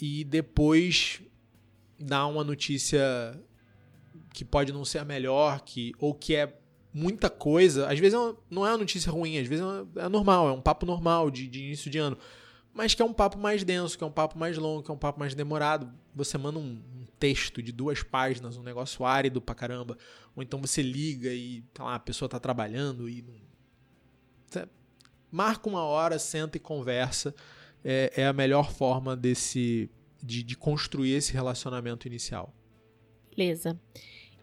e 0.00 0.24
depois 0.24 1.22
dar 1.98 2.26
uma 2.26 2.42
notícia 2.42 3.00
que 4.32 4.44
pode 4.44 4.72
não 4.72 4.84
ser 4.84 4.98
a 4.98 5.04
melhor, 5.04 5.60
que 5.60 5.92
ou 6.00 6.12
que 6.12 6.34
é 6.34 6.58
muita 6.94 7.28
coisa. 7.28 7.88
Às 7.88 7.98
vezes 7.98 8.14
é 8.14 8.34
não 8.48 8.64
é 8.64 8.70
uma 8.70 8.78
notícia 8.78 9.12
ruim, 9.12 9.38
às 9.38 9.46
vezes 9.46 9.64
é, 9.96 10.06
é 10.06 10.08
normal, 10.08 10.48
é 10.48 10.52
um 10.52 10.62
papo 10.62 10.86
normal 10.86 11.30
de, 11.30 11.46
de 11.48 11.64
início 11.64 11.90
de 11.90 11.98
ano 11.98 12.16
mas 12.74 12.92
que 12.92 13.00
é 13.00 13.04
um 13.04 13.12
papo 13.12 13.38
mais 13.38 13.62
denso, 13.62 13.96
que 13.96 14.02
é 14.02 14.06
um 14.06 14.12
papo 14.12 14.36
mais 14.36 14.58
longo, 14.58 14.82
que 14.82 14.90
é 14.90 14.94
um 14.94 14.98
papo 14.98 15.20
mais 15.20 15.32
demorado. 15.32 15.88
Você 16.12 16.36
manda 16.36 16.58
um, 16.58 16.72
um 16.72 17.06
texto 17.20 17.62
de 17.62 17.70
duas 17.70 18.02
páginas, 18.02 18.56
um 18.56 18.64
negócio 18.64 19.04
árido 19.04 19.40
pra 19.40 19.54
caramba, 19.54 19.96
ou 20.34 20.42
então 20.42 20.60
você 20.60 20.82
liga 20.82 21.32
e 21.32 21.62
tá 21.72 21.84
lá, 21.84 21.94
a 21.94 22.00
pessoa 22.00 22.28
tá 22.28 22.40
trabalhando 22.40 23.08
e 23.08 23.22
não... 23.22 24.68
marca 25.30 25.68
uma 25.68 25.84
hora, 25.84 26.18
senta 26.18 26.56
e 26.56 26.60
conversa. 26.60 27.32
É, 27.84 28.12
é 28.16 28.26
a 28.26 28.32
melhor 28.32 28.72
forma 28.72 29.14
desse 29.14 29.88
de, 30.20 30.42
de 30.42 30.56
construir 30.56 31.12
esse 31.12 31.32
relacionamento 31.32 32.08
inicial. 32.08 32.52
Beleza. 33.36 33.78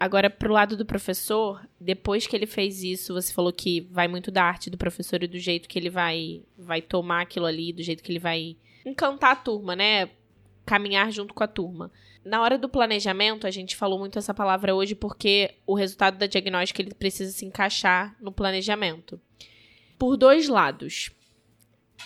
Agora, 0.01 0.31
pro 0.31 0.51
lado 0.51 0.75
do 0.75 0.83
professor, 0.83 1.63
depois 1.79 2.25
que 2.25 2.35
ele 2.35 2.47
fez 2.47 2.81
isso, 2.81 3.13
você 3.13 3.31
falou 3.31 3.53
que 3.53 3.81
vai 3.81 4.07
muito 4.07 4.31
da 4.31 4.43
arte 4.43 4.67
do 4.67 4.75
professor 4.75 5.21
e 5.21 5.27
do 5.27 5.37
jeito 5.37 5.69
que 5.69 5.77
ele 5.77 5.91
vai, 5.91 6.41
vai 6.57 6.81
tomar 6.81 7.21
aquilo 7.21 7.45
ali, 7.45 7.71
do 7.71 7.83
jeito 7.83 8.01
que 8.01 8.11
ele 8.11 8.17
vai 8.17 8.57
encantar 8.83 9.33
a 9.33 9.35
turma, 9.35 9.75
né? 9.75 10.09
Caminhar 10.65 11.11
junto 11.11 11.35
com 11.35 11.43
a 11.43 11.47
turma. 11.47 11.91
Na 12.25 12.41
hora 12.41 12.57
do 12.57 12.67
planejamento, 12.67 13.45
a 13.45 13.51
gente 13.51 13.75
falou 13.75 13.99
muito 13.99 14.17
essa 14.17 14.33
palavra 14.33 14.73
hoje 14.73 14.95
porque 14.95 15.53
o 15.67 15.75
resultado 15.75 16.17
da 16.17 16.25
diagnóstica 16.25 16.81
ele 16.81 16.95
precisa 16.95 17.31
se 17.31 17.45
encaixar 17.45 18.17
no 18.19 18.31
planejamento. 18.31 19.21
Por 19.99 20.17
dois 20.17 20.47
lados. 20.47 21.11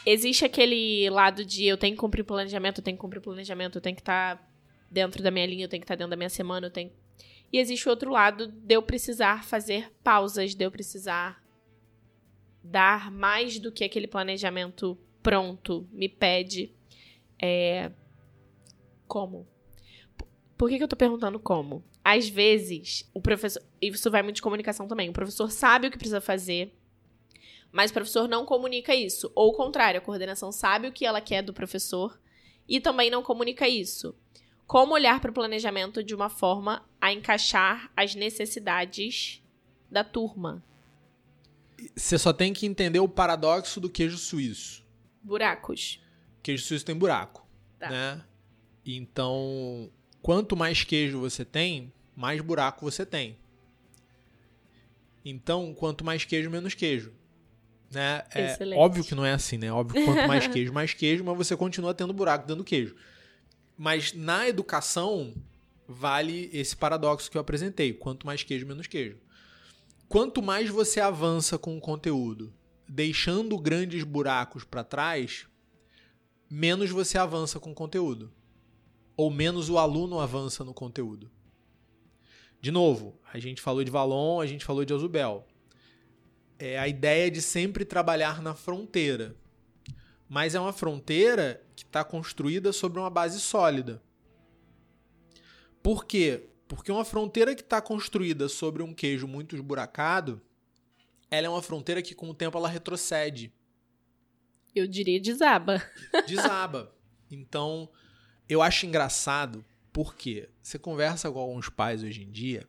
Existe 0.06 0.44
aquele 0.44 1.10
lado 1.10 1.46
de 1.46 1.64
eu 1.64 1.78
tenho 1.78 1.96
que 1.96 2.02
cumprir 2.02 2.26
planejamento, 2.26 2.80
eu 2.80 2.84
tenho 2.84 2.98
que 2.98 3.02
cumprir 3.02 3.22
planejamento, 3.22 3.78
eu 3.78 3.82
tenho 3.82 3.96
que 3.96 4.02
estar 4.02 4.36
tá 4.36 4.48
dentro 4.92 5.24
da 5.24 5.32
minha 5.32 5.46
linha, 5.46 5.64
eu 5.64 5.70
tenho 5.70 5.80
que 5.80 5.86
estar 5.86 5.96
tá 5.96 6.00
dentro 6.00 6.10
da 6.10 6.18
minha 6.18 6.30
semana, 6.30 6.68
eu 6.68 6.72
tenho 6.72 6.92
e 7.52 7.60
existe 7.60 7.88
o 7.88 7.90
outro 7.90 8.12
lado 8.12 8.48
de 8.48 8.76
eu 8.76 8.82
precisar 8.82 9.44
fazer 9.44 9.92
pausas, 10.04 10.56
de 10.56 10.66
eu 10.66 10.72
precisar 10.72 11.44
dar 12.64 13.12
mais 13.12 13.60
do 13.60 13.72
que 13.72 13.84
aquele 13.84 14.08
planejamento 14.08 14.98
pronto 15.22 15.88
me 15.92 16.10
pede. 16.10 16.74
É... 17.42 17.92
Como? 19.08 19.48
Por 20.58 20.70
que, 20.70 20.78
que 20.78 20.84
eu 20.84 20.88
tô 20.88 20.96
perguntando 20.96 21.40
como? 21.40 21.84
Às 22.04 22.28
vezes, 22.30 23.10
o 23.14 23.22
professor. 23.22 23.62
Isso 23.82 24.10
vai 24.10 24.22
muito 24.22 24.38
de 24.38 24.42
comunicação 24.42 24.88
também. 24.88 25.10
O 25.10 25.14
professor 25.14 25.52
sabe 25.52 25.88
o 25.88 25.92
que 25.92 25.98
precisa 25.98 26.22
fazer, 26.22 26.74
Mas 27.72 27.92
o 27.92 27.94
professor 27.94 28.28
não 28.28 28.46
comunica 28.46 28.96
isso. 28.96 29.32
Ou 29.36 29.50
o 29.50 29.54
contrário, 29.54 30.00
a 30.00 30.02
coordenação 30.02 30.52
sabe 30.52 30.88
o 30.88 30.94
que 30.94 31.06
ela 31.06 31.20
quer 31.20 31.42
do 31.42 31.54
professor 31.54 32.18
e 32.68 32.80
também 32.80 33.10
não 33.10 33.22
comunica 33.22 33.68
isso. 33.68 34.16
Como 34.68 34.94
olhar 34.94 35.20
para 35.20 35.30
o 35.32 35.34
planejamento 35.34 36.04
de 36.04 36.16
uma 36.16 36.30
forma 36.30 36.84
a 37.00 37.14
encaixar 37.14 37.92
as 37.96 38.16
necessidades 38.16 39.42
da 39.90 40.04
turma? 40.04 40.64
Você 41.96 42.18
só 42.18 42.34
tem 42.34 42.54
que 42.54 42.66
entender 42.66 43.00
o 43.00 43.08
paradoxo 43.08 43.80
do 43.80 43.90
queijo 43.90 44.18
suíço. 44.18 44.84
Buracos. 45.22 46.02
Queijo 46.42 46.64
suíço 46.64 46.86
tem 46.86 46.96
buraco, 46.96 47.46
Tá. 47.78 47.90
né? 47.90 48.24
Então, 48.86 49.90
quanto 50.22 50.56
mais 50.56 50.84
queijo 50.84 51.20
você 51.20 51.44
tem, 51.44 51.92
mais 52.16 52.42
buraco 52.42 52.84
você 52.90 53.06
tem. 53.06 53.38
Então, 55.24 55.74
quanto 55.74 56.04
mais 56.06 56.24
queijo, 56.24 56.50
menos 56.50 56.74
queijo. 56.76 57.12
Né? 57.92 58.24
É 58.34 58.46
Excelente. 58.52 58.80
óbvio 58.80 59.04
que 59.04 59.16
não 59.16 59.26
é 59.26 59.34
assim, 59.34 59.58
né? 59.58 59.72
Óbvio 59.72 60.00
que 60.02 60.06
quanto 60.06 60.28
mais 60.28 60.46
queijo, 60.50 60.72
mais 60.74 60.94
queijo, 60.94 61.24
mas 61.24 61.38
você 61.38 61.56
continua 61.56 61.94
tendo 61.94 62.14
buraco 62.14 62.48
dando 62.48 62.64
queijo. 62.64 62.96
Mas 63.78 64.14
na 64.14 64.48
educação, 64.48 65.34
vale 65.88 66.50
esse 66.54 66.76
paradoxo 66.76 67.30
que 67.30 67.38
eu 67.38 67.42
apresentei: 67.42 67.94
quanto 67.94 68.26
mais 68.26 68.44
queijo, 68.44 68.66
menos 68.66 68.88
queijo. 68.88 69.18
Quanto 70.08 70.42
mais 70.42 70.70
você 70.70 71.00
avança 71.00 71.58
com 71.58 71.78
o 71.78 71.82
conteúdo, 71.82 72.54
deixando 72.88 73.58
grandes 73.58 74.04
buracos 74.04 74.64
para 74.64 74.84
trás, 74.84 75.48
menos 76.50 76.92
você 76.92 77.18
avança 77.18 77.60
com 77.60 77.72
o 77.72 77.76
conteúdo. 77.76 78.32
Ou 79.18 79.32
menos 79.32 79.70
o 79.70 79.78
aluno 79.78 80.20
avança 80.20 80.64
no 80.64 80.74
conteúdo. 80.74 81.32
De 82.62 82.72
novo, 82.72 83.20
a 83.32 83.40
gente 83.40 83.62
falou 83.62 83.84
de 83.84 83.92
Valon, 83.92 84.42
a 84.42 84.46
gente 84.46 84.66
falou 84.66 84.84
de 84.84 84.94
Azubel. 84.94 85.46
É 86.58 86.78
a 86.80 86.88
ideia 86.88 87.30
de 87.30 87.42
sempre 87.42 87.86
trabalhar 87.86 88.42
na 88.42 88.54
fronteira. 88.54 89.36
Mas 90.28 90.56
é 90.56 90.60
uma 90.60 90.74
fronteira 90.74 91.64
que 91.76 91.84
está 91.84 92.04
construída 92.04 92.74
sobre 92.74 93.00
uma 93.00 93.10
base 93.10 93.40
sólida. 93.40 94.02
Por 95.84 96.06
quê? 96.06 96.50
Porque 96.68 96.92
uma 96.92 97.06
fronteira 97.06 97.54
que 97.54 97.62
está 97.62 97.82
construída 97.82 98.50
sobre 98.50 98.82
um 98.82 98.94
queijo 98.94 99.28
muito 99.28 99.56
esburacado, 99.56 100.42
ela 101.30 101.48
é 101.48 101.50
uma 101.50 101.62
fronteira 101.62 102.02
que 102.02 102.16
com 102.16 102.30
o 102.30 102.34
tempo 102.34 102.58
ela 102.58 102.68
retrocede 102.68 103.54
Eu 104.74 104.88
diria 104.88 105.22
desaba. 105.22 105.84
desaba. 106.28 106.94
Então, 107.30 107.90
eu 108.50 108.62
acho 108.62 108.86
engraçado 108.86 109.64
porque 109.94 110.50
você 110.62 110.80
conversa 110.80 111.32
com 111.32 111.40
alguns 111.40 111.70
pais 111.70 112.04
hoje 112.04 112.24
em 112.24 112.32
dia 112.32 112.68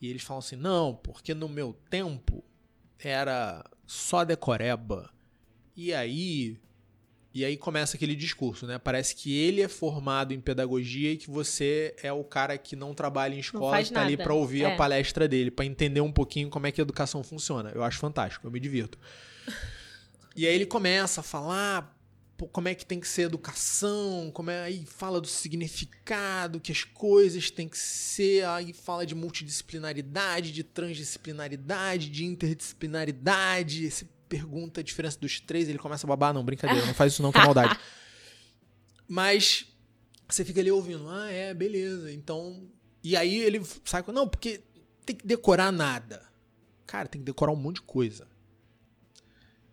e 0.00 0.08
eles 0.08 0.22
falam 0.22 0.38
assim: 0.38 0.56
não, 0.56 0.94
porque 0.94 1.34
no 1.34 1.48
meu 1.48 1.72
tempo 1.72 2.44
era 2.98 3.64
só 3.86 4.24
decoreba. 4.24 5.12
E 5.76 5.92
aí. 5.92 6.56
E 7.34 7.44
aí 7.44 7.54
começa 7.58 7.98
aquele 7.98 8.16
discurso, 8.16 8.66
né? 8.66 8.78
Parece 8.78 9.14
que 9.14 9.36
ele 9.36 9.60
é 9.60 9.68
formado 9.68 10.32
em 10.32 10.40
pedagogia 10.40 11.12
e 11.12 11.18
que 11.18 11.28
você 11.30 11.94
é 12.02 12.10
o 12.10 12.24
cara 12.24 12.56
que 12.56 12.74
não 12.74 12.94
trabalha 12.94 13.34
em 13.34 13.40
escola 13.40 13.72
faz 13.72 13.90
e 13.90 13.92
tá 13.92 14.00
ali 14.00 14.16
para 14.16 14.32
ouvir 14.32 14.62
É. 14.62 14.72
a 14.72 14.76
palestra 14.76 15.28
dele, 15.28 15.50
para 15.50 15.66
entender 15.66 16.00
um 16.00 16.10
pouquinho 16.10 16.48
como 16.48 16.66
é 16.66 16.72
que 16.72 16.80
a 16.80 16.82
educação 16.82 17.22
funciona. 17.22 17.70
Eu 17.74 17.82
acho 17.84 17.98
fantástico, 17.98 18.46
eu 18.46 18.50
me 18.50 18.58
divirto. 18.58 18.98
E 20.34 20.46
aí 20.46 20.54
ele 20.54 20.64
começa 20.64 21.20
a 21.20 21.22
falar 21.22 21.94
como 22.52 22.68
é 22.68 22.74
que 22.74 22.86
tem 22.86 23.00
que 23.00 23.08
ser 23.08 23.22
educação, 23.22 24.30
como 24.32 24.50
é 24.50 24.62
aí 24.62 24.84
fala 24.86 25.20
do 25.20 25.26
significado, 25.26 26.58
que 26.58 26.72
as 26.72 26.84
coisas 26.84 27.50
têm 27.50 27.68
que 27.68 27.78
ser, 27.78 28.46
aí 28.46 28.72
fala 28.72 29.04
de 29.06 29.14
multidisciplinaridade, 29.14 30.52
de 30.52 30.62
transdisciplinaridade, 30.62 32.08
de 32.08 32.24
interdisciplinaridade, 32.24 33.90
se 33.90 34.06
pergunta 34.28 34.80
a 34.80 34.84
diferença 34.84 35.18
dos 35.18 35.40
três, 35.40 35.68
ele 35.68 35.78
começa 35.78 36.06
a 36.06 36.08
babar, 36.08 36.32
não, 36.32 36.44
brincadeira, 36.44 36.86
não 36.86 36.94
faz 36.94 37.12
isso 37.12 37.22
não, 37.22 37.32
que 37.32 37.38
é 37.38 37.44
maldade. 37.44 37.78
Mas 39.08 39.66
você 40.28 40.44
fica 40.44 40.60
ali 40.60 40.70
ouvindo, 40.70 41.08
ah, 41.08 41.30
é, 41.30 41.54
beleza, 41.54 42.12
então... 42.12 42.68
E 43.02 43.16
aí 43.16 43.36
ele 43.36 43.62
sai 43.84 44.02
com, 44.02 44.10
não, 44.10 44.26
porque 44.28 44.60
tem 45.04 45.14
que 45.14 45.26
decorar 45.26 45.70
nada. 45.70 46.26
Cara, 46.84 47.08
tem 47.08 47.20
que 47.20 47.24
decorar 47.24 47.52
um 47.52 47.56
monte 47.56 47.76
de 47.76 47.82
coisa. 47.82 48.26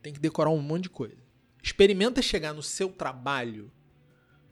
Tem 0.01 0.13
que 0.13 0.19
decorar 0.19 0.51
um 0.51 0.61
monte 0.61 0.83
de 0.83 0.89
coisa. 0.89 1.17
Experimenta 1.61 2.21
chegar 2.21 2.53
no 2.53 2.61
seu 2.61 2.89
trabalho, 2.89 3.71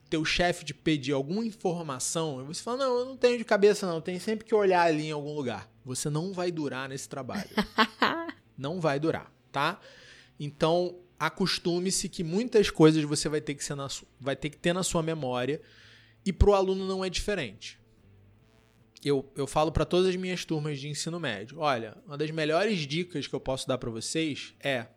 teu 0.10 0.26
chefe 0.26 0.66
te 0.66 0.74
pedir 0.74 1.12
alguma 1.12 1.46
informação, 1.46 2.42
e 2.42 2.46
você 2.46 2.64
fala, 2.64 2.86
não, 2.86 3.00
eu 3.00 3.06
não 3.06 3.18
tenho 3.18 3.38
de 3.38 3.44
cabeça 3.44 3.86
não, 3.86 4.02
tenho 4.02 4.20
sempre 4.20 4.46
que 4.46 4.56
olhar 4.56 4.88
ali 4.88 5.08
em 5.08 5.12
algum 5.12 5.34
lugar. 5.34 5.70
Você 5.86 6.10
não 6.10 6.34
vai 6.34 6.52
durar 6.52 6.90
nesse 6.90 7.08
trabalho. 7.08 7.50
não 8.58 8.80
vai 8.80 9.00
durar, 9.00 9.32
tá? 9.52 9.80
Então, 10.40 10.98
acostume-se 11.20 12.10
que 12.10 12.24
muitas 12.24 12.70
coisas 12.70 13.04
você 13.04 13.30
vai 13.30 13.42
ter 13.42 13.54
que, 13.54 13.76
na 13.76 13.88
vai 14.20 14.36
ter, 14.36 14.50
que 14.50 14.58
ter 14.58 14.74
na 14.74 14.84
sua 14.84 15.04
memória 15.04 15.62
e 16.26 16.34
pro 16.34 16.54
aluno 16.54 16.88
não 16.88 17.06
é 17.06 17.10
diferente. 17.10 17.80
Eu, 19.04 19.32
eu 19.36 19.48
falo 19.48 19.72
para 19.72 19.86
todas 19.86 20.08
as 20.08 20.16
minhas 20.16 20.46
turmas 20.46 20.80
de 20.80 20.88
ensino 20.88 21.20
médio, 21.20 21.60
olha, 21.60 21.98
uma 22.06 22.18
das 22.18 22.30
melhores 22.32 22.80
dicas 22.80 23.28
que 23.28 23.34
eu 23.34 23.40
posso 23.40 23.68
dar 23.68 23.78
para 23.78 23.90
vocês 23.90 24.54
é 24.60 24.88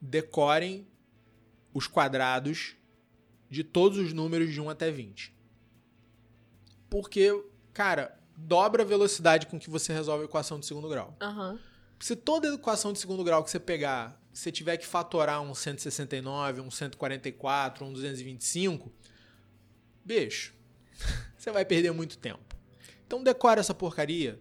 decorem 0.00 0.86
os 1.72 1.86
quadrados 1.86 2.76
de 3.50 3.62
todos 3.62 3.98
os 3.98 4.12
números 4.12 4.52
de 4.52 4.60
1 4.60 4.70
até 4.70 4.90
20. 4.90 5.34
Porque, 6.88 7.44
cara, 7.72 8.18
dobra 8.36 8.82
a 8.82 8.86
velocidade 8.86 9.46
com 9.46 9.58
que 9.58 9.70
você 9.70 9.92
resolve 9.92 10.22
a 10.22 10.26
equação 10.26 10.58
de 10.58 10.66
segundo 10.66 10.88
grau. 10.88 11.16
Aham. 11.20 11.58
Se 11.98 12.14
toda 12.14 12.54
equação 12.54 12.92
de 12.92 12.98
segundo 12.98 13.24
grau 13.24 13.42
que 13.42 13.50
você 13.50 13.58
pegar, 13.58 14.20
você 14.32 14.52
tiver 14.52 14.76
que 14.76 14.86
fatorar 14.86 15.40
um 15.40 15.54
169, 15.54 16.60
um 16.60 16.70
144, 16.70 17.84
um 17.84 17.92
225, 17.92 18.92
bicho, 20.04 20.54
você 21.36 21.50
vai 21.50 21.64
perder 21.64 21.92
muito 21.92 22.18
tempo. 22.18 22.54
Então 23.06 23.22
decora 23.22 23.60
essa 23.60 23.74
porcaria. 23.74 24.40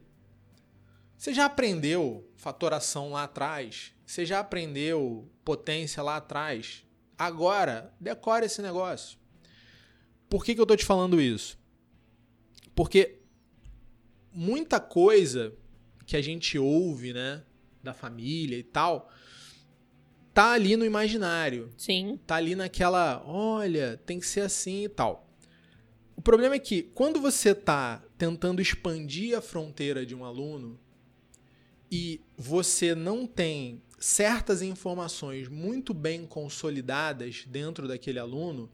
Você 1.18 1.34
já 1.34 1.45
aprendeu 1.45 2.30
fatoração 2.36 3.12
lá 3.12 3.24
atrás, 3.24 3.93
você 4.06 4.26
já 4.26 4.39
aprendeu 4.39 5.32
potência 5.43 6.03
lá 6.03 6.18
atrás. 6.18 6.84
Agora, 7.18 7.93
decora 7.99 8.45
esse 8.45 8.62
negócio. 8.62 9.18
Por 10.30 10.43
que, 10.43 10.53
que 10.53 10.60
eu 10.60 10.66
tô 10.66 10.76
te 10.76 10.84
falando 10.84 11.22
isso? 11.22 11.58
Porque 12.76 13.22
muita 14.32 14.82
coisa 14.82 15.56
que 16.06 16.16
a 16.16 16.22
gente 16.22 16.58
ouve, 16.58 17.14
né, 17.14 17.43
da 17.84 17.93
família 17.93 18.58
e 18.58 18.64
tal, 18.64 19.12
tá 20.34 20.51
ali 20.51 20.76
no 20.76 20.86
imaginário, 20.86 21.70
Sim. 21.78 22.20
tá 22.26 22.36
ali 22.36 22.56
naquela, 22.56 23.24
olha, 23.26 23.99
tem 24.06 24.20
que 24.20 24.28
ser 24.28 24.41
assim 24.41 24.84
e 24.86 24.89
tal. 24.89 25.28
O 26.16 26.22
problema 26.22 26.56
é 26.56 26.60
que 26.60 26.84
quando 26.84 27.20
você 27.20 27.53
tá 27.53 28.03
tentando 28.18 28.62
expandir 28.62 29.38
a 29.38 29.41
fronteira 29.41 30.06
de 30.06 30.16
um 30.16 30.24
aluno 30.24 30.80
e 31.91 32.22
você 32.38 32.95
não 32.95 33.28
tem 33.28 33.82
certas 33.99 34.62
informações 34.62 35.47
muito 35.47 35.93
bem 35.93 36.26
consolidadas 36.26 37.45
dentro 37.47 37.88
daquele 37.88 38.20
aluno, 38.20 38.70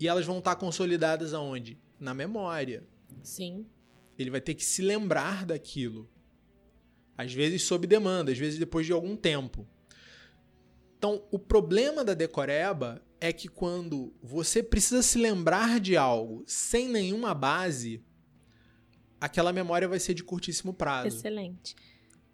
e 0.00 0.06
elas 0.06 0.24
vão 0.24 0.38
estar 0.38 0.56
consolidadas 0.56 1.34
aonde? 1.34 1.78
Na 1.98 2.14
memória. 2.14 2.84
Sim. 3.22 3.66
Ele 4.18 4.30
vai 4.30 4.40
ter 4.40 4.54
que 4.54 4.64
se 4.64 4.82
lembrar 4.82 5.44
daquilo. 5.44 6.08
Às 7.18 7.32
vezes 7.34 7.64
sob 7.64 7.84
demanda, 7.84 8.30
às 8.30 8.38
vezes 8.38 8.60
depois 8.60 8.86
de 8.86 8.92
algum 8.92 9.16
tempo. 9.16 9.66
Então, 10.96 11.24
o 11.32 11.38
problema 11.38 12.04
da 12.04 12.14
decoreba 12.14 13.02
é 13.20 13.32
que 13.32 13.48
quando 13.48 14.14
você 14.22 14.62
precisa 14.62 15.02
se 15.02 15.18
lembrar 15.18 15.80
de 15.80 15.96
algo 15.96 16.44
sem 16.46 16.88
nenhuma 16.88 17.34
base, 17.34 18.02
aquela 19.20 19.52
memória 19.52 19.88
vai 19.88 19.98
ser 19.98 20.14
de 20.14 20.22
curtíssimo 20.22 20.72
prazo 20.72 21.08
Excelente. 21.08 21.74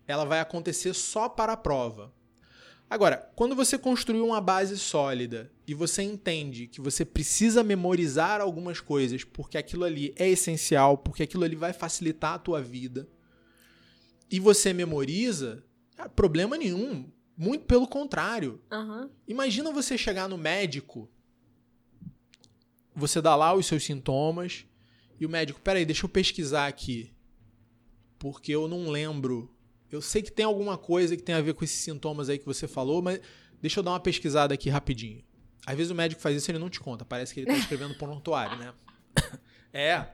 ela 0.06 0.24
vai 0.24 0.40
acontecer 0.40 0.92
só 0.92 1.28
para 1.28 1.54
a 1.54 1.56
prova. 1.56 2.12
Agora, 2.88 3.30
quando 3.34 3.56
você 3.56 3.78
construiu 3.78 4.26
uma 4.26 4.40
base 4.40 4.78
sólida 4.78 5.50
e 5.66 5.72
você 5.74 6.02
entende 6.02 6.66
que 6.66 6.80
você 6.80 7.04
precisa 7.04 7.64
memorizar 7.64 8.40
algumas 8.40 8.80
coisas 8.80 9.24
porque 9.24 9.56
aquilo 9.56 9.84
ali 9.84 10.14
é 10.16 10.28
essencial, 10.28 10.98
porque 10.98 11.22
aquilo 11.22 11.44
ali 11.44 11.56
vai 11.56 11.72
facilitar 11.72 12.34
a 12.34 12.38
tua 12.38 12.60
vida, 12.60 13.08
e 14.34 14.40
você 14.40 14.72
memoriza, 14.72 15.62
ah, 15.96 16.08
problema 16.08 16.58
nenhum. 16.58 17.08
Muito 17.36 17.66
pelo 17.66 17.86
contrário. 17.86 18.60
Aham. 18.68 19.08
Imagina 19.28 19.70
você 19.70 19.96
chegar 19.96 20.28
no 20.28 20.36
médico, 20.36 21.08
você 22.92 23.22
dá 23.22 23.36
lá 23.36 23.54
os 23.54 23.64
seus 23.64 23.84
sintomas, 23.84 24.66
e 25.20 25.24
o 25.24 25.28
médico, 25.28 25.60
peraí, 25.60 25.84
deixa 25.84 26.04
eu 26.04 26.08
pesquisar 26.08 26.66
aqui. 26.66 27.12
Porque 28.18 28.50
eu 28.50 28.66
não 28.66 28.88
lembro. 28.88 29.54
Eu 29.88 30.02
sei 30.02 30.20
que 30.20 30.32
tem 30.32 30.44
alguma 30.44 30.76
coisa 30.76 31.16
que 31.16 31.22
tem 31.22 31.36
a 31.36 31.40
ver 31.40 31.54
com 31.54 31.62
esses 31.62 31.78
sintomas 31.78 32.28
aí 32.28 32.36
que 32.36 32.44
você 32.44 32.66
falou, 32.66 33.00
mas 33.00 33.20
deixa 33.62 33.78
eu 33.78 33.84
dar 33.84 33.92
uma 33.92 34.00
pesquisada 34.00 34.52
aqui 34.52 34.68
rapidinho. 34.68 35.22
Às 35.64 35.76
vezes 35.76 35.92
o 35.92 35.94
médico 35.94 36.20
faz 36.20 36.36
isso 36.36 36.50
e 36.50 36.52
ele 36.52 36.58
não 36.58 36.68
te 36.68 36.80
conta, 36.80 37.04
parece 37.04 37.32
que 37.32 37.38
ele 37.38 37.46
tá 37.46 37.56
escrevendo 37.56 37.94
prontuário, 37.94 38.58
né? 38.58 38.74
É. 39.72 40.08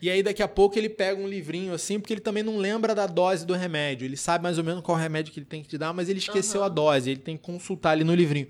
E 0.00 0.08
aí 0.08 0.22
daqui 0.22 0.42
a 0.42 0.48
pouco 0.48 0.78
ele 0.78 0.88
pega 0.88 1.20
um 1.20 1.28
livrinho 1.28 1.74
assim, 1.74 2.00
porque 2.00 2.12
ele 2.12 2.20
também 2.20 2.42
não 2.42 2.56
lembra 2.56 2.94
da 2.94 3.06
dose 3.06 3.44
do 3.44 3.54
remédio. 3.54 4.04
Ele 4.04 4.16
sabe 4.16 4.42
mais 4.42 4.56
ou 4.56 4.64
menos 4.64 4.82
qual 4.82 4.96
remédio 4.96 5.32
que 5.32 5.38
ele 5.38 5.46
tem 5.46 5.62
que 5.62 5.68
te 5.68 5.76
dar, 5.78 5.92
mas 5.92 6.08
ele 6.08 6.18
esqueceu 6.18 6.60
Aham. 6.60 6.70
a 6.70 6.74
dose, 6.74 7.10
ele 7.10 7.20
tem 7.20 7.36
que 7.36 7.42
consultar 7.42 7.90
ali 7.90 8.04
no 8.04 8.14
livrinho. 8.14 8.48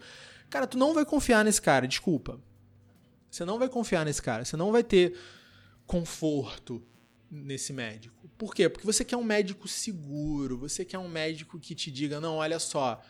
Cara, 0.48 0.66
tu 0.66 0.78
não 0.78 0.94
vai 0.94 1.04
confiar 1.04 1.44
nesse 1.44 1.60
cara, 1.60 1.86
desculpa. 1.86 2.40
Você 3.30 3.44
não 3.44 3.58
vai 3.58 3.68
confiar 3.68 4.04
nesse 4.04 4.20
cara, 4.20 4.44
você 4.44 4.56
não 4.56 4.72
vai 4.72 4.82
ter 4.82 5.14
conforto 5.86 6.82
nesse 7.30 7.72
médico. 7.72 8.28
Por 8.36 8.54
quê? 8.54 8.68
Porque 8.68 8.86
você 8.86 9.04
quer 9.04 9.16
um 9.16 9.24
médico 9.24 9.68
seguro, 9.68 10.58
você 10.58 10.84
quer 10.84 10.98
um 10.98 11.08
médico 11.08 11.58
que 11.58 11.74
te 11.74 11.90
diga, 11.90 12.20
não, 12.20 12.36
olha 12.36 12.58
só, 12.58 13.00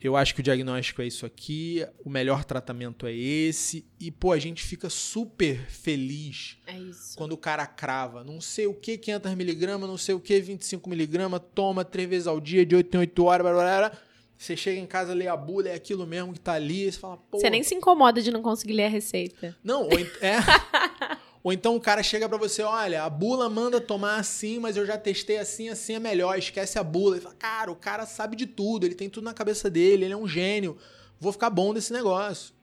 eu 0.00 0.16
acho 0.16 0.34
que 0.34 0.40
o 0.40 0.42
diagnóstico 0.42 1.02
é 1.02 1.06
isso 1.06 1.26
aqui, 1.26 1.86
o 2.04 2.08
melhor 2.10 2.44
tratamento 2.44 3.06
é 3.06 3.12
esse, 3.12 3.84
e 3.98 4.10
pô, 4.10 4.32
a 4.32 4.38
gente 4.38 4.62
fica 4.62 4.88
super 4.88 5.58
feliz 5.68 6.56
É 6.66 6.78
isso. 6.78 7.16
quando 7.16 7.32
o 7.32 7.36
cara 7.36 7.66
crava, 7.66 8.24
não 8.24 8.40
sei 8.40 8.66
o 8.66 8.74
que, 8.74 8.96
500 8.96 9.34
miligramas, 9.34 9.88
não 9.88 9.98
sei 9.98 10.14
o 10.14 10.20
que, 10.20 10.40
25 10.40 10.88
miligramas, 10.88 11.40
toma 11.54 11.84
três 11.84 12.08
vezes 12.08 12.26
ao 12.26 12.40
dia, 12.40 12.64
de 12.64 12.74
8 12.74 12.94
em 12.96 13.00
8 13.00 13.24
horas, 13.24 13.46
blá, 13.46 13.52
blá, 13.52 13.88
blá. 13.88 13.98
você 14.38 14.56
chega 14.56 14.80
em 14.80 14.86
casa, 14.86 15.12
lê 15.12 15.28
a 15.28 15.36
bula, 15.36 15.68
é 15.68 15.74
aquilo 15.74 16.06
mesmo 16.06 16.32
que 16.32 16.40
tá 16.40 16.54
ali, 16.54 16.90
você 16.90 16.98
fala, 16.98 17.18
pô... 17.18 17.38
Você 17.38 17.50
nem 17.50 17.62
se 17.62 17.74
incomoda 17.74 18.22
de 18.22 18.30
não 18.30 18.42
conseguir 18.42 18.72
ler 18.72 18.86
a 18.86 18.88
receita. 18.88 19.54
Não, 19.62 19.86
é... 20.20 20.36
ou 21.42 21.52
então 21.52 21.74
o 21.74 21.80
cara 21.80 22.02
chega 22.02 22.28
pra 22.28 22.36
você, 22.36 22.62
olha, 22.62 23.02
a 23.02 23.10
bula 23.10 23.48
manda 23.48 23.80
tomar 23.80 24.16
assim, 24.16 24.58
mas 24.58 24.76
eu 24.76 24.84
já 24.84 24.98
testei 24.98 25.38
assim, 25.38 25.68
assim 25.68 25.94
é 25.94 25.98
melhor, 25.98 26.38
esquece 26.38 26.78
a 26.78 26.84
bula. 26.84 27.16
Ele 27.16 27.22
fala, 27.22 27.34
cara, 27.34 27.72
o 27.72 27.76
cara 27.76 28.04
sabe 28.04 28.36
de 28.36 28.46
tudo, 28.46 28.84
ele 28.84 28.94
tem 28.94 29.08
tudo 29.08 29.24
na 29.24 29.32
cabeça 29.32 29.70
dele, 29.70 30.04
ele 30.04 30.12
é 30.12 30.16
um 30.16 30.28
gênio, 30.28 30.76
vou 31.18 31.32
ficar 31.32 31.48
bom 31.48 31.72
desse 31.72 31.92
negócio. 31.92 32.54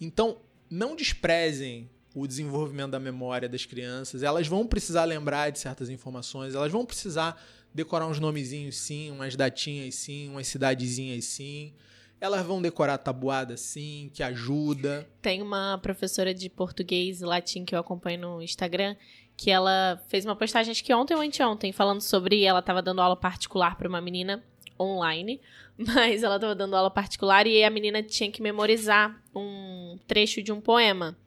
Então, 0.00 0.38
não 0.68 0.96
desprezem 0.96 1.88
o 2.14 2.26
desenvolvimento 2.26 2.90
da 2.90 3.00
memória 3.00 3.48
das 3.48 3.64
crianças, 3.64 4.22
elas 4.22 4.46
vão 4.48 4.66
precisar 4.66 5.04
lembrar 5.04 5.50
de 5.50 5.58
certas 5.60 5.88
informações, 5.88 6.54
elas 6.54 6.72
vão 6.72 6.84
precisar 6.84 7.40
decorar 7.72 8.06
uns 8.06 8.18
nomezinhos 8.18 8.76
sim, 8.76 9.10
umas 9.10 9.36
datinhas 9.36 9.94
sim, 9.94 10.28
umas 10.28 10.46
cidadezinhas 10.48 11.24
sim. 11.24 11.72
Elas 12.22 12.46
vão 12.46 12.62
decorar 12.62 12.98
tabuada 12.98 13.56
sim, 13.56 14.08
que 14.14 14.22
ajuda. 14.22 15.10
Tem 15.20 15.42
uma 15.42 15.76
professora 15.82 16.32
de 16.32 16.48
português 16.48 17.20
e 17.20 17.24
latim 17.24 17.64
que 17.64 17.74
eu 17.74 17.80
acompanho 17.80 18.20
no 18.20 18.40
Instagram, 18.40 18.94
que 19.36 19.50
ela 19.50 20.00
fez 20.06 20.24
uma 20.24 20.36
postagem, 20.36 20.70
acho 20.70 20.84
que 20.84 20.94
ontem 20.94 21.16
ou 21.16 21.20
anteontem, 21.20 21.72
falando 21.72 22.00
sobre 22.00 22.44
ela 22.44 22.60
estava 22.60 22.80
dando 22.80 23.00
aula 23.00 23.16
particular 23.16 23.76
para 23.76 23.88
uma 23.88 24.00
menina 24.00 24.40
online, 24.78 25.40
mas 25.76 26.22
ela 26.22 26.36
estava 26.36 26.54
dando 26.54 26.76
aula 26.76 26.92
particular 26.92 27.44
e 27.44 27.64
a 27.64 27.70
menina 27.70 28.04
tinha 28.04 28.30
que 28.30 28.40
memorizar 28.40 29.20
um 29.34 29.98
trecho 30.06 30.40
de 30.44 30.52
um 30.52 30.60
poema. 30.60 31.18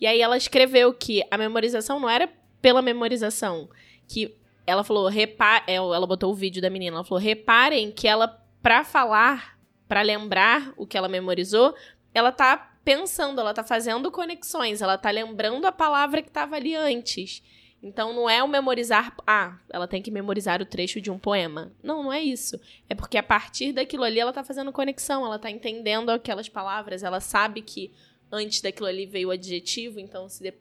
E 0.00 0.06
aí 0.06 0.22
ela 0.22 0.38
escreveu 0.38 0.94
que 0.94 1.22
a 1.30 1.36
memorização 1.36 2.00
não 2.00 2.08
era 2.08 2.26
pela 2.62 2.80
memorização, 2.80 3.68
que 4.08 4.34
ela 4.66 4.82
falou, 4.82 5.08
repa 5.08 5.62
ela 5.66 6.06
botou 6.06 6.32
o 6.32 6.34
vídeo 6.34 6.62
da 6.62 6.70
menina, 6.70 6.96
ela 6.96 7.04
falou, 7.04 7.22
reparem 7.22 7.92
que 7.92 8.08
ela, 8.08 8.28
pra 8.62 8.82
falar, 8.82 9.57
pra 9.88 10.02
lembrar 10.02 10.72
o 10.76 10.86
que 10.86 10.96
ela 10.98 11.08
memorizou, 11.08 11.74
ela 12.14 12.30
tá 12.30 12.74
pensando, 12.84 13.40
ela 13.40 13.54
tá 13.54 13.64
fazendo 13.64 14.10
conexões, 14.10 14.80
ela 14.82 14.96
tá 14.96 15.10
lembrando 15.10 15.66
a 15.66 15.72
palavra 15.72 16.22
que 16.22 16.30
tava 16.30 16.56
ali 16.56 16.74
antes. 16.74 17.42
Então 17.82 18.12
não 18.12 18.28
é 18.28 18.42
o 18.42 18.48
memorizar, 18.48 19.14
ah, 19.26 19.56
ela 19.70 19.86
tem 19.86 20.02
que 20.02 20.10
memorizar 20.10 20.60
o 20.60 20.66
trecho 20.66 21.00
de 21.00 21.10
um 21.10 21.18
poema. 21.18 21.72
Não, 21.82 22.02
não 22.02 22.12
é 22.12 22.20
isso. 22.20 22.60
É 22.88 22.94
porque 22.94 23.16
a 23.16 23.22
partir 23.22 23.72
daquilo 23.72 24.02
ali 24.02 24.18
ela 24.18 24.32
tá 24.32 24.42
fazendo 24.42 24.72
conexão, 24.72 25.24
ela 25.24 25.38
tá 25.38 25.50
entendendo 25.50 26.10
aquelas 26.10 26.48
palavras, 26.48 27.02
ela 27.02 27.20
sabe 27.20 27.62
que 27.62 27.92
antes 28.32 28.60
daquilo 28.60 28.88
ali 28.88 29.06
veio 29.06 29.28
o 29.28 29.30
adjetivo, 29.30 30.00
então 30.00 30.28
se 30.28 30.42
de... 30.42 30.54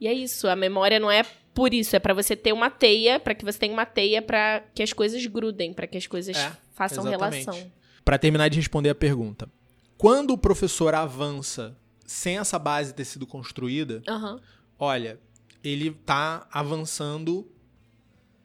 E 0.00 0.08
é 0.08 0.12
isso, 0.12 0.48
a 0.48 0.56
memória 0.56 0.98
não 0.98 1.10
é 1.10 1.22
por 1.54 1.74
isso, 1.74 1.94
é 1.94 1.98
pra 1.98 2.14
você 2.14 2.34
ter 2.34 2.52
uma 2.52 2.70
teia, 2.70 3.20
pra 3.20 3.34
que 3.34 3.44
você 3.44 3.58
tenha 3.58 3.72
uma 3.72 3.84
teia 3.84 4.22
pra 4.22 4.64
que 4.74 4.82
as 4.82 4.92
coisas 4.92 5.24
grudem, 5.26 5.72
pra 5.74 5.86
que 5.86 5.98
as 5.98 6.06
coisas 6.06 6.36
É, 6.36 6.56
façam 6.72 7.06
exatamente. 7.06 7.44
relação. 7.44 7.72
Para 8.04 8.18
terminar 8.18 8.48
de 8.48 8.58
responder 8.58 8.90
a 8.90 8.94
pergunta, 8.94 9.48
quando 9.96 10.32
o 10.32 10.38
professor 10.38 10.94
avança 10.94 11.76
sem 12.04 12.38
essa 12.38 12.58
base 12.58 12.92
ter 12.92 13.04
sido 13.04 13.26
construída, 13.26 14.02
Aham. 14.08 14.40
olha, 14.78 15.20
ele 15.62 15.92
tá 15.92 16.46
avançando, 16.50 17.48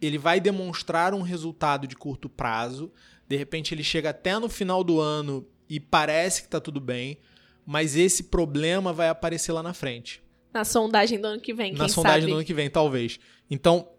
ele 0.02 0.18
vai 0.18 0.40
demonstrar 0.40 1.14
um 1.14 1.22
resultado 1.22 1.88
de 1.88 1.96
curto 1.96 2.30
prazo, 2.30 2.92
de 3.28 3.36
repente 3.36 3.74
ele 3.74 3.84
chega 3.84 4.12
até 4.12 4.38
no 4.38 4.48
final 4.48 4.84
do 4.84 5.00
ano 5.00 5.46
e 5.70 5.80
parece 5.80 6.44
que 6.44 6.48
tá 6.48 6.62
tudo 6.62 6.80
bem, 6.80 7.18
mas 7.66 7.96
esse 7.96 8.24
problema 8.24 8.94
vai 8.94 9.10
aparecer 9.10 9.52
lá 9.52 9.62
na 9.62 9.74
frente. 9.74 10.24
Na 10.54 10.64
sondagem 10.64 11.20
do 11.20 11.28
ano 11.28 11.42
que 11.42 11.54
vem, 11.54 11.74
na 11.74 11.90
sondagem 11.90 12.22
sabe. 12.22 12.32
do 12.32 12.38
ano 12.38 12.46
que 12.46 12.54
vem, 12.54 12.70
talvez. 12.70 13.20
Então, 13.50 13.90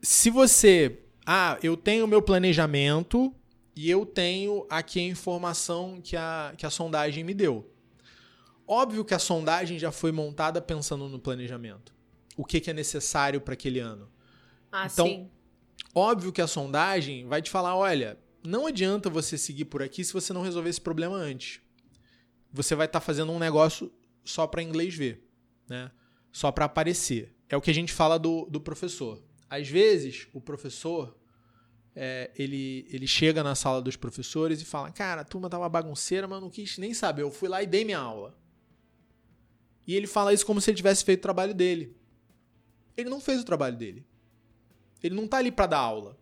se 0.00 0.30
você. 0.30 1.00
Ah, 1.26 1.58
eu 1.62 1.76
tenho 1.76 2.06
o 2.06 2.08
meu 2.08 2.22
planejamento 2.22 3.34
e 3.80 3.88
eu 3.88 4.04
tenho 4.04 4.66
aqui 4.68 4.98
a 4.98 5.04
informação 5.04 6.00
que 6.02 6.16
a, 6.16 6.52
que 6.58 6.66
a 6.66 6.70
sondagem 6.70 7.22
me 7.22 7.32
deu. 7.32 7.72
Óbvio 8.66 9.04
que 9.04 9.14
a 9.14 9.20
sondagem 9.20 9.78
já 9.78 9.92
foi 9.92 10.10
montada 10.10 10.60
pensando 10.60 11.08
no 11.08 11.16
planejamento. 11.16 11.94
O 12.36 12.44
que, 12.44 12.58
que 12.58 12.70
é 12.70 12.72
necessário 12.72 13.40
para 13.40 13.54
aquele 13.54 13.78
ano. 13.78 14.10
Ah, 14.72 14.88
Então, 14.92 15.06
sim. 15.06 15.30
Óbvio 15.94 16.32
que 16.32 16.42
a 16.42 16.48
sondagem 16.48 17.28
vai 17.28 17.40
te 17.40 17.52
falar: 17.52 17.76
olha, 17.76 18.18
não 18.42 18.66
adianta 18.66 19.08
você 19.08 19.38
seguir 19.38 19.66
por 19.66 19.80
aqui 19.80 20.02
se 20.02 20.12
você 20.12 20.32
não 20.32 20.42
resolver 20.42 20.70
esse 20.70 20.80
problema 20.80 21.14
antes. 21.16 21.60
Você 22.52 22.74
vai 22.74 22.86
estar 22.86 23.00
fazendo 23.00 23.30
um 23.30 23.38
negócio 23.38 23.92
só 24.24 24.44
para 24.48 24.60
inglês 24.60 24.96
ver, 24.96 25.24
né? 25.68 25.92
Só 26.32 26.50
para 26.50 26.64
aparecer. 26.64 27.32
É 27.48 27.56
o 27.56 27.60
que 27.60 27.70
a 27.70 27.74
gente 27.74 27.92
fala 27.92 28.18
do, 28.18 28.44
do 28.46 28.60
professor. 28.60 29.22
Às 29.48 29.68
vezes, 29.68 30.26
o 30.32 30.40
professor 30.40 31.16
é, 32.00 32.30
ele, 32.36 32.86
ele 32.90 33.08
chega 33.08 33.42
na 33.42 33.56
sala 33.56 33.82
dos 33.82 33.96
professores 33.96 34.62
e 34.62 34.64
fala: 34.64 34.92
Cara, 34.92 35.22
a 35.22 35.24
turma 35.24 35.50
tava 35.50 35.68
bagunceira, 35.68 36.28
mas 36.28 36.36
eu 36.36 36.42
não 36.42 36.48
quis 36.48 36.78
nem 36.78 36.94
saber. 36.94 37.22
Eu 37.22 37.30
fui 37.32 37.48
lá 37.48 37.60
e 37.60 37.66
dei 37.66 37.84
minha 37.84 37.98
aula. 37.98 38.38
E 39.84 39.96
ele 39.96 40.06
fala 40.06 40.32
isso 40.32 40.46
como 40.46 40.60
se 40.60 40.70
ele 40.70 40.76
tivesse 40.76 41.04
feito 41.04 41.18
o 41.18 41.22
trabalho 41.22 41.52
dele. 41.52 41.96
Ele 42.96 43.10
não 43.10 43.20
fez 43.20 43.40
o 43.40 43.44
trabalho 43.44 43.76
dele. 43.76 44.06
Ele 45.02 45.16
não 45.16 45.26
tá 45.26 45.38
ali 45.38 45.50
para 45.50 45.66
dar 45.66 45.78
aula. 45.78 46.16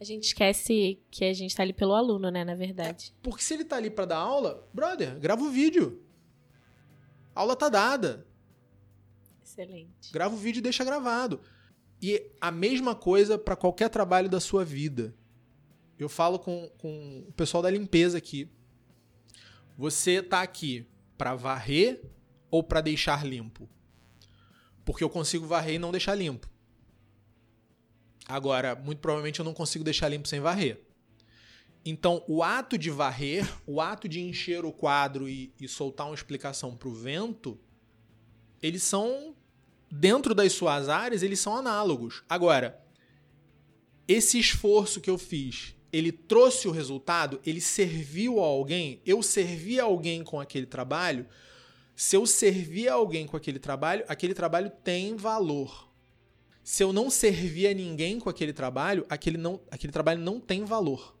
A 0.00 0.04
gente 0.04 0.24
esquece 0.24 1.00
que 1.08 1.24
a 1.24 1.32
gente 1.32 1.54
tá 1.54 1.62
ali 1.62 1.72
pelo 1.72 1.94
aluno, 1.94 2.30
né, 2.32 2.44
na 2.44 2.56
verdade. 2.56 3.14
Porque 3.22 3.44
se 3.44 3.54
ele 3.54 3.64
tá 3.64 3.76
ali 3.76 3.90
para 3.90 4.06
dar 4.06 4.18
aula, 4.18 4.68
brother, 4.74 5.20
grava 5.20 5.42
o 5.42 5.50
vídeo. 5.50 6.02
A 7.32 7.40
aula 7.40 7.54
tá 7.54 7.68
dada. 7.68 8.26
Excelente. 9.40 10.12
Grava 10.12 10.34
o 10.34 10.38
vídeo 10.38 10.58
e 10.58 10.62
deixa 10.62 10.84
gravado. 10.84 11.40
E 12.00 12.30
a 12.40 12.50
mesma 12.50 12.94
coisa 12.94 13.36
para 13.36 13.56
qualquer 13.56 13.88
trabalho 13.88 14.28
da 14.28 14.40
sua 14.40 14.64
vida. 14.64 15.14
Eu 15.98 16.08
falo 16.08 16.38
com, 16.38 16.70
com 16.78 17.24
o 17.28 17.32
pessoal 17.32 17.62
da 17.62 17.70
limpeza 17.70 18.18
aqui. 18.18 18.48
Você 19.76 20.22
tá 20.22 20.42
aqui 20.42 20.86
para 21.16 21.34
varrer 21.34 22.00
ou 22.50 22.62
para 22.62 22.80
deixar 22.80 23.26
limpo? 23.26 23.68
Porque 24.84 25.02
eu 25.02 25.10
consigo 25.10 25.46
varrer 25.46 25.74
e 25.74 25.78
não 25.78 25.90
deixar 25.90 26.14
limpo. 26.14 26.48
Agora, 28.28 28.76
muito 28.76 29.00
provavelmente 29.00 29.40
eu 29.40 29.44
não 29.44 29.54
consigo 29.54 29.82
deixar 29.82 30.08
limpo 30.08 30.28
sem 30.28 30.38
varrer. 30.38 30.80
Então, 31.84 32.22
o 32.28 32.42
ato 32.42 32.76
de 32.76 32.90
varrer, 32.90 33.50
o 33.66 33.80
ato 33.80 34.08
de 34.08 34.20
encher 34.20 34.64
o 34.64 34.72
quadro 34.72 35.28
e, 35.28 35.52
e 35.58 35.66
soltar 35.66 36.06
uma 36.06 36.14
explicação 36.14 36.76
pro 36.76 36.92
vento, 36.92 37.58
eles 38.60 38.82
são, 38.82 39.34
dentro 39.90 40.34
das 40.34 40.52
suas 40.52 40.88
áreas, 40.88 41.22
eles 41.22 41.40
são 41.40 41.56
análogos. 41.56 42.22
Agora, 42.28 42.80
esse 44.06 44.38
esforço 44.38 45.00
que 45.00 45.10
eu 45.10 45.18
fiz, 45.18 45.74
ele 45.92 46.12
trouxe 46.12 46.68
o 46.68 46.70
resultado? 46.70 47.40
Ele 47.44 47.60
serviu 47.60 48.40
a 48.40 48.46
alguém? 48.46 49.00
Eu 49.04 49.22
servi 49.22 49.78
a 49.80 49.84
alguém 49.84 50.22
com 50.22 50.40
aquele 50.40 50.66
trabalho? 50.66 51.26
Se 51.96 52.16
eu 52.16 52.26
servir 52.26 52.88
a 52.88 52.94
alguém 52.94 53.26
com 53.26 53.36
aquele 53.36 53.58
trabalho, 53.58 54.04
aquele 54.08 54.34
trabalho 54.34 54.70
tem 54.84 55.16
valor. 55.16 55.88
Se 56.62 56.82
eu 56.82 56.92
não 56.92 57.08
servir 57.10 57.66
a 57.68 57.74
ninguém 57.74 58.20
com 58.20 58.28
aquele 58.28 58.52
trabalho, 58.52 59.04
aquele, 59.08 59.36
não, 59.38 59.60
aquele 59.70 59.92
trabalho 59.92 60.20
não 60.20 60.38
tem 60.38 60.64
valor. 60.64 61.16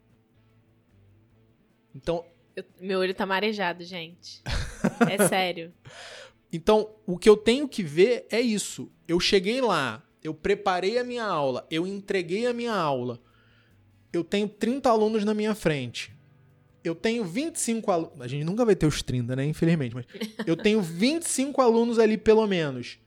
Então, 1.94 2.24
Eu- 2.54 2.64
meu 2.80 2.98
olho 3.00 3.14
tá 3.14 3.24
marejado, 3.26 3.82
gente. 3.84 4.42
É 5.10 5.26
sério. 5.28 5.72
Então, 6.52 6.90
o 7.06 7.18
que 7.18 7.28
eu 7.28 7.36
tenho 7.36 7.68
que 7.68 7.82
ver 7.82 8.26
é 8.30 8.40
isso. 8.40 8.90
Eu 9.06 9.20
cheguei 9.20 9.60
lá, 9.60 10.02
eu 10.22 10.32
preparei 10.32 10.98
a 10.98 11.04
minha 11.04 11.24
aula, 11.24 11.66
eu 11.70 11.86
entreguei 11.86 12.46
a 12.46 12.52
minha 12.52 12.74
aula. 12.74 13.20
Eu 14.12 14.24
tenho 14.24 14.48
30 14.48 14.88
alunos 14.88 15.24
na 15.24 15.34
minha 15.34 15.54
frente. 15.54 16.16
Eu 16.82 16.94
tenho 16.94 17.24
25 17.24 17.90
alunos. 17.90 18.20
A 18.20 18.26
gente 18.26 18.44
nunca 18.44 18.64
vai 18.64 18.74
ter 18.74 18.86
os 18.86 19.02
30, 19.02 19.36
né? 19.36 19.44
Infelizmente. 19.44 19.94
Mas 19.94 20.06
eu 20.46 20.56
tenho 20.56 20.80
25 20.80 21.60
alunos 21.60 21.98
ali, 21.98 22.16
pelo 22.16 22.46
menos, 22.46 22.98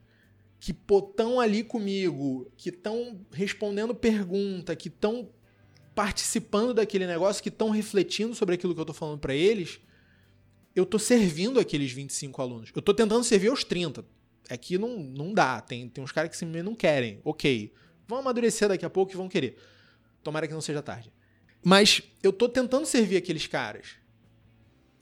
que 0.60 0.72
estão 0.72 1.40
ali 1.40 1.64
comigo, 1.64 2.52
que 2.56 2.70
estão 2.70 3.20
respondendo 3.32 3.96
pergunta, 3.96 4.76
que 4.76 4.90
estão 4.90 5.30
participando 5.96 6.76
daquele 6.76 7.08
negócio, 7.08 7.42
que 7.42 7.50
estão 7.50 7.72
refletindo 7.72 8.36
sobre 8.36 8.56
aquilo 8.56 8.76
que 8.76 8.82
eu 8.82 8.86
tô 8.86 8.94
falando 8.94 9.20
para 9.20 9.34
eles 9.34 9.80
eu 10.76 10.86
tô 10.86 10.98
servindo 10.98 11.60
aqueles 11.60 11.92
25 11.92 12.42
alunos. 12.42 12.72
Eu 12.76 12.82
tô 12.82 12.94
tentando 12.94 13.24
servir 13.24 13.50
aos 13.50 13.64
30. 13.64 14.06
Aqui 14.50 14.78
não, 14.78 15.00
não 15.00 15.34
dá. 15.34 15.60
Tem, 15.62 15.88
tem 15.90 16.04
uns 16.04 16.12
caras 16.12 16.30
que 16.30 16.38
simplesmente 16.38 16.66
não 16.66 16.76
querem. 16.76 17.20
Ok. 17.24 17.74
Vão 18.08 18.20
amadurecer 18.20 18.68
daqui 18.68 18.86
a 18.86 18.90
pouco 18.90 19.12
e 19.12 19.16
vão 19.16 19.30
querer. 19.30 19.58
Tomara 20.24 20.48
que 20.48 20.54
não 20.54 20.62
seja 20.62 20.82
tarde. 20.82 21.12
Mas 21.64 22.02
eu 22.24 22.34
tô 22.34 22.50
tentando 22.50 22.86
servir 22.86 23.18
aqueles 23.18 23.48
caras. 23.48 23.96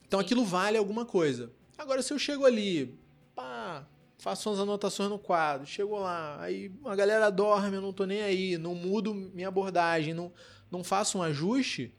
Então 0.06 0.20
aquilo 0.20 0.44
vale 0.44 0.76
alguma 0.76 1.04
coisa. 1.04 1.52
Agora, 1.78 2.02
se 2.02 2.12
eu 2.12 2.18
chego 2.18 2.44
ali, 2.44 2.98
pá, 3.34 3.86
faço 4.18 4.50
umas 4.50 4.60
anotações 4.60 5.08
no 5.08 5.18
quadro, 5.18 5.66
chego 5.66 5.98
lá, 5.98 6.38
aí 6.42 6.70
a 6.84 6.94
galera 6.94 7.30
dorme, 7.30 7.76
eu 7.76 7.80
não 7.80 7.92
tô 7.92 8.04
nem 8.04 8.20
aí, 8.20 8.58
não 8.58 8.74
mudo 8.74 9.14
minha 9.14 9.48
abordagem, 9.48 10.12
não, 10.12 10.32
não 10.70 10.84
faço 10.84 11.18
um 11.18 11.22
ajuste, 11.22 11.94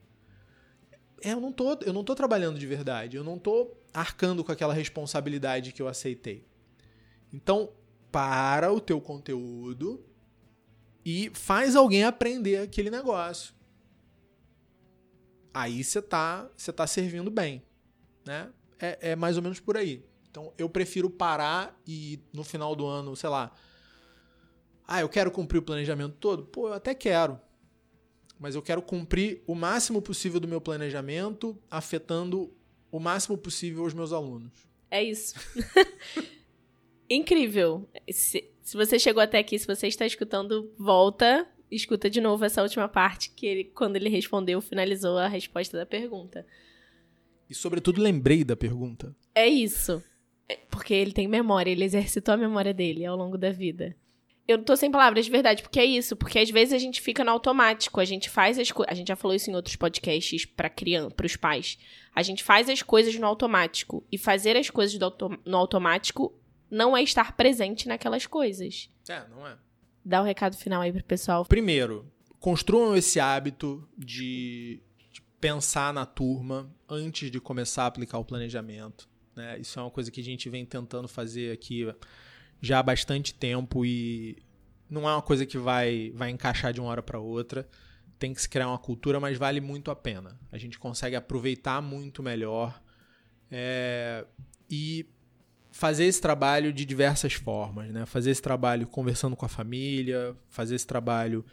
é, 1.23 1.33
eu 1.33 1.39
não 1.39 1.51
tô, 1.51 1.73
eu 1.81 1.93
não 1.93 2.03
tô 2.03 2.15
trabalhando 2.15 2.57
de 2.57 2.65
verdade, 2.65 3.17
eu 3.17 3.23
não 3.23 3.37
tô 3.37 3.71
arcando 3.93 4.43
com 4.43 4.51
aquela 4.51 4.73
responsabilidade 4.73 5.71
que 5.71 5.81
eu 5.81 5.87
aceitei. 5.87 6.45
Então, 7.33 7.69
para 8.11 8.71
o 8.71 8.79
teu 8.79 8.99
conteúdo 8.99 10.03
e 11.05 11.31
faz 11.33 11.75
alguém 11.75 12.03
aprender 12.03 12.57
aquele 12.57 12.89
negócio. 12.89 13.53
Aí 15.53 15.83
você 15.83 16.01
tá, 16.01 16.49
você 16.55 16.71
tá 16.71 16.85
servindo 16.87 17.29
bem, 17.29 17.63
né? 18.25 18.51
É, 18.79 19.11
é 19.11 19.15
mais 19.15 19.37
ou 19.37 19.43
menos 19.43 19.59
por 19.59 19.77
aí. 19.77 20.05
Então 20.29 20.53
eu 20.57 20.69
prefiro 20.69 21.09
parar 21.09 21.79
e 21.85 22.19
no 22.33 22.43
final 22.43 22.75
do 22.75 22.85
ano, 22.85 23.15
sei 23.15 23.29
lá. 23.29 23.51
Ah, 24.87 25.01
eu 25.01 25.09
quero 25.09 25.31
cumprir 25.31 25.59
o 25.59 25.63
planejamento 25.63 26.15
todo? 26.17 26.45
Pô, 26.45 26.69
eu 26.69 26.73
até 26.73 26.93
quero. 26.93 27.39
Mas 28.41 28.55
eu 28.55 28.61
quero 28.63 28.81
cumprir 28.81 29.43
o 29.45 29.53
máximo 29.53 30.01
possível 30.01 30.39
do 30.39 30.47
meu 30.47 30.59
planejamento, 30.59 31.55
afetando 31.69 32.51
o 32.91 32.99
máximo 32.99 33.37
possível 33.37 33.83
os 33.83 33.93
meus 33.93 34.11
alunos. 34.11 34.51
É 34.89 35.03
isso. 35.03 35.35
Incrível. 37.07 37.87
Se, 38.09 38.51
se 38.63 38.75
você 38.75 38.97
chegou 38.97 39.21
até 39.21 39.37
aqui, 39.37 39.59
se 39.59 39.67
você 39.67 39.85
está 39.85 40.07
escutando, 40.07 40.73
volta, 40.75 41.47
escuta 41.69 42.09
de 42.09 42.19
novo 42.19 42.43
essa 42.43 42.63
última 42.63 42.89
parte 42.89 43.29
que 43.29 43.45
ele, 43.45 43.63
quando 43.65 43.95
ele 43.95 44.09
respondeu, 44.09 44.59
finalizou 44.59 45.19
a 45.19 45.27
resposta 45.27 45.77
da 45.77 45.85
pergunta. 45.85 46.43
E 47.47 47.53
sobretudo 47.53 48.01
lembrei 48.01 48.43
da 48.43 48.55
pergunta. 48.55 49.15
É 49.35 49.47
isso. 49.47 50.03
É, 50.49 50.55
porque 50.71 50.95
ele 50.95 51.11
tem 51.11 51.27
memória, 51.27 51.69
ele 51.69 51.83
exercitou 51.83 52.33
a 52.33 52.37
memória 52.37 52.73
dele 52.73 53.05
ao 53.05 53.15
longo 53.15 53.37
da 53.37 53.51
vida. 53.51 53.95
Eu 54.51 54.63
tô 54.63 54.75
sem 54.75 54.91
palavras 54.91 55.25
de 55.25 55.31
verdade, 55.31 55.63
porque 55.63 55.79
é 55.79 55.85
isso, 55.85 56.15
porque 56.15 56.37
às 56.37 56.49
vezes 56.49 56.73
a 56.73 56.77
gente 56.77 56.99
fica 56.99 57.23
no 57.23 57.31
automático, 57.31 57.99
a 57.99 58.05
gente 58.05 58.29
faz 58.29 58.59
as 58.59 58.71
coisas, 58.71 58.91
a 58.91 58.95
gente 58.95 59.07
já 59.07 59.15
falou 59.15 59.33
isso 59.33 59.49
em 59.49 59.55
outros 59.55 59.75
podcasts 59.75 60.45
para 60.45 60.69
criança, 60.69 61.15
para 61.15 61.25
os 61.25 61.35
pais. 61.35 61.77
A 62.13 62.21
gente 62.21 62.43
faz 62.43 62.69
as 62.69 62.81
coisas 62.81 63.15
no 63.15 63.25
automático 63.25 64.05
e 64.11 64.17
fazer 64.17 64.57
as 64.57 64.69
coisas 64.69 64.99
no 65.45 65.57
automático 65.57 66.33
não 66.69 66.95
é 66.95 67.01
estar 67.01 67.35
presente 67.37 67.87
naquelas 67.87 68.25
coisas. 68.25 68.89
É, 69.07 69.27
não 69.29 69.47
é. 69.47 69.57
Dá 70.03 70.19
o 70.19 70.23
um 70.23 70.25
recado 70.25 70.57
final 70.57 70.81
aí 70.81 70.91
pro 70.91 71.03
pessoal. 71.03 71.45
Primeiro, 71.45 72.11
construam 72.39 72.95
esse 72.95 73.19
hábito 73.19 73.87
de, 73.97 74.81
de 75.11 75.21
pensar 75.39 75.93
na 75.93 76.05
turma 76.05 76.69
antes 76.89 77.31
de 77.31 77.39
começar 77.39 77.83
a 77.83 77.87
aplicar 77.87 78.17
o 78.17 78.25
planejamento. 78.25 79.07
Né? 79.35 79.59
Isso 79.59 79.79
é 79.79 79.81
uma 79.81 79.91
coisa 79.91 80.11
que 80.11 80.19
a 80.19 80.23
gente 80.23 80.49
vem 80.49 80.65
tentando 80.65 81.07
fazer 81.07 81.51
aqui 81.53 81.85
já 82.61 82.79
há 82.79 82.83
bastante 82.83 83.33
tempo 83.33 83.85
e 83.85 84.37
não 84.89 85.09
é 85.09 85.13
uma 85.13 85.21
coisa 85.21 85.45
que 85.45 85.57
vai, 85.57 86.11
vai 86.13 86.29
encaixar 86.29 86.71
de 86.71 86.79
uma 86.79 86.89
hora 86.89 87.01
para 87.01 87.19
outra. 87.19 87.67
Tem 88.19 88.33
que 88.33 88.41
se 88.41 88.47
criar 88.47 88.67
uma 88.67 88.77
cultura, 88.77 89.19
mas 89.19 89.37
vale 89.37 89.59
muito 89.59 89.89
a 89.89 89.95
pena. 89.95 90.39
A 90.51 90.57
gente 90.57 90.77
consegue 90.77 91.15
aproveitar 91.15 91.81
muito 91.81 92.21
melhor 92.21 92.79
é, 93.49 94.25
e 94.69 95.07
fazer 95.71 96.05
esse 96.05 96.21
trabalho 96.21 96.71
de 96.71 96.85
diversas 96.85 97.33
formas, 97.33 97.89
né? 97.89 98.05
Fazer 98.05 98.29
esse 98.29 98.41
trabalho 98.41 98.85
conversando 98.85 99.35
com 99.35 99.45
a 99.45 99.49
família, 99.49 100.35
fazer 100.49 100.75
esse 100.75 100.85
trabalho 100.85 101.43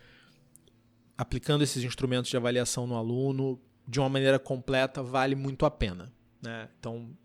aplicando 1.16 1.62
esses 1.62 1.82
instrumentos 1.82 2.30
de 2.30 2.36
avaliação 2.36 2.86
no 2.86 2.96
aluno 2.96 3.60
de 3.86 3.98
uma 3.98 4.08
maneira 4.08 4.38
completa 4.38 5.02
vale 5.02 5.34
muito 5.34 5.64
a 5.64 5.70
pena, 5.70 6.12
né? 6.42 6.68
Então 6.78 7.16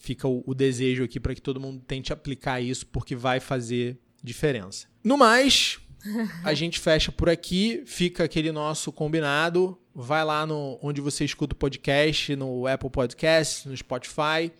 fica 0.00 0.26
o, 0.26 0.42
o 0.46 0.54
desejo 0.54 1.04
aqui 1.04 1.20
para 1.20 1.34
que 1.34 1.42
todo 1.42 1.60
mundo 1.60 1.80
tente 1.86 2.12
aplicar 2.12 2.60
isso, 2.60 2.86
porque 2.86 3.14
vai 3.14 3.38
fazer 3.38 3.98
diferença. 4.22 4.88
No 5.04 5.16
mais, 5.16 5.78
a 6.42 6.54
gente 6.54 6.80
fecha 6.80 7.12
por 7.12 7.28
aqui, 7.28 7.82
fica 7.86 8.24
aquele 8.24 8.50
nosso 8.50 8.90
combinado. 8.90 9.78
Vai 9.94 10.24
lá 10.24 10.46
no 10.46 10.78
onde 10.82 11.00
você 11.00 11.24
escuta 11.24 11.54
o 11.54 11.56
podcast, 11.56 12.34
no 12.34 12.66
Apple 12.66 12.90
Podcasts, 12.90 13.66
no 13.66 13.76
Spotify, 13.76 14.50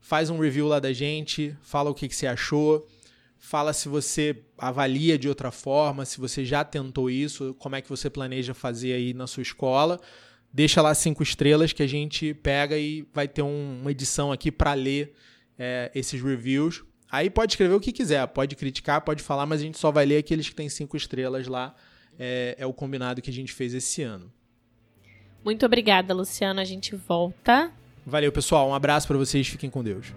faz 0.00 0.30
um 0.30 0.38
review 0.38 0.66
lá 0.66 0.80
da 0.80 0.92
gente, 0.92 1.54
fala 1.60 1.90
o 1.90 1.94
que, 1.94 2.08
que 2.08 2.16
você 2.16 2.26
achou, 2.26 2.88
fala 3.38 3.72
se 3.72 3.88
você 3.88 4.42
avalia 4.56 5.18
de 5.18 5.28
outra 5.28 5.50
forma, 5.50 6.06
se 6.06 6.18
você 6.18 6.44
já 6.44 6.64
tentou 6.64 7.10
isso, 7.10 7.54
como 7.58 7.76
é 7.76 7.82
que 7.82 7.88
você 7.88 8.08
planeja 8.08 8.54
fazer 8.54 8.92
aí 8.94 9.12
na 9.12 9.26
sua 9.26 9.42
escola 9.42 10.00
deixa 10.52 10.82
lá 10.82 10.94
cinco 10.94 11.22
estrelas 11.22 11.72
que 11.72 11.82
a 11.82 11.86
gente 11.86 12.34
pega 12.34 12.76
e 12.76 13.06
vai 13.12 13.28
ter 13.28 13.42
um, 13.42 13.80
uma 13.80 13.90
edição 13.90 14.32
aqui 14.32 14.50
para 14.50 14.74
ler 14.74 15.14
é, 15.58 15.90
esses 15.94 16.22
reviews. 16.22 16.84
Aí 17.10 17.30
pode 17.30 17.52
escrever 17.52 17.74
o 17.74 17.80
que 17.80 17.92
quiser, 17.92 18.26
pode 18.28 18.54
criticar, 18.54 19.00
pode 19.00 19.22
falar, 19.22 19.46
mas 19.46 19.60
a 19.60 19.64
gente 19.64 19.78
só 19.78 19.90
vai 19.90 20.04
ler 20.04 20.18
aqueles 20.18 20.48
que 20.48 20.54
têm 20.54 20.68
cinco 20.68 20.96
estrelas 20.96 21.46
lá. 21.46 21.74
É, 22.18 22.56
é 22.58 22.66
o 22.66 22.72
combinado 22.72 23.22
que 23.22 23.30
a 23.30 23.32
gente 23.32 23.52
fez 23.52 23.72
esse 23.72 24.02
ano. 24.02 24.30
Muito 25.44 25.64
obrigada, 25.64 26.12
Luciano. 26.12 26.60
A 26.60 26.64
gente 26.64 26.94
volta. 26.94 27.72
Valeu, 28.04 28.32
pessoal. 28.32 28.68
Um 28.68 28.74
abraço 28.74 29.06
para 29.06 29.16
vocês. 29.16 29.46
Fiquem 29.46 29.70
com 29.70 29.82
Deus. 29.82 30.12